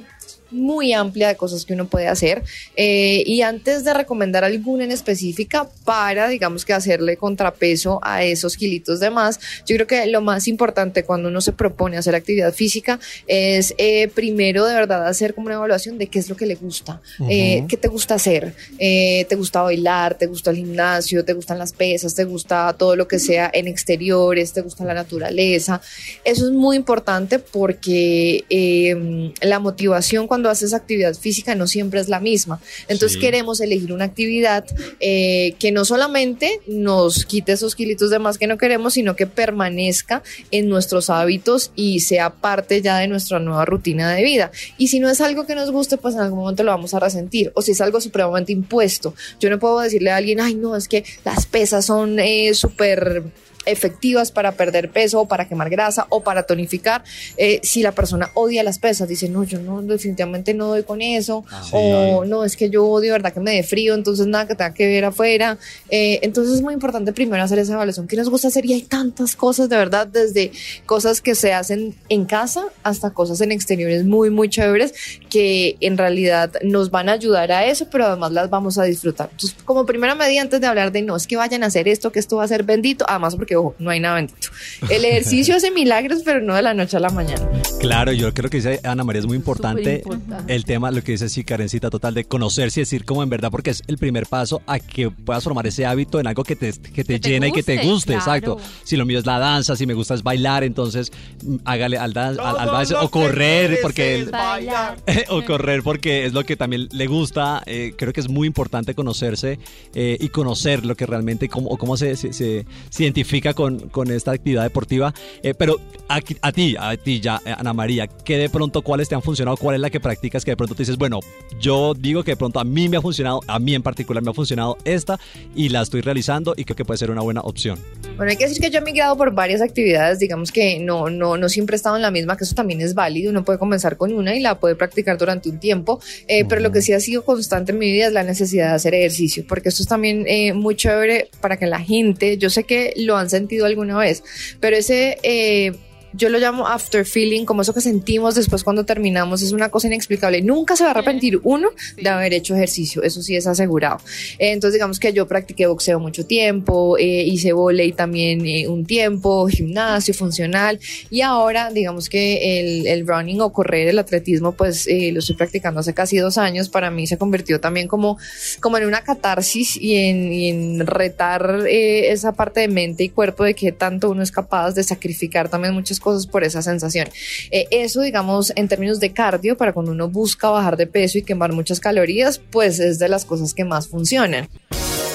[0.53, 2.43] muy amplia de cosas que uno puede hacer.
[2.77, 8.57] Eh, y antes de recomendar alguna en específica para digamos que hacerle contrapeso a esos
[8.57, 12.53] kilitos de más yo creo que lo más importante cuando uno se propone hacer actividad
[12.53, 16.47] física es eh, primero de verdad hacer como una evaluación de qué es lo que
[16.47, 17.69] le gusta eh, Ujú.
[17.69, 18.55] qué te gusta hacer.
[18.79, 22.97] Eh, te gusta bailar te gusta el gimnasio te gustan las pesas te gusta todo
[22.97, 25.81] lo que sea en exteriores te gusta la naturaleza
[26.25, 32.09] eso es muy importante porque eh, la motivación cuando haces actividad física no siempre es
[32.09, 32.61] la misma.
[32.89, 33.21] Entonces Sí.
[33.21, 34.65] queremos elegir una actividad
[35.01, 39.27] eh, que no solamente nos quite esos kilitos de más que no queremos, sino que
[39.27, 44.51] permanezca en nuestros hábitos y sea parte ya de nuestra nueva rutina de vida.
[44.79, 47.01] Y si no es algo que nos guste, pues en algún momento lo vamos a
[47.01, 47.53] resentir.
[47.55, 49.15] O si es algo supremamente impuesto.
[49.41, 53.25] Yo no puedo decirle a alguien, ay, no, es que las pesas son eh, súper
[53.67, 57.03] efectivas para perder peso o para quemar grasa o para tonificar.
[57.37, 61.03] Eh, si la persona odia las pesas, dice, no, yo no, definitivamente no doy con
[61.03, 64.55] eso, o no, es que yo odio, verdad que me dé frío, entonces nada que
[64.55, 65.59] tenga que ver afuera.
[65.91, 68.07] Eh, entonces es muy importante primero hacer esa evaluación.
[68.07, 68.65] ¿Qué nos gusta hacer?
[68.67, 70.53] Y hay tantas cosas, de verdad, desde
[70.87, 74.95] cosas que se hacen en casa hasta cosas en exteriores muy, muy chéveres
[75.31, 79.29] que en realidad nos van a ayudar a eso, pero además las vamos a disfrutar.
[79.33, 82.13] Entonces, como primera medida, antes de hablar de no, es que vayan a hacer esto,
[82.13, 84.49] que esto va a ser bendito, además porque, ojo, no hay nada bendito.
[84.89, 87.49] El ejercicio hace milagros, pero no de la noche a la mañana.
[87.81, 90.03] Claro, yo creo que dice Ana María es muy importante
[90.49, 93.51] el tema, lo que dice sí, Karencita, total, de conocerse y decir como en verdad,
[93.51, 96.73] porque es el primer paso a que puedas formar ese hábito en algo que te,
[96.73, 98.21] que te te llena y que te guste, claro.
[98.21, 98.61] exacto.
[98.85, 101.11] Si lo mío es la danza, si me gusta es bailar, entonces
[101.45, 104.31] mm, hágale al, dan- al, al baile o correr, porque el-
[105.29, 107.63] o correr porque es lo que también le gusta.
[107.67, 109.59] Eh, creo que es muy importante conocerse
[109.95, 113.89] eh, y conocer lo que realmente, cómo, o cómo se, se- se- se identifica con,
[113.89, 115.13] con esta actividad deportiva.
[115.43, 119.09] Eh, pero a, a ti, a ti ya, eh, Ana María, ¿qué de pronto cuáles
[119.09, 119.57] te han funcionado?
[119.57, 121.19] ¿Cuál es la que practicas que de pronto te dices, bueno,
[121.61, 124.31] yo digo que de pronto a mí me ha funcionado, a mí en particular me
[124.31, 125.19] ha funcionado esta
[125.55, 127.79] y la estoy realizando y creo que puede ser una buena opción?
[128.17, 131.37] Bueno, hay que decir que yo he migrado por varias actividades, digamos que no, no,
[131.37, 133.97] no siempre he estado en la misma, que eso también es válido, uno puede comenzar
[133.97, 137.01] con una y la puede practicar durante un tiempo, eh, pero lo que sí ha
[137.01, 140.25] sido constante en mi vida es la necesidad de hacer ejercicio, porque esto es también
[140.27, 144.23] eh, muy chévere para que la gente, yo sé que lo sentido alguna vez,
[144.61, 145.19] pero ese...
[145.25, 145.73] eh,
[146.13, 149.87] yo lo llamo after feeling, como eso que sentimos después cuando terminamos, es una cosa
[149.87, 150.43] inexplicable.
[150.43, 153.99] Nunca se va a arrepentir uno de haber hecho ejercicio, eso sí es asegurado.
[154.39, 159.49] Entonces, digamos que yo practiqué boxeo mucho tiempo, eh, hice volei también eh, un tiempo,
[159.49, 160.79] gimnasio funcional,
[161.11, 165.37] y ahora, digamos que el, el running o correr, el atletismo, pues eh, lo estoy
[165.37, 166.69] practicando hace casi dos años.
[166.69, 168.19] Para mí se convirtió también como,
[168.61, 173.09] como en una catarsis y en, y en retar eh, esa parte de mente y
[173.09, 177.09] cuerpo de que tanto uno es capaz de sacrificar también muchas cosas por esa sensación.
[177.51, 181.23] Eh, eso, digamos, en términos de cardio, para cuando uno busca bajar de peso y
[181.23, 184.49] quemar muchas calorías, pues es de las cosas que más funcionan.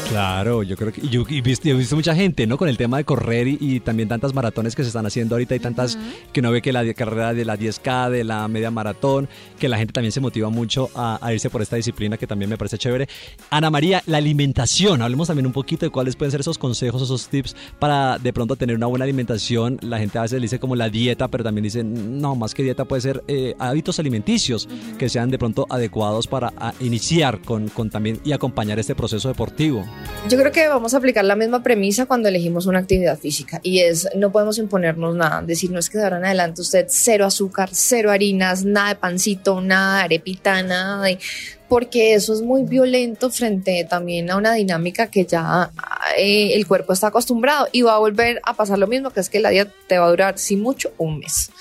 [0.10, 2.58] Claro, yo creo que y yo he visto mucha gente, ¿no?
[2.58, 5.54] Con el tema de correr y, y también tantas maratones que se están haciendo ahorita
[5.54, 5.98] y tantas
[6.32, 9.28] que uno ve que la carrera de la 10K, de la media maratón,
[9.60, 12.50] que la gente también se motiva mucho a, a irse por esta disciplina que también
[12.50, 13.10] me parece chévere.
[13.50, 17.28] Ana María, la alimentación, hablemos también un poquito de cuáles pueden ser esos consejos, esos
[17.28, 19.78] tips para de pronto tener una buena alimentación.
[19.82, 22.64] La gente a veces le dice como la dieta, pero también dice, no, más que
[22.64, 27.90] dieta puede ser eh, hábitos alimenticios que sean de pronto adecuados para iniciar con, con
[27.90, 29.86] también y acompañar este proceso deportivo.
[30.30, 33.80] Yo creo que vamos a aplicar la misma premisa cuando elegimos una actividad física y
[33.80, 37.26] es no podemos imponernos nada, decir no es que de ahora en adelante usted cero
[37.26, 41.18] azúcar, cero harinas, nada de pancito, nada de arepita, nada de
[41.68, 45.72] porque eso es muy violento frente también a una dinámica que ya
[46.18, 49.30] eh, el cuerpo está acostumbrado y va a volver a pasar lo mismo, que es
[49.30, 51.52] que la dieta te va a durar, si mucho, un mes.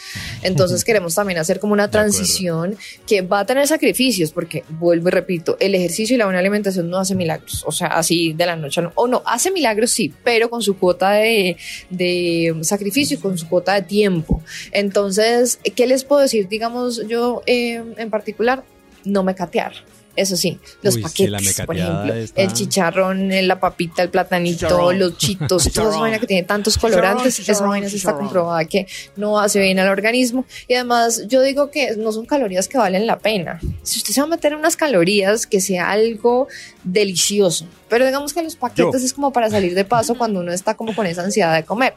[0.43, 2.77] Entonces queremos también hacer como una transición
[3.07, 6.89] que va a tener sacrificios, porque vuelvo y repito, el ejercicio y la buena alimentación
[6.89, 10.13] no hace milagros, o sea, así de la noche la o no, hace milagros sí,
[10.23, 11.57] pero con su cuota de,
[11.91, 14.43] de sacrificio y con su cuota de tiempo.
[14.73, 16.49] Entonces, ¿qué les puedo decir?
[16.49, 18.65] Digamos, yo eh, en particular,
[19.05, 19.73] no me catear.
[20.17, 24.67] Eso sí, los Uy, paquetes, por ejemplo, está- el chicharrón, eh, la papita, el platanito,
[24.67, 24.99] Chicharrón.
[24.99, 28.87] los chitos, toda esa vaina que tiene tantos colorantes, esa chicharrón, vaina está comprobada que
[29.17, 30.47] no hace bien al organismo.
[30.69, 33.61] Y además, yo digo que no son calorías que valen la pena.
[33.83, 36.49] Si usted se va a meter unas calorías, que sea algo
[36.85, 37.67] delicioso.
[37.89, 39.07] Pero digamos que los paquetes Yo.
[39.07, 41.95] es como para salir de paso cuando uno está como con esa ansiedad de comer.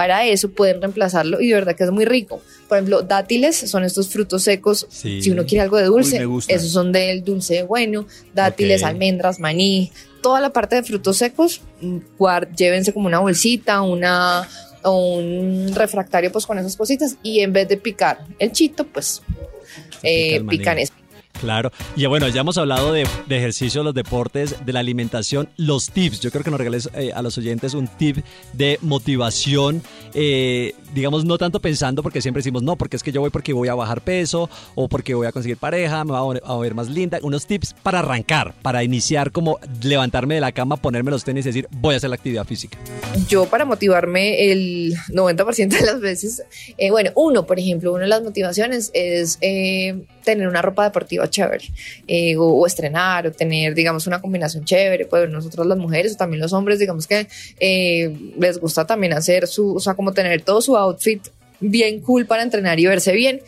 [0.00, 2.40] Para eso pueden reemplazarlo y de verdad que es muy rico.
[2.70, 4.86] Por ejemplo, dátiles son estos frutos secos.
[4.88, 5.20] Sí.
[5.20, 9.38] Si uno quiere algo de dulce, Uy, esos son del dulce de bueno, dátiles, almendras,
[9.40, 14.48] maní, toda la parte de frutos secos, mm, guard- llévense como una bolsita, una
[14.82, 19.20] o un refractario pues con esas cositas y en vez de picar el chito, pues
[20.02, 20.94] eh, pican eso.
[21.40, 21.72] Claro.
[21.96, 26.20] Y bueno, ya hemos hablado de, de ejercicio, los deportes, de la alimentación, los tips.
[26.20, 28.18] Yo creo que nos regales eh, a los oyentes un tip
[28.52, 33.22] de motivación, eh, digamos, no tanto pensando porque siempre decimos, no, porque es que yo
[33.22, 36.56] voy porque voy a bajar peso o porque voy a conseguir pareja, me voy a
[36.58, 37.18] ver más linda.
[37.22, 41.48] Unos tips para arrancar, para iniciar como levantarme de la cama, ponerme los tenis y
[41.48, 42.78] decir, voy a hacer la actividad física.
[43.28, 46.42] yo para motivarme el 90% de las veces,
[46.76, 49.38] eh, bueno, uno, por ejemplo, una de las motivaciones es
[50.24, 51.64] tener una ropa deportiva chévere
[52.06, 55.06] eh, o, o estrenar o tener, digamos, una combinación chévere.
[55.06, 57.26] Pues nosotros las mujeres o también los hombres, digamos que
[57.58, 61.26] eh, les gusta también hacer su, o sea, como tener todo su outfit
[61.60, 63.40] bien cool para entrenar y verse bien.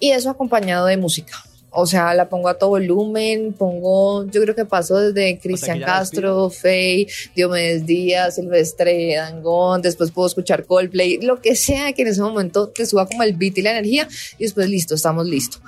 [0.00, 1.42] Y eso acompañado de música.
[1.70, 5.86] O sea, la pongo a todo volumen, pongo, yo creo que paso desde Cristian ya
[5.86, 7.06] Castro, Faye,
[7.36, 12.68] Diomedes Díaz, Silvestre, Dangón, después puedo escuchar Coldplay, lo que sea que en ese momento
[12.68, 14.08] te suba como el beat y la energía,
[14.38, 15.60] y después listo, estamos listos.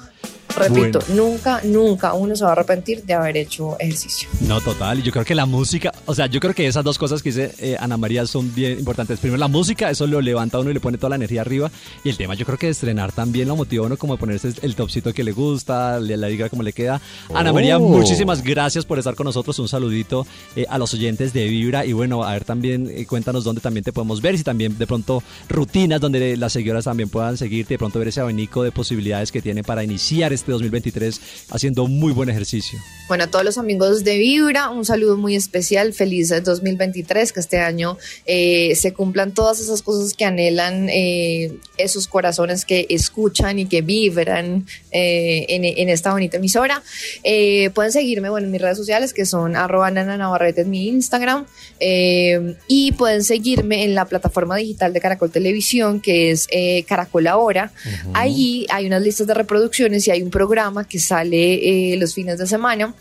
[0.56, 4.28] Repito, nunca, nunca uno se va a arrepentir de haber hecho ejercicio.
[4.40, 4.98] No, total.
[4.98, 7.30] Y yo creo que la música, o sea, yo creo que esas dos cosas que
[7.30, 9.18] dice eh, Ana María son bien importantes.
[9.18, 11.70] Primero, la música, eso lo levanta a uno y le pone toda la energía arriba.
[12.04, 14.20] Y el tema, yo creo que de estrenar también lo motiva a uno como de
[14.20, 17.00] ponerse el topcito que le gusta, le- la diga como le queda.
[17.34, 17.80] Ana María, Oh.
[17.88, 19.58] muchísimas gracias por estar con nosotros.
[19.58, 21.84] Un saludito eh, a los oyentes de Vibra.
[21.86, 24.36] Y bueno, a ver también, eh, cuéntanos dónde también te podemos ver.
[24.36, 27.74] Si también de pronto rutinas donde las seguidoras también puedan seguirte.
[27.74, 32.12] De pronto ver ese abanico de posibilidades que tiene para iniciar este 2023 haciendo muy
[32.12, 32.78] buen ejercicio.
[33.08, 37.58] Bueno, a todos los amigos de Vibra, un saludo muy especial, feliz 2023, que este
[37.58, 43.66] año eh, se cumplan todas esas cosas que anhelan eh, esos corazones que escuchan y
[43.66, 46.82] que vibran eh, en, en esta bonita emisora.
[47.24, 50.88] Eh, pueden seguirme bueno, en mis redes sociales, que son arroba nana navarrete en mi
[50.88, 51.46] Instagram,
[51.80, 57.26] eh, y pueden seguirme en la plataforma digital de Caracol Televisión, que es eh, Caracol
[57.26, 57.72] Ahora.
[58.12, 62.38] Ahí hay unas listas de reproducciones y hay un programa que sale eh, los fines
[62.38, 62.94] de semana.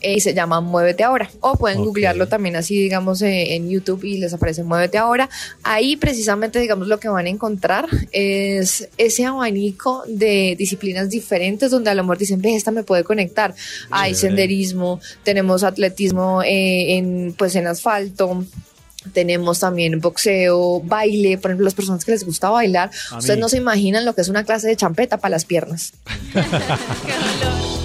[0.00, 1.30] eh, y se llama Muévete Ahora.
[1.40, 5.28] O pueden googlearlo también así, digamos, eh, en YouTube y les aparece Muévete Ahora.
[5.62, 11.90] Ahí precisamente, digamos, lo que van a encontrar es ese abanico de disciplinas diferentes donde
[11.90, 13.54] a lo mejor dicen, ve, esta me puede conectar.
[13.90, 18.44] Hay senderismo, tenemos atletismo eh, en, pues, en asfalto.
[19.12, 23.40] Tenemos también boxeo, baile, por ejemplo, las personas que les gusta bailar, A ustedes mí.
[23.40, 25.92] no se imaginan lo que es una clase de champeta para las piernas.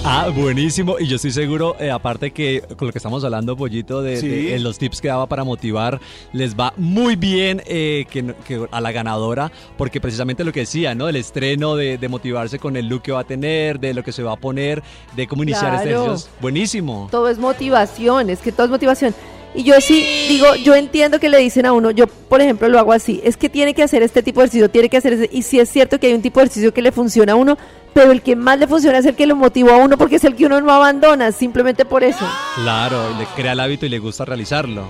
[0.06, 0.96] Ah, buenísimo.
[1.00, 4.28] Y yo estoy seguro, eh, aparte que con lo que estamos hablando, Pollito, de, Sí.
[4.28, 5.98] de- de los tips que daba para motivar,
[6.34, 10.60] les va muy bien eh, que, no- que a la ganadora, porque precisamente lo que
[10.60, 11.08] decía, ¿no?
[11.08, 14.12] El estreno de, de motivarse con el look que va a tener, de lo que
[14.12, 14.82] se va a poner,
[15.16, 16.28] de cómo iniciar este ejercicio.
[16.38, 17.08] Buenísimo.
[17.10, 19.14] Todo es motivación, es que todo es motivación.
[19.54, 22.78] Y yo sí digo, yo entiendo que le dicen a uno, yo por ejemplo lo
[22.80, 25.30] hago así, es que tiene que hacer este tipo de ejercicio, tiene que hacer ese,
[25.32, 27.56] y sí es cierto que hay un tipo de ejercicio que le funciona a uno,
[27.92, 30.24] pero el que más le funciona es el que lo motiva a uno porque es
[30.24, 32.26] el que uno no abandona, simplemente por eso.
[32.56, 34.88] Claro, y le crea el hábito y le gusta realizarlo.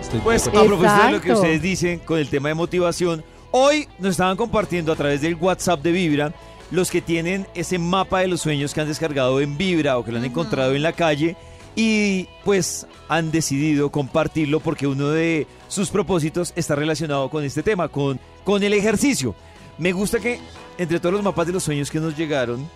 [0.00, 3.88] Estoy Pues a propósito de lo que ustedes dicen con el tema de motivación, hoy
[3.98, 6.32] nos estaban compartiendo a través del WhatsApp de Vibra
[6.70, 10.12] los que tienen ese mapa de los sueños que han descargado en Vibra o que
[10.12, 11.36] lo han encontrado en la calle
[11.76, 17.88] y pues han decidido compartirlo porque uno de sus propósitos está relacionado con este tema,
[17.88, 19.34] con, con el ejercicio.
[19.78, 20.40] Me gusta que
[20.78, 22.66] entre todos los mapas de los sueños que nos llegaron,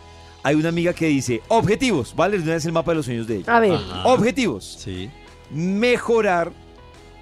[0.42, 2.36] hay una amiga que dice objetivos, ¿vale?
[2.38, 3.56] De una vez el mapa de los sueños de ella.
[3.56, 4.04] A ver, Ajá.
[4.06, 5.10] Objetivos Sí.
[5.50, 6.52] mejorar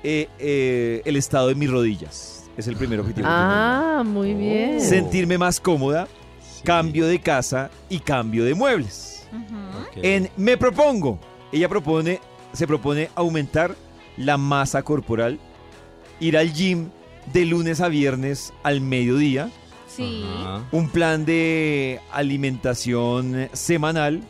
[0.03, 2.45] eh, eh, el estado de mis rodillas.
[2.57, 3.27] Es el primer objetivo.
[3.27, 4.41] que ah, muy tengo.
[4.41, 4.81] bien.
[4.81, 6.09] Sentirme más cómoda,
[6.41, 6.63] Sí.
[6.65, 9.15] cambio de casa y cambio de muebles.
[9.97, 11.19] En Me propongo,
[11.53, 12.21] ella propone,
[12.53, 13.75] se propone aumentar
[14.17, 15.39] la masa corporal,
[16.21, 16.89] ir al gym
[17.33, 19.51] de lunes a viernes al mediodía,
[19.89, 20.25] Sí.
[20.71, 24.23] Un plan de alimentación semanal,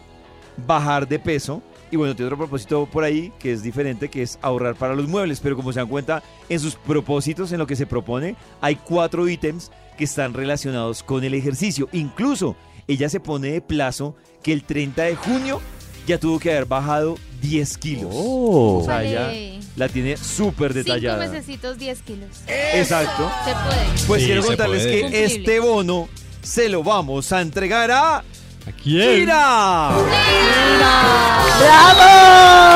[0.67, 1.63] bajar de peso.
[1.91, 5.09] Y bueno, tiene otro propósito por ahí que es diferente, que es ahorrar para los
[5.09, 5.41] muebles.
[5.41, 9.29] Pero como se dan cuenta, en sus propósitos, en lo que se propone, hay cuatro
[9.29, 11.89] ítems que están relacionados con el ejercicio.
[11.93, 15.61] Incluso ella se pone de plazo que el 30 de junio
[16.09, 18.11] ya tuvo que haber bajado 10 kilos.
[18.13, 18.81] Oh.
[18.83, 19.61] O sea, ya Vale.
[19.77, 21.27] la tiene súper Cinco detallada.
[21.27, 22.29] mesecitos, 10 kilos.
[22.75, 23.31] Exacto.
[23.45, 24.07] Se puede.
[24.07, 24.95] Pues Sí, quiero contarles puede.
[24.97, 25.25] que Cumplible.
[25.27, 26.09] este bono
[26.43, 29.21] se lo vamos a entregar a ¿A quién?
[29.21, 29.91] Kira.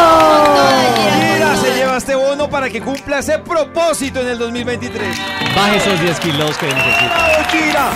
[0.02, 0.94] ¡Bravo!
[1.34, 5.16] Kira se lleva este bono para que cumpla ese propósito en el 2023.
[5.54, 7.28] Baje esos 10 kilos que necesita.
[7.28, 7.90] ¡Bravo, Kira!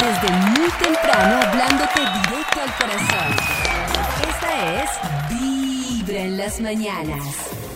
[0.00, 3.49] Desde muy temprano hablándote directo al corazón.
[4.70, 4.90] Es
[5.28, 7.69] Vibra en las mañanas.